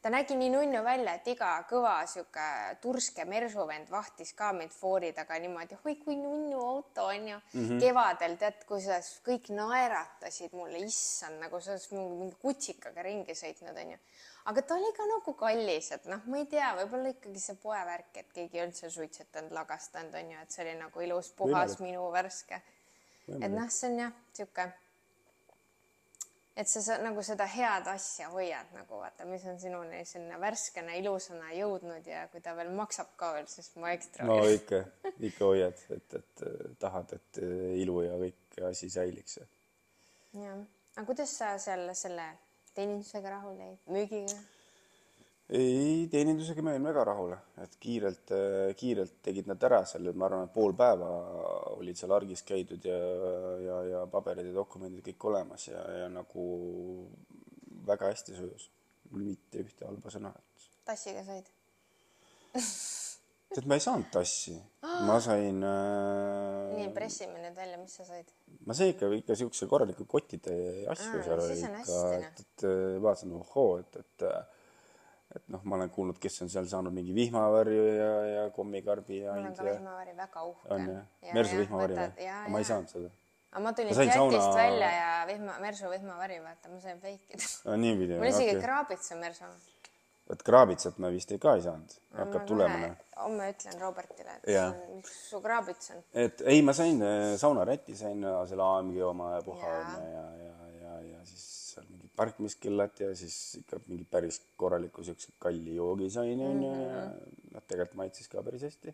ta 0.07 0.11
nägi 0.13 0.35
nii 0.39 0.49
nunnu 0.53 0.79
välja, 0.85 1.17
et 1.17 1.25
iga 1.27 1.49
kõva 1.67 1.97
sihuke 2.07 2.43
turske 2.79 3.25
mersuvend 3.27 3.89
vahtis 3.91 4.29
ka 4.37 4.53
meid 4.55 4.71
foori 4.71 5.09
taga 5.15 5.35
niimoodi, 5.43 5.75
oi 5.83 5.97
kui 5.99 6.15
nunnu 6.15 6.61
auto 6.63 7.09
on 7.11 7.27
ju 7.27 7.35
mm. 7.35 7.65
-hmm. 7.65 7.81
kevadel 7.81 8.37
tead, 8.39 8.63
kui 8.69 8.79
sa 8.81 9.01
kõik 9.25 9.51
naeratasid 9.57 10.55
mulle, 10.55 10.79
issand, 10.87 11.41
nagu 11.43 11.59
sa 11.59 11.73
oleks 11.73 11.91
mingi, 11.91 12.31
kutsikaga 12.39 13.03
ringi 13.03 13.35
sõitnud 13.35 13.81
onju. 13.83 13.99
aga 14.45 14.61
ta 14.61 14.75
oli 14.75 14.93
ka 14.95 15.09
nagu 15.11 15.33
kallis, 15.33 15.91
et 15.91 16.05
noh, 16.05 16.23
ma 16.25 16.37
ei 16.37 16.45
tea, 16.45 16.71
võib-olla 16.79 17.11
ikkagi 17.11 17.39
see 17.39 17.55
poevärk, 17.55 18.17
et 18.17 18.33
keegi 18.33 18.71
seal 18.71 18.91
suitsetanud, 18.91 19.51
lagastanud 19.51 20.15
onju, 20.15 20.41
et 20.41 20.51
see 20.51 20.63
oli 20.63 20.79
nagu 20.79 21.01
ilus, 21.01 21.31
puhas 21.31 21.79
minu 21.79 22.11
värske. 22.11 22.61
et 23.41 23.51
noh, 23.51 23.69
see 23.69 23.91
on 23.91 23.99
jah 23.99 24.13
sihuke 24.33 24.71
et 26.57 26.69
sa, 26.69 26.81
sa 26.81 26.97
nagu 27.03 27.21
seda 27.25 27.45
head 27.49 27.87
asja 27.91 28.31
hoiad 28.33 28.71
nagu 28.75 29.01
vaata, 29.01 29.27
mis 29.29 29.45
on 29.49 29.59
sinuni 29.61 30.01
sinna 30.09 30.39
värskena 30.41 30.95
ilusana 30.97 31.51
jõudnud 31.53 32.07
ja 32.09 32.25
kui 32.31 32.41
ta 32.43 32.55
veel 32.57 32.71
maksab 32.77 33.13
ka 33.19 33.33
veel, 33.35 33.47
siis 33.51 33.69
ma 33.77 33.93
ekstra 33.93 34.25
no 34.25 34.39
ikka, 34.49 34.81
ikka 35.29 35.51
hoiad, 35.51 35.85
et, 35.93 36.17
et 36.21 36.45
äh, 36.49 36.65
tahad, 36.81 37.13
et 37.19 37.41
äh, 37.43 37.77
ilu 37.83 38.01
ja 38.07 38.17
kõik 38.21 38.61
asi 38.71 38.89
säiliks. 38.93 39.39
jah, 40.33 40.61
aga 40.95 41.05
kuidas 41.05 41.37
sa 41.37 41.53
seal 41.61 41.85
selle 41.97 42.31
teenindusega 42.73 43.37
rahul 43.37 43.57
jäid, 43.61 43.81
müügiga? 43.93 44.41
ei, 45.49 46.07
teenindusega 46.11 46.63
ma 46.63 46.73
olin 46.73 46.87
väga 46.89 47.03
rahul, 47.07 47.33
et 47.63 47.77
kiirelt, 47.79 48.33
kiirelt 48.79 49.19
tegid 49.23 49.47
nad 49.47 49.61
ära 49.63 49.79
selle, 49.87 50.11
ma 50.11 50.27
arvan, 50.27 50.49
et 50.49 50.53
pool 50.55 50.75
päeva 50.75 51.11
olid 51.77 51.99
seal 51.99 52.11
argis 52.15 52.43
käidud 52.47 52.83
ja, 52.87 52.97
ja, 53.63 53.77
ja 53.93 54.01
paberid 54.11 54.49
ja 54.49 54.57
dokumendid 54.57 55.05
kõik 55.07 55.29
olemas 55.31 55.69
ja, 55.69 55.83
ja 56.01 56.09
nagu 56.11 56.43
väga 57.87 58.11
hästi 58.11 58.35
sujus. 58.35 58.69
mitte 59.15 59.61
ühte 59.63 59.85
halba 59.87 60.11
sõna. 60.11 60.33
tassiga 60.85 61.23
said? 61.23 61.47
tead, 63.53 63.63
ma 63.69 63.77
ei 63.77 63.83
saanud 63.83 64.09
tassi, 64.11 64.57
ma 65.07 65.15
sain 65.23 65.63
äh, 65.63 66.75
nii, 66.75 66.89
pressime 66.95 67.39
nüüd 67.39 67.55
välja, 67.55 67.79
mis 67.79 67.95
sa 67.95 68.03
said? 68.09 68.35
ma 68.67 68.75
sain 68.75 68.91
ikka, 68.91 69.07
ikka 69.21 69.39
siukse 69.39 69.69
korraliku 69.71 70.03
kottide 70.03 70.57
asju 70.91 71.21
Aa, 71.21 71.23
seal 71.23 71.45
oli 71.45 71.57
ikka 71.61 71.71
noh. 71.71 72.19
et, 72.19 72.43
et 72.43 72.67
äh, 72.67 72.99
vaatasin, 72.99 73.35
ohoo, 73.39 73.77
et, 73.79 73.99
et 74.03 74.27
et 74.27 74.56
noh, 75.53 75.61
ma 75.63 75.77
olen 75.77 75.89
kuulnud, 75.93 76.17
kes 76.21 76.41
on 76.45 76.49
seal 76.51 76.67
saanud 76.69 76.93
mingi 76.95 77.13
vihmavarju 77.15 77.85
ja, 77.87 78.11
ja 78.31 78.43
kommikarbi 78.55 79.21
ja 79.21 79.35
mul 79.37 79.49
on 79.51 79.55
ka 79.55 79.63
ja 79.67 79.77
vihmavari 79.77 80.17
väga 80.17 80.43
uhke. 80.49 80.67
on 80.73 80.89
jah, 80.91 81.33
Mersu 81.37 81.57
vihmavari 81.61 81.97
või? 81.99 82.27
ma 82.53 82.61
ei 82.61 82.67
saanud 82.71 82.93
seda. 82.93 83.09
aga 83.51 83.63
ma 83.65 83.73
tulin 83.73 83.95
Fiatist 83.95 84.19
sauna- 84.19 84.59
välja 84.59 84.91
ja 84.95 85.09
vihma, 85.31 85.57
Mersu 85.63 85.89
vihmavari, 85.93 86.39
vaata, 86.43 86.69
ma 86.73 86.79
sain 86.83 87.01
feikida. 87.01 87.77
niipidi, 87.77 88.15
mul 88.19 88.29
isegi 88.31 88.55
okay.. 88.55 88.63
kraabits 88.67 89.11
on 89.15 89.21
Mersu. 89.25 89.51
vot 90.29 90.41
kraabitsat 90.51 90.97
ma 91.03 91.11
vist 91.13 91.31
ei 91.31 91.39
ka 91.39 91.55
ei 91.55 91.65
saanud, 91.65 91.99
hakkab 92.21 92.47
tulema. 92.49 92.79
noh. 92.87 92.95
homme 93.23 93.51
ütlen 93.53 93.79
Robertile, 93.81 94.39
et 94.43 94.57
on- 94.63 95.03
su 95.11 95.41
kraabits 95.41 95.91
on. 95.95 96.03
et 96.13 96.41
ei, 96.45 96.61
ma 96.61 96.73
sain 96.77 97.01
äh, 97.01 97.35
saunaräti 97.39 97.95
sain 97.97 98.23
äh, 98.23 98.41
selle 98.49 98.63
AMG 98.63 99.01
oma 99.07 99.35
ja 99.37 99.45
puha 99.45 99.77
onju 99.79 100.11
ja, 100.11 100.25
ja, 100.45 100.57
ja, 100.81 100.99
ja 101.13 101.25
siis 101.25 101.56
parkimiskellad 102.17 102.99
ja 102.99 103.11
siis 103.15 103.35
ikka 103.61 103.79
mingi 103.87 104.05
päris 104.11 104.41
korraliku 104.57 105.03
siukse 105.05 105.31
kalli 105.39 105.75
joogi 105.75 106.09
sain 106.09 106.41
onju 106.41 106.71
ja 106.81 107.03
Mhm. 107.05 107.37
noh, 107.53 107.63
tegelikult 107.67 107.95
maitses 108.01 108.27
ka 108.31 108.43
päris 108.43 108.65
hästi. 108.67 108.93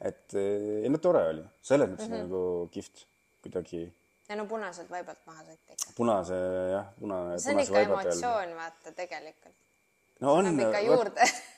et 0.00 0.34
ei 0.34 0.88
no 0.90 0.98
tore 0.98 1.22
oli, 1.30 1.42
selles 1.62 1.88
mõttes 1.90 2.08
mm 2.08 2.14
-hmm. 2.14 2.22
nagu 2.28 2.68
kihvt 2.74 3.04
kuidagi 3.42 3.82
ja 4.28 4.36
no 4.36 4.46
punaselt 4.50 4.90
vaibalt 4.90 5.18
maha 5.26 5.42
sõita 5.42 5.72
ikka. 5.76 5.92
punase 5.96 6.38
jah, 6.72 6.86
punane. 7.00 7.38
see 7.38 7.54
on 7.54 7.60
ikka 7.60 7.80
emotsioon, 7.80 8.54
vaata 8.56 8.92
tegelikult. 8.92 9.54
No 10.22 10.34
on, 10.38 10.48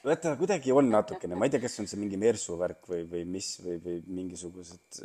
vaata 0.04 0.32
kuidagi 0.40 0.72
on 0.74 0.88
natukene, 0.92 1.36
ma 1.38 1.48
ei 1.48 1.52
tea, 1.52 1.62
kas 1.62 1.76
on 1.82 1.88
see 1.90 2.00
mingi 2.00 2.18
Mersu 2.20 2.56
värk 2.60 2.88
või, 2.90 3.02
või 3.10 3.24
mis 3.36 3.50
või, 3.64 3.76
või 3.84 3.96
mingisugused, 4.20 5.00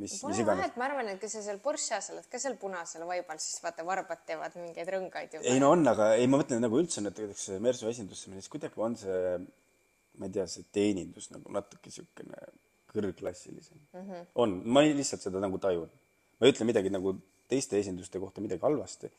mis, 0.00 0.16
mis 0.26 0.42
iganes 0.42 0.74
ma 0.80 0.88
arvan, 0.88 1.12
et 1.12 1.20
kui 1.22 1.30
sa 1.32 1.42
seal 1.44 1.60
Porsche's 1.64 2.10
oled 2.14 2.26
ka 2.30 2.40
seal 2.42 2.58
punasel 2.60 3.06
vaibal, 3.08 3.40
siis 3.42 3.62
vaata 3.64 3.86
varbad 3.86 4.24
teevad 4.28 4.56
mingeid 4.60 4.90
rõngaid 4.96 5.38
juba. 5.38 5.46
ei 5.50 5.62
no 5.62 5.72
on, 5.76 5.86
aga 5.94 6.14
ei, 6.18 6.26
ma 6.30 6.42
mõtlen 6.42 6.64
nagu 6.64 6.80
üldse 6.80 7.04
näiteks 7.04 7.52
Mersu 7.64 7.90
esindusse 7.92 8.32
minnes 8.32 8.50
kuidagi 8.52 8.82
on 8.82 8.98
see, 9.00 9.36
ma 10.18 10.28
ei 10.30 10.34
tea, 10.38 10.48
see 10.50 10.66
teenindus 10.74 11.30
nagu 11.34 11.54
natuke 11.54 11.92
siukene 11.94 12.48
kõrgklassilisem 12.94 13.78
mm. 13.78 14.00
-hmm. 14.00 14.26
on, 14.42 14.58
ma 14.66 14.84
lihtsalt 14.86 15.26
seda 15.26 15.42
nagu 15.42 15.58
tajun. 15.62 15.90
ma 16.38 16.46
ei 16.46 16.54
ütle 16.54 16.66
midagi 16.66 16.90
nagu 16.90 17.14
teiste 17.50 17.78
esinduste 17.78 18.18
kohta 18.22 18.42
midagi 18.42 18.62
halvasti, 18.64 19.10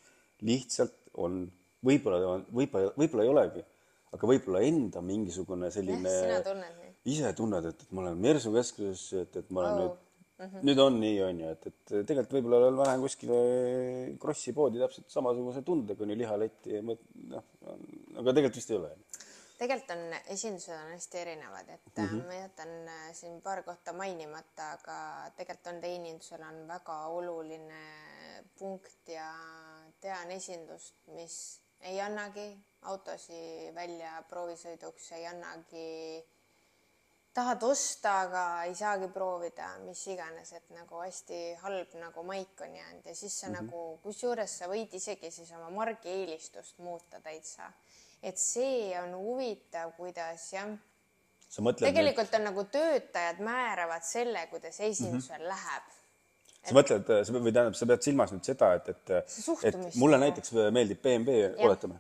lihtsalt 0.48 0.96
on, 1.22 1.46
võib-olla 1.86 2.40
võib-olla, 2.50 2.92
võib-olla 2.98 3.26
ei 3.26 3.32
olegi, 3.32 3.66
aga 4.16 4.32
võib-olla 4.32 4.64
enda 4.66 5.04
mingisugune 5.06 5.70
selline 5.74 6.16
sina 6.16 6.42
tunned 6.46 6.80
nii. 6.80 6.96
ise 7.16 7.36
tunned, 7.38 7.70
et, 7.72 7.86
et 7.86 7.94
ma 7.94 8.06
olen 8.06 8.26
Mersu 8.26 8.54
keskuses, 8.56 9.06
et, 9.26 9.40
et 9.44 9.54
ma 9.54 9.64
olen 9.66 9.76
Wow. 9.76 9.82
nüüd 9.82 10.02
mm. 10.40 10.46
-hmm. 10.46 10.66
nüüd 10.68 10.80
on 10.84 11.00
nii, 11.00 11.20
on 11.24 11.40
ju, 11.40 11.52
et, 11.56 11.68
et 11.68 11.94
tegelikult 12.08 12.34
võib-olla 12.38 12.72
lähen 12.84 13.04
kuskile 13.04 13.38
Krossi 14.22 14.54
poodi 14.54 14.82
täpselt 14.82 15.12
samasuguse 15.14 15.64
tundega, 15.68 16.04
on 16.04 16.12
ju, 16.12 16.18
lihaletti 16.24 16.76
ja 16.76 16.82
noh, 16.86 17.46
aga 18.20 18.34
tegelikult 18.34 18.60
vist 18.60 18.74
ei 18.74 18.80
ole. 18.80 18.92
tegelikult 19.60 19.94
on, 19.96 20.18
esindused 20.36 20.76
on 20.76 20.92
hästi 20.92 21.22
erinevad, 21.22 21.70
et 21.70 21.92
mm 21.98 22.08
-hmm. 22.08 22.26
ma 22.28 22.40
jätan 22.42 22.74
äh, 22.88 23.12
siin 23.14 23.42
paar 23.42 23.64
kohta 23.64 23.94
mainimata, 23.94 24.72
aga 24.80 24.98
tegelikult 25.38 25.74
on 25.74 25.82
teenindusel 25.82 26.44
on 26.50 26.68
väga 26.68 26.98
oluline 27.20 27.84
punkt 28.60 29.08
ja 29.08 29.30
tean 30.02 30.32
esindust, 30.32 30.96
mis 31.08 31.62
ei 31.80 32.02
annagi 32.02 32.48
autosid 32.82 33.76
välja 33.76 34.24
proovisõiduks, 34.30 35.12
ei 35.18 35.26
annagi 35.28 36.24
tahad 37.36 37.64
osta, 37.68 38.14
aga 38.26 38.44
ei 38.70 38.76
saagi 38.78 39.10
proovida, 39.12 39.68
mis 39.84 40.06
iganes, 40.08 40.54
et 40.56 40.70
nagu 40.76 41.02
hästi 41.02 41.40
halb 41.64 41.96
nagu 42.00 42.24
maik 42.24 42.62
on 42.64 42.76
jäänud 42.80 43.10
ja 43.10 43.16
siis 43.16 43.40
sa 43.40 43.48
mm 43.48 43.54
-hmm. 43.54 43.66
nagu, 43.66 44.00
kusjuures 44.04 44.58
sa 44.58 44.70
võid 44.72 44.94
isegi 44.94 45.32
siis 45.32 45.52
oma 45.52 45.70
margieelistust 45.70 46.78
muuta 46.80 47.20
täitsa. 47.22 47.72
et 48.24 48.38
see 48.38 49.02
on 49.02 49.16
huvitav, 49.16 49.92
kuidas 49.98 50.54
jah. 50.54 50.70
tegelikult 51.80 52.32
nüüd... 52.32 52.36
on 52.36 52.44
nagu 52.44 52.64
töötajad 52.64 53.40
määravad 53.40 54.04
selle, 54.04 54.48
kuidas 54.48 54.80
esindusel 54.80 55.38
mm 55.38 55.46
-hmm. 55.46 55.48
läheb 55.48 56.05
sa 56.66 56.78
mõtled, 56.78 57.10
või 57.32 57.52
tähendab, 57.54 57.78
sa 57.78 57.88
pead 57.90 58.06
silmas 58.06 58.34
nüüd 58.36 58.48
seda, 58.48 58.74
et, 58.80 58.92
et, 58.94 59.34
et 59.70 59.98
mulle 60.02 60.20
näiteks 60.22 60.56
meeldib 60.76 61.02
BMW, 61.04 61.50
oletame, 61.66 62.00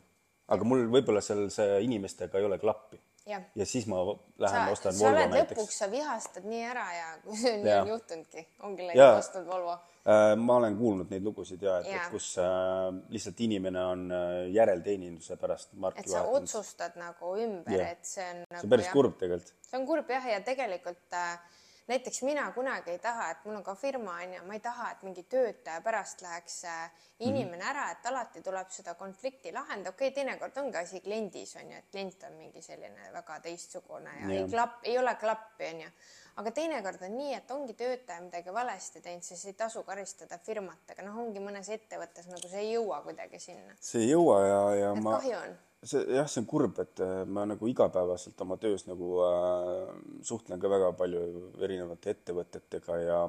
aga 0.53 0.67
mul 0.67 0.87
võib-olla 0.93 1.23
seal 1.25 1.47
see 1.53 1.81
inimestega 1.87 2.41
ei 2.41 2.47
ole 2.47 2.59
klappi. 2.61 3.01
Ja, 3.25 3.39
ja 3.57 3.65
siis 3.65 3.87
ma 3.89 4.03
lähen 4.37 4.67
sa, 4.67 4.71
ostan 4.71 4.93
sa 4.93 5.07
Volvo 5.07 5.21
näiteks. 5.31 5.57
lõpuks 5.57 5.77
sa 5.81 5.87
vihastad 5.89 6.43
nii 6.45 6.59
ära 6.69 6.83
ja 6.93 7.07
kui 7.23 7.37
see 7.39 7.55
nii 7.63 7.71
on 7.79 7.87
juhtunudki, 7.89 8.43
ongi 8.67 8.85
läinud 8.85 9.17
ostnud 9.17 9.47
Volvo. 9.49 9.77
Äh,. 10.05 10.35
ma 10.37 10.59
olen 10.59 10.77
kuulnud 10.77 11.09
neid 11.09 11.25
lugusid 11.25 11.63
ja 11.65 11.79
et, 11.81 11.89
et 11.89 12.11
kus 12.13 12.27
äh, 12.37 12.91
lihtsalt 13.09 13.41
inimene 13.41 13.81
on 13.81 14.03
äh, 14.13 14.35
järelteeninduse 14.53 15.39
pärast 15.41 15.73
marki 15.73 16.03
et 16.03 16.11
sa 16.11 16.21
vahetanud. 16.21 16.45
otsustad 16.45 16.99
nagu 17.01 17.33
ümber, 17.41 17.81
et 17.87 18.05
see 18.05 18.27
on 18.29 18.43
nagu, 18.43 18.59
see 18.59 18.67
on 18.67 18.75
päris 18.75 18.91
jah, 18.91 18.93
kurb 18.99 19.17
tegelikult. 19.23 19.55
see 19.71 19.79
on 19.79 19.89
kurb 19.89 20.13
jah, 20.13 20.29
ja 20.35 20.43
tegelikult 20.45 21.17
äh, 21.17 21.54
näiteks 21.87 22.21
mina 22.21 22.51
kunagi 22.51 22.91
ei 22.91 22.99
taha, 22.99 23.29
et 23.31 23.45
mul 23.45 23.55
on 23.59 23.63
ka 23.63 23.75
firma 23.75 24.17
on 24.23 24.33
ju, 24.33 24.43
ma 24.47 24.53
ei 24.53 24.59
taha, 24.59 24.89
et 24.91 25.03
mingi 25.05 25.23
töötaja 25.29 25.81
pärast 25.85 26.21
läheks 26.21 26.63
äh, 26.65 26.91
inimene 27.19 27.57
mm 27.57 27.61
-hmm. 27.61 27.69
ära, 27.69 27.91
et 27.91 28.05
alati 28.05 28.41
tuleb 28.41 28.69
seda 28.69 28.93
konflikti 28.93 29.51
lahendada, 29.51 29.89
okei 29.89 30.07
okay,, 30.07 30.15
teinekord 30.15 30.57
ongi 30.57 30.77
asi 30.77 31.01
kliendis 31.01 31.55
on 31.55 31.71
ju, 31.71 31.77
et 31.77 31.89
klient 31.91 32.23
on 32.23 32.33
mingi 32.33 32.61
selline 32.61 33.11
väga 33.13 33.39
teistsugune 33.39 34.09
ja, 34.21 34.27
ja. 34.27 34.41
ei 34.41 34.49
klapp, 34.49 34.79
ei 34.83 34.97
ole 34.97 35.15
klappi 35.15 35.65
on 35.73 35.81
ju. 35.81 35.89
aga 36.35 36.51
teinekord 36.51 37.01
on 37.01 37.17
nii, 37.17 37.33
et 37.33 37.51
ongi 37.51 37.73
töötaja 37.73 38.21
midagi 38.21 38.53
valesti 38.53 39.01
teinud, 39.01 39.23
siis 39.23 39.45
ei 39.45 39.53
tasu 39.53 39.83
karistada 39.83 40.37
firmat, 40.37 40.89
aga 40.89 41.03
noh, 41.03 41.17
ongi 41.17 41.39
mõnes 41.39 41.69
ettevõttes 41.69 42.27
nagu 42.27 42.47
see 42.47 42.59
ei 42.59 42.73
jõua 42.73 43.01
kuidagi 43.01 43.39
sinna. 43.39 43.75
see 43.79 44.01
ei 44.01 44.09
jõua 44.09 44.41
ja, 44.47 44.75
ja 44.75 44.91
et 44.91 45.03
ma. 45.03 45.19
kahju 45.19 45.37
on 45.37 45.57
see 45.85 46.01
jah, 46.17 46.27
see 46.29 46.41
on 46.41 46.47
kurb, 46.49 46.79
et 46.81 47.01
äh, 47.03 47.23
ma 47.29 47.45
nagu 47.49 47.69
igapäevaselt 47.69 48.41
oma 48.45 48.57
töös 48.61 48.87
nagu 48.89 49.19
äh, 49.25 49.91
suhtlen 50.25 50.61
ka 50.61 50.71
väga 50.71 50.91
palju 50.97 51.21
erinevate 51.65 52.15
ettevõtetega 52.15 52.97
ja 53.03 53.19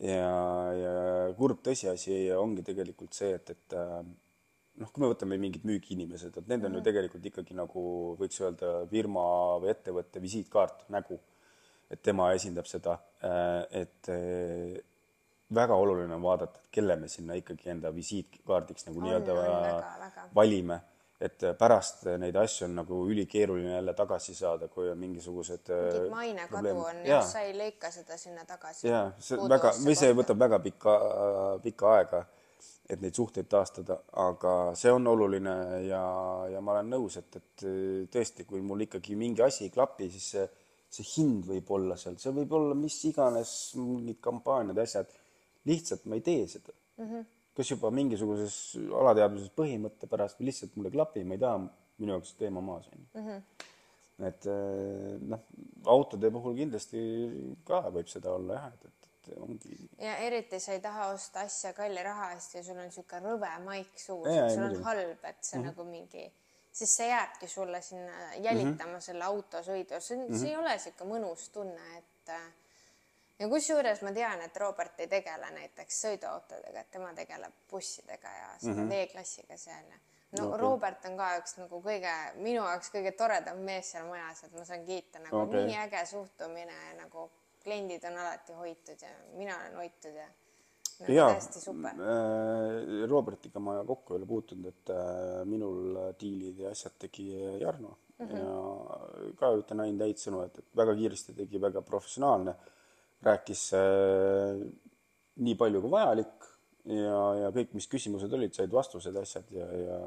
ja, 0.00 0.32
ja 0.74 0.92
kurb 1.38 1.62
tõsiasi 1.64 2.22
ongi 2.36 2.64
tegelikult 2.66 3.16
see, 3.16 3.34
et, 3.36 3.54
et 3.54 3.78
äh, 3.78 3.96
noh, 4.80 4.90
kui 4.90 5.04
me 5.04 5.10
võtame 5.12 5.38
mingid 5.40 5.66
müügiinimesed, 5.68 6.36
et 6.36 6.50
need 6.50 6.64
on 6.64 6.72
mm. 6.72 6.78
ju 6.80 6.86
tegelikult 6.90 7.32
ikkagi 7.32 7.58
nagu 7.58 7.86
võiks 8.20 8.40
öelda 8.42 8.74
firma 8.90 9.24
või 9.62 9.74
ettevõtte 9.74 10.22
visiitkaart, 10.22 10.86
nägu. 10.94 11.20
et 11.90 12.02
tema 12.06 12.30
esindab 12.34 12.68
seda, 12.70 12.96
äh, 13.26 13.84
et 13.84 14.14
väga 15.50 15.74
oluline 15.74 16.14
on 16.14 16.22
vaadata, 16.22 16.62
et 16.62 16.70
kelle 16.78 16.96
me 16.96 17.08
sinna 17.10 17.34
ikkagi 17.38 17.72
enda 17.72 17.90
visiitkaardiks 17.94 18.86
nagu 18.86 19.02
nii-öelda 19.02 19.34
valime 20.34 20.78
et 21.20 21.44
pärast 21.58 22.06
neid 22.18 22.36
asju 22.40 22.64
on 22.64 22.78
nagu 22.80 22.98
ülikeeruline 23.12 23.74
jälle 23.74 23.92
tagasi 23.94 24.34
saada, 24.34 24.68
kui 24.72 24.88
on 24.88 24.98
mingisugused 24.98 25.68
mingid 25.68 25.96
äh, 25.98 26.10
mainekadu 26.10 26.76
on 26.80 27.00
ja 27.04 27.20
sa 27.26 27.42
ei 27.44 27.52
leika 27.56 27.90
seda 27.92 28.16
sinna 28.16 28.44
tagasi. 28.48 28.88
ja 28.88 29.02
see 29.20 29.36
väga, 29.52 29.74
või 29.84 29.96
see 30.00 30.14
võtab 30.16 30.40
väga 30.40 30.60
pikka, 30.64 30.94
pikka 31.62 31.90
aega, 31.98 32.22
et 32.88 33.04
neid 33.04 33.16
suhteid 33.16 33.50
taastada, 33.52 33.98
aga 34.22 34.54
see 34.80 34.92
on 34.92 35.06
oluline 35.12 35.56
ja, 35.84 36.00
ja 36.54 36.62
ma 36.64 36.78
olen 36.78 36.88
nõus, 36.96 37.18
et, 37.20 37.36
et 37.36 37.66
tõesti, 38.16 38.46
kui 38.48 38.64
mul 38.64 38.86
ikkagi 38.86 39.16
mingi 39.16 39.44
asi 39.44 39.66
ei 39.68 39.74
klapi, 39.74 40.08
siis 40.14 40.30
see, 40.36 40.46
see 40.88 41.10
hind 41.16 41.44
võib 41.50 41.68
olla 41.76 41.98
seal, 42.00 42.16
see 42.22 42.32
võib 42.40 42.56
olla 42.56 42.78
mis 42.78 42.96
iganes 43.10 43.52
mingid 43.76 44.22
kampaaniad, 44.24 44.80
asjad, 44.86 45.12
lihtsalt 45.68 46.08
ma 46.08 46.16
ei 46.16 46.24
tee 46.24 46.48
seda 46.48 46.72
mm. 46.72 47.04
-hmm 47.10 47.28
kas 47.56 47.70
juba 47.72 47.90
mingisuguses 47.94 48.56
alateadvuses 49.00 49.52
põhimõtte 49.56 50.08
pärast 50.10 50.40
või 50.40 50.50
lihtsalt 50.50 50.76
mul 50.76 50.88
ei 50.90 50.94
klapi, 50.94 51.24
ma 51.26 51.36
ei 51.36 51.42
taha, 51.42 51.60
minu 52.00 52.16
jaoks 52.16 52.34
teema 52.38 52.62
maas 52.64 52.88
on 52.92 53.02
ju. 53.02 53.08
Mhm. 53.20 53.66
et 54.28 54.46
eh, 54.52 55.12
noh, 55.32 55.44
autode 55.88 56.28
puhul 56.30 56.58
kindlasti 56.58 57.02
ka 57.64 57.86
võib 57.88 58.08
seda 58.12 58.34
olla 58.36 58.58
jah, 58.58 58.66
et, 58.74 58.84
et, 58.90 59.08
et 59.14 59.38
ongi. 59.40 59.78
ja 59.98 60.18
eriti 60.26 60.60
sa 60.60 60.74
ei 60.76 60.82
taha 60.84 61.06
osta 61.14 61.46
asja 61.48 61.72
kalli 61.76 62.02
raha 62.04 62.34
eest 62.34 62.58
ja 62.58 62.62
sul 62.66 62.76
on 62.76 62.84
niisugune 62.84 63.22
rõve 63.24 63.54
maik 63.64 63.94
suus, 63.96 64.28
sul 64.28 64.66
on 64.66 64.76
halb, 64.84 65.24
et 65.24 65.40
see 65.40 65.58
mm 65.58 65.64
-hmm. 65.64 65.66
nagu 65.70 65.84
mingi, 65.88 66.26
siis 66.72 66.96
see 66.96 67.08
jääbki 67.08 67.48
sulle 67.48 67.80
sinna 67.82 68.34
jälitama 68.34 68.92
mm 68.92 68.96
-hmm. 68.96 69.06
selle 69.08 69.24
autosõidu, 69.24 70.00
see 70.00 70.18
on 70.18 70.26
mm, 70.26 70.34
-hmm. 70.34 70.40
see 70.40 70.50
ei 70.50 70.56
ole 70.56 70.76
niisugune 70.76 71.12
mõnus 71.14 71.48
tunne, 71.52 71.96
et 71.98 72.34
ja 73.40 73.48
kusjuures 73.48 74.02
ma 74.04 74.12
tean, 74.12 74.42
et 74.44 74.56
Robert 74.60 75.00
ei 75.00 75.08
tegele 75.10 75.50
näiteks 75.56 76.00
sõiduautodega, 76.04 76.84
et 76.84 76.90
tema 76.92 77.12
tegeleb 77.16 77.56
bussidega 77.70 78.32
ja 78.36 78.48
selle 78.58 78.74
mm 78.76 78.88
-hmm. 78.88 78.94
V-klassiga 78.94 79.56
seal 79.56 79.84
ja 79.90 80.00
no 80.38 80.48
okay. 80.48 80.60
Robert 80.60 81.06
on 81.08 81.16
ka 81.16 81.30
üks 81.40 81.56
nagu 81.58 81.80
kõige, 81.84 82.12
minu 82.36 82.62
jaoks 82.62 82.92
kõige 82.94 83.12
toredam 83.18 83.62
mees 83.66 83.92
seal 83.92 84.06
majas, 84.08 84.44
et 84.44 84.52
ma 84.52 84.64
saan 84.64 84.84
kiita 84.86 85.22
nagu 85.24 85.44
okay. 85.46 85.64
nii 85.66 85.78
äge 85.86 86.04
suhtumine 86.06 86.78
nagu 86.98 87.30
kliendid 87.64 88.04
on 88.04 88.18
alati 88.18 88.52
hoitud 88.52 89.02
ja 89.02 89.10
mina 89.36 89.56
olen 89.56 89.76
hoitud 89.76 90.14
ja 90.14 90.28
nagu 91.00 91.12
ja 91.12 91.26
täiesti 91.32 91.60
super. 91.60 91.90
Äh, 91.90 93.08
Robertiga 93.08 93.60
ma 93.60 93.84
kokku 93.84 94.14
ei 94.14 94.20
ole 94.20 94.26
puutunud, 94.26 94.66
et 94.66 94.90
äh, 94.90 95.44
minul 95.44 95.98
diilid 96.20 96.58
ja 96.58 96.70
asjad 96.70 96.98
tegi 96.98 97.30
Jarno 97.60 97.96
mm 98.18 98.26
-hmm. 98.26 98.38
ja 98.38 99.32
ka 99.38 99.54
ütlen 99.56 99.80
ainult 99.80 100.06
häid 100.08 100.20
sõnu, 100.20 100.44
et, 100.44 100.58
et 100.58 100.76
väga 100.76 100.94
kiiresti 100.94 101.34
tegi, 101.34 101.60
väga 101.60 101.82
professionaalne 101.82 102.54
rääkis 103.26 103.66
äh, 103.76 104.62
nii 105.40 105.56
palju 105.60 105.82
kui 105.84 105.92
vajalik 105.92 106.48
ja, 106.88 107.20
ja 107.44 107.52
kõik, 107.54 107.74
mis 107.76 107.88
küsimused 107.90 108.32
olid, 108.36 108.54
said 108.56 108.72
vastused, 108.72 109.16
asjad 109.20 109.52
ja, 109.54 109.66
ja 109.84 110.00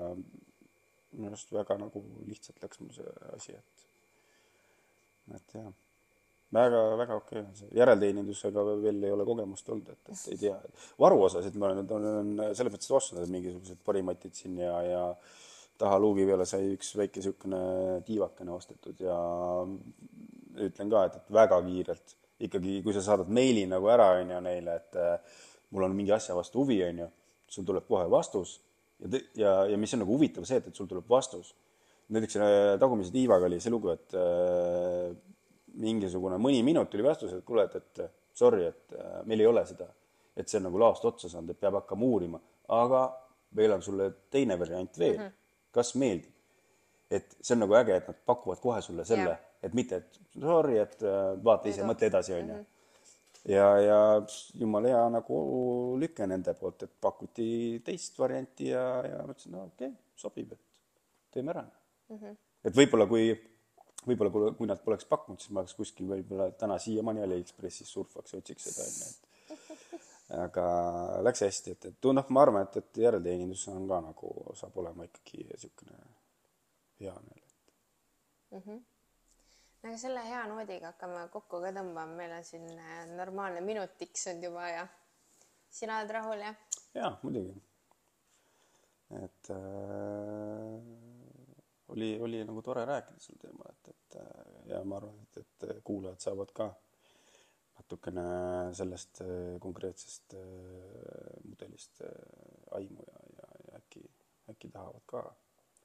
minu 1.13 1.29
arust 1.29 1.53
väga 1.53 1.77
nagu 1.81 2.03
lihtsalt 2.27 2.61
läks 2.63 2.81
mul 2.81 2.93
see 2.95 3.15
asi, 3.35 3.55
et, 3.57 3.87
et 5.37 5.55
jah, 5.59 5.69
väga-väga 6.53 7.17
okei 7.19 7.39
okay 7.39 7.45
on 7.45 7.55
see. 7.57 7.69
järelteenindusega 7.77 8.65
veel 8.81 9.05
ei 9.07 9.13
ole 9.13 9.27
kogemust 9.27 9.69
olnud, 9.73 9.93
et, 9.93 10.13
et 10.13 10.27
ei 10.33 10.41
tea. 10.45 10.57
varuosasid 11.01 11.57
ma 11.57 11.69
olen, 11.69 11.85
olen 11.99 12.33
selles 12.57 12.73
mõttes 12.73 12.93
ostnud 12.97 13.29
mingisugused 13.33 13.81
parimatid 13.85 14.35
siin 14.37 14.57
ja, 14.61 14.75
ja 14.87 15.05
taha 15.81 15.99
luugi 16.01 16.25
peale 16.29 16.45
sai 16.49 16.73
üks 16.75 16.93
väike 16.97 17.21
niisugune 17.21 17.61
tiivakene 18.07 18.53
ostetud 18.53 18.99
ja 19.01 19.17
ütlen 20.63 20.91
ka, 20.93 21.07
et, 21.07 21.21
et 21.21 21.33
väga 21.33 21.61
kiirelt 21.65 22.17
ikkagi, 22.47 22.81
kui 22.83 22.93
sa 22.95 23.03
saadad 23.05 23.31
meili 23.33 23.65
nagu 23.69 23.89
ära, 23.91 24.13
on 24.19 24.31
ju, 24.35 24.39
neile, 24.43 24.77
et 24.81 24.99
äh, 24.99 25.41
mul 25.73 25.87
on 25.87 25.95
mingi 25.97 26.13
asja 26.15 26.35
vastu 26.37 26.63
huvi, 26.63 26.79
on 26.85 27.03
ju, 27.03 27.09
sul 27.55 27.67
tuleb 27.67 27.85
kohe 27.89 28.05
vastus 28.11 28.57
ja, 28.99 29.19
ja, 29.37 29.53
ja 29.71 29.77
mis 29.79 29.93
on 29.95 30.03
nagu 30.03 30.15
huvitav 30.15 30.47
see, 30.47 30.59
et, 30.61 30.69
et 30.69 30.79
sul 30.79 30.89
tuleb 30.89 31.09
vastus. 31.09 31.53
näiteks 32.13 32.35
äh, 32.37 32.47
tagumise 32.79 33.13
tiivaga 33.13 33.47
oli 33.47 33.59
see 33.63 33.71
lugu, 33.73 33.93
et 33.93 34.15
äh, 34.19 35.13
mingisugune 35.83 36.37
mõni 36.41 36.63
minut 36.65 36.91
tuli 36.91 37.05
vastus, 37.05 37.33
et 37.33 37.45
kuule, 37.45 37.65
et, 37.69 37.75
et 37.79 38.37
sorry, 38.37 38.67
et 38.69 38.97
äh, 38.97 39.21
meil 39.29 39.41
ei 39.41 39.49
ole 39.49 39.65
seda, 39.69 39.87
et 40.35 40.49
see 40.49 40.59
on 40.59 40.67
nagu 40.69 40.81
laost 40.81 41.05
otsa 41.09 41.31
saanud, 41.31 41.53
et 41.53 41.61
peab 41.61 41.79
hakkama 41.81 42.09
uurima, 42.09 42.41
aga 42.73 43.05
meil 43.57 43.77
on 43.77 43.85
sulle 43.85 44.11
teine 44.33 44.57
variant 44.59 44.99
veel 44.99 45.17
mm, 45.17 45.23
-hmm. 45.23 45.71
kas 45.71 45.95
meeldib? 45.95 46.29
et 47.13 47.35
see 47.41 47.53
on 47.53 47.59
nagu 47.61 47.75
äge, 47.77 47.95
et 47.95 48.07
nad 48.07 48.21
pakuvad 48.25 48.59
kohe 48.59 48.81
sulle 48.81 49.05
selle 49.05 49.29
yeah 49.29 49.49
et 49.63 49.73
mitte, 49.77 49.99
et 50.01 50.19
sorry, 50.39 50.77
et 50.81 51.03
äh, 51.07 51.33
vaata 51.43 51.71
ise, 51.71 51.85
mõtle 51.87 52.09
edasi, 52.11 52.35
onju. 52.37 52.59
Mhm. 52.59 52.69
ja, 53.53 53.67
ja 53.83 53.99
jumala 54.59 54.91
hea 54.91 55.07
nagu 55.17 55.39
lüke 55.99 56.27
nende 56.29 56.53
poolt, 56.59 56.85
et 56.87 56.93
pakuti 57.01 57.47
teist 57.85 58.19
varianti 58.19 58.69
ja, 58.71 58.85
ja 59.07 59.23
ma 59.23 59.35
ütlesin, 59.35 59.55
no 59.55 59.65
okei 59.69 59.89
okay,, 59.89 59.97
sobib, 60.19 60.53
et 60.55 61.33
teeme 61.33 61.51
ära 61.55 61.65
mm. 61.65 62.15
-hmm. 62.15 62.37
et 62.69 62.77
võib-olla 62.77 63.07
kui, 63.09 63.33
võib-olla 64.07 64.31
kui, 64.31 64.53
kui 64.59 64.71
nad 64.71 64.83
poleks 64.85 65.09
pakkunud, 65.09 65.41
siis 65.41 65.51
ma 65.51 65.63
oleks 65.63 65.75
kuskil 65.79 66.07
võib-olla 66.07 66.51
täna 66.59 66.79
siiamaani 66.79 67.25
Aliekspressis 67.25 67.91
surfaks 67.97 68.39
otsiks 68.39 68.69
seda, 68.69 68.87
onju, 68.87 69.11
et 69.11 70.39
aga 70.45 70.65
läks 71.27 71.43
hästi, 71.43 71.75
et, 71.75 71.91
et 71.91 72.09
noh, 72.15 72.31
ma 72.31 72.47
arvan, 72.47 72.63
et, 72.63 72.79
et 72.79 73.03
järelteenindus 73.05 73.67
on 73.75 73.87
ka 73.91 73.99
nagu, 74.07 74.33
saab 74.59 74.79
olema 74.83 75.09
ikkagi 75.09 75.43
niisugune 75.51 75.99
hea 77.03 77.19
meele 77.27 77.47
mm. 78.51 78.59
-hmm 78.65 78.81
aga 79.83 79.97
selle 79.99 80.21
hea 80.23 80.43
noodiga 80.47 80.93
hakkame 80.93 81.25
kokku 81.31 81.59
ka 81.63 81.71
tõmbama, 81.75 82.15
meil 82.15 82.31
on 82.37 82.45
siin 82.47 82.67
äh, 82.71 83.03
normaalne 83.17 83.61
minut 83.65 83.97
tiksunud 83.99 84.45
juba 84.47 84.67
ja 84.71 84.85
sina 85.73 85.99
oled 85.99 86.13
rahul, 86.15 86.43
jah? 86.45 86.55
jaa, 86.95 87.11
muidugi. 87.23 87.55
et 89.19 89.51
äh, 89.51 90.77
oli, 91.95 92.09
oli 92.27 92.41
nagu 92.47 92.63
tore 92.65 92.85
rääkida 92.87 93.19
sel 93.25 93.41
teemal, 93.41 93.75
et, 93.75 93.91
et 93.91 94.17
äh, 94.21 94.55
ja 94.71 94.81
ma 94.87 95.01
arvan, 95.01 95.19
et, 95.25 95.43
et 95.43 95.83
kuulajad 95.83 96.23
saavad 96.29 96.55
ka 96.55 96.69
natukene 97.81 98.25
sellest 98.79 99.23
äh, 99.25 99.59
konkreetsest 99.61 100.37
mudelist 101.43 102.05
aimu 102.79 103.03
ja, 103.11 103.23
ja, 103.37 103.51
ja 103.67 103.81
äkki, 103.83 104.07
äkki 104.53 104.71
tahavad 104.71 105.03
ka 105.11 105.27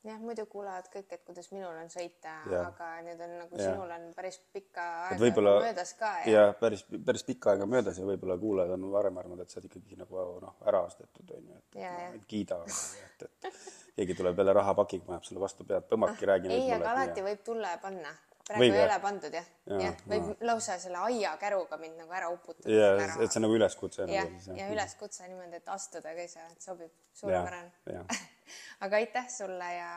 jah, 0.08 0.20
muidu 0.22 0.46
kuulevad 0.50 0.88
kõik, 0.92 1.08
et 1.14 1.24
kuidas 1.26 1.50
minul 1.54 1.76
on 1.76 1.90
sõita, 1.92 2.34
aga 2.62 2.90
nüüd 3.06 3.24
on 3.24 3.34
nagu 3.42 3.58
ja. 3.58 3.70
sinul 3.70 3.96
on 3.96 4.06
päris 4.16 4.40
pikka 4.54 4.86
aega 5.06 5.20
võibolla, 5.22 5.56
möödas 5.64 5.94
ka. 5.98 6.12
ja, 6.26 6.46
ja 6.48 6.54
päris, 6.60 6.84
päris 7.06 7.26
pikka 7.28 7.54
aega 7.54 7.66
möödas 7.70 7.98
ja 8.00 8.06
võib-olla 8.08 8.38
kuulajad 8.40 8.76
on 8.78 8.86
varem 8.94 9.20
arvanud, 9.20 9.42
et 9.44 9.52
sa 9.52 9.60
oled 9.60 9.68
ikkagi 9.70 9.98
nagu 10.00 10.24
noh, 10.44 10.56
ära 10.68 10.84
ostetud 10.86 11.34
onju, 11.38 11.58
et 11.60 11.82
ja, 11.82 11.92
no, 12.14 12.22
kiida, 12.30 12.62
et, 12.68 13.28
et 13.48 13.60
keegi 13.98 14.14
tuleb 14.14 14.38
jälle 14.38 14.56
rahapakiga, 14.60 15.04
paneb 15.10 15.26
sulle 15.26 15.42
vastu 15.42 15.66
pead, 15.68 15.86
põmmaki, 15.90 16.26
räägi 16.30 16.54
ei, 16.54 16.72
aga 16.76 16.94
alati 16.94 17.22
ja. 17.22 17.26
võib 17.28 17.44
tulla 17.46 17.74
ja 17.74 17.82
panna. 17.82 18.14
praegu 18.46 18.62
Võib, 18.62 18.76
ei 18.78 18.84
ole 18.84 18.98
pandud 19.02 19.34
jah, 19.34 19.50
jah, 19.82 20.00
võib 20.08 20.30
aa. 20.30 20.38
lausa 20.52 20.78
selle 20.80 21.02
aiakäruga 21.10 21.76
mind 21.82 22.00
nagu 22.04 22.14
ära 22.20 22.30
uputada. 22.32 22.72
ja 22.72 22.94
et 23.10 23.28
see 23.28 23.40
on 23.42 23.48
nagu 23.48 23.58
üleskutse 23.58 24.06
jah 24.08 24.32
ja 24.56 24.72
üleskutse 24.72 25.28
niimoodi, 25.28 25.60
et 25.60 25.70
astuda 25.74 26.14
ka 26.14 26.24
ei 26.24 26.32
saa, 26.32 26.48
et 26.54 26.64
sobib 26.64 26.94
suurepärane. 27.18 27.72
aga 28.84 29.00
aitäh 29.02 29.28
sulle 29.32 29.70
ja 29.74 29.92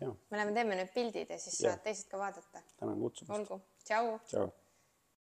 jah, 0.00 0.16
me 0.30 0.38
läheme 0.38 0.54
teeme 0.58 0.78
nüüd 0.80 0.92
pildid 0.94 1.30
ja 1.30 1.38
siis 1.38 1.60
Jah. 1.60 1.74
saad 1.74 1.84
teised 1.86 2.10
ka 2.10 2.18
vaadata. 2.18 2.62
tänan 2.80 3.00
kutsumast. 3.00 3.38
olgu, 3.38 3.60
tšau. 3.84 4.18
tšau. 4.30 4.52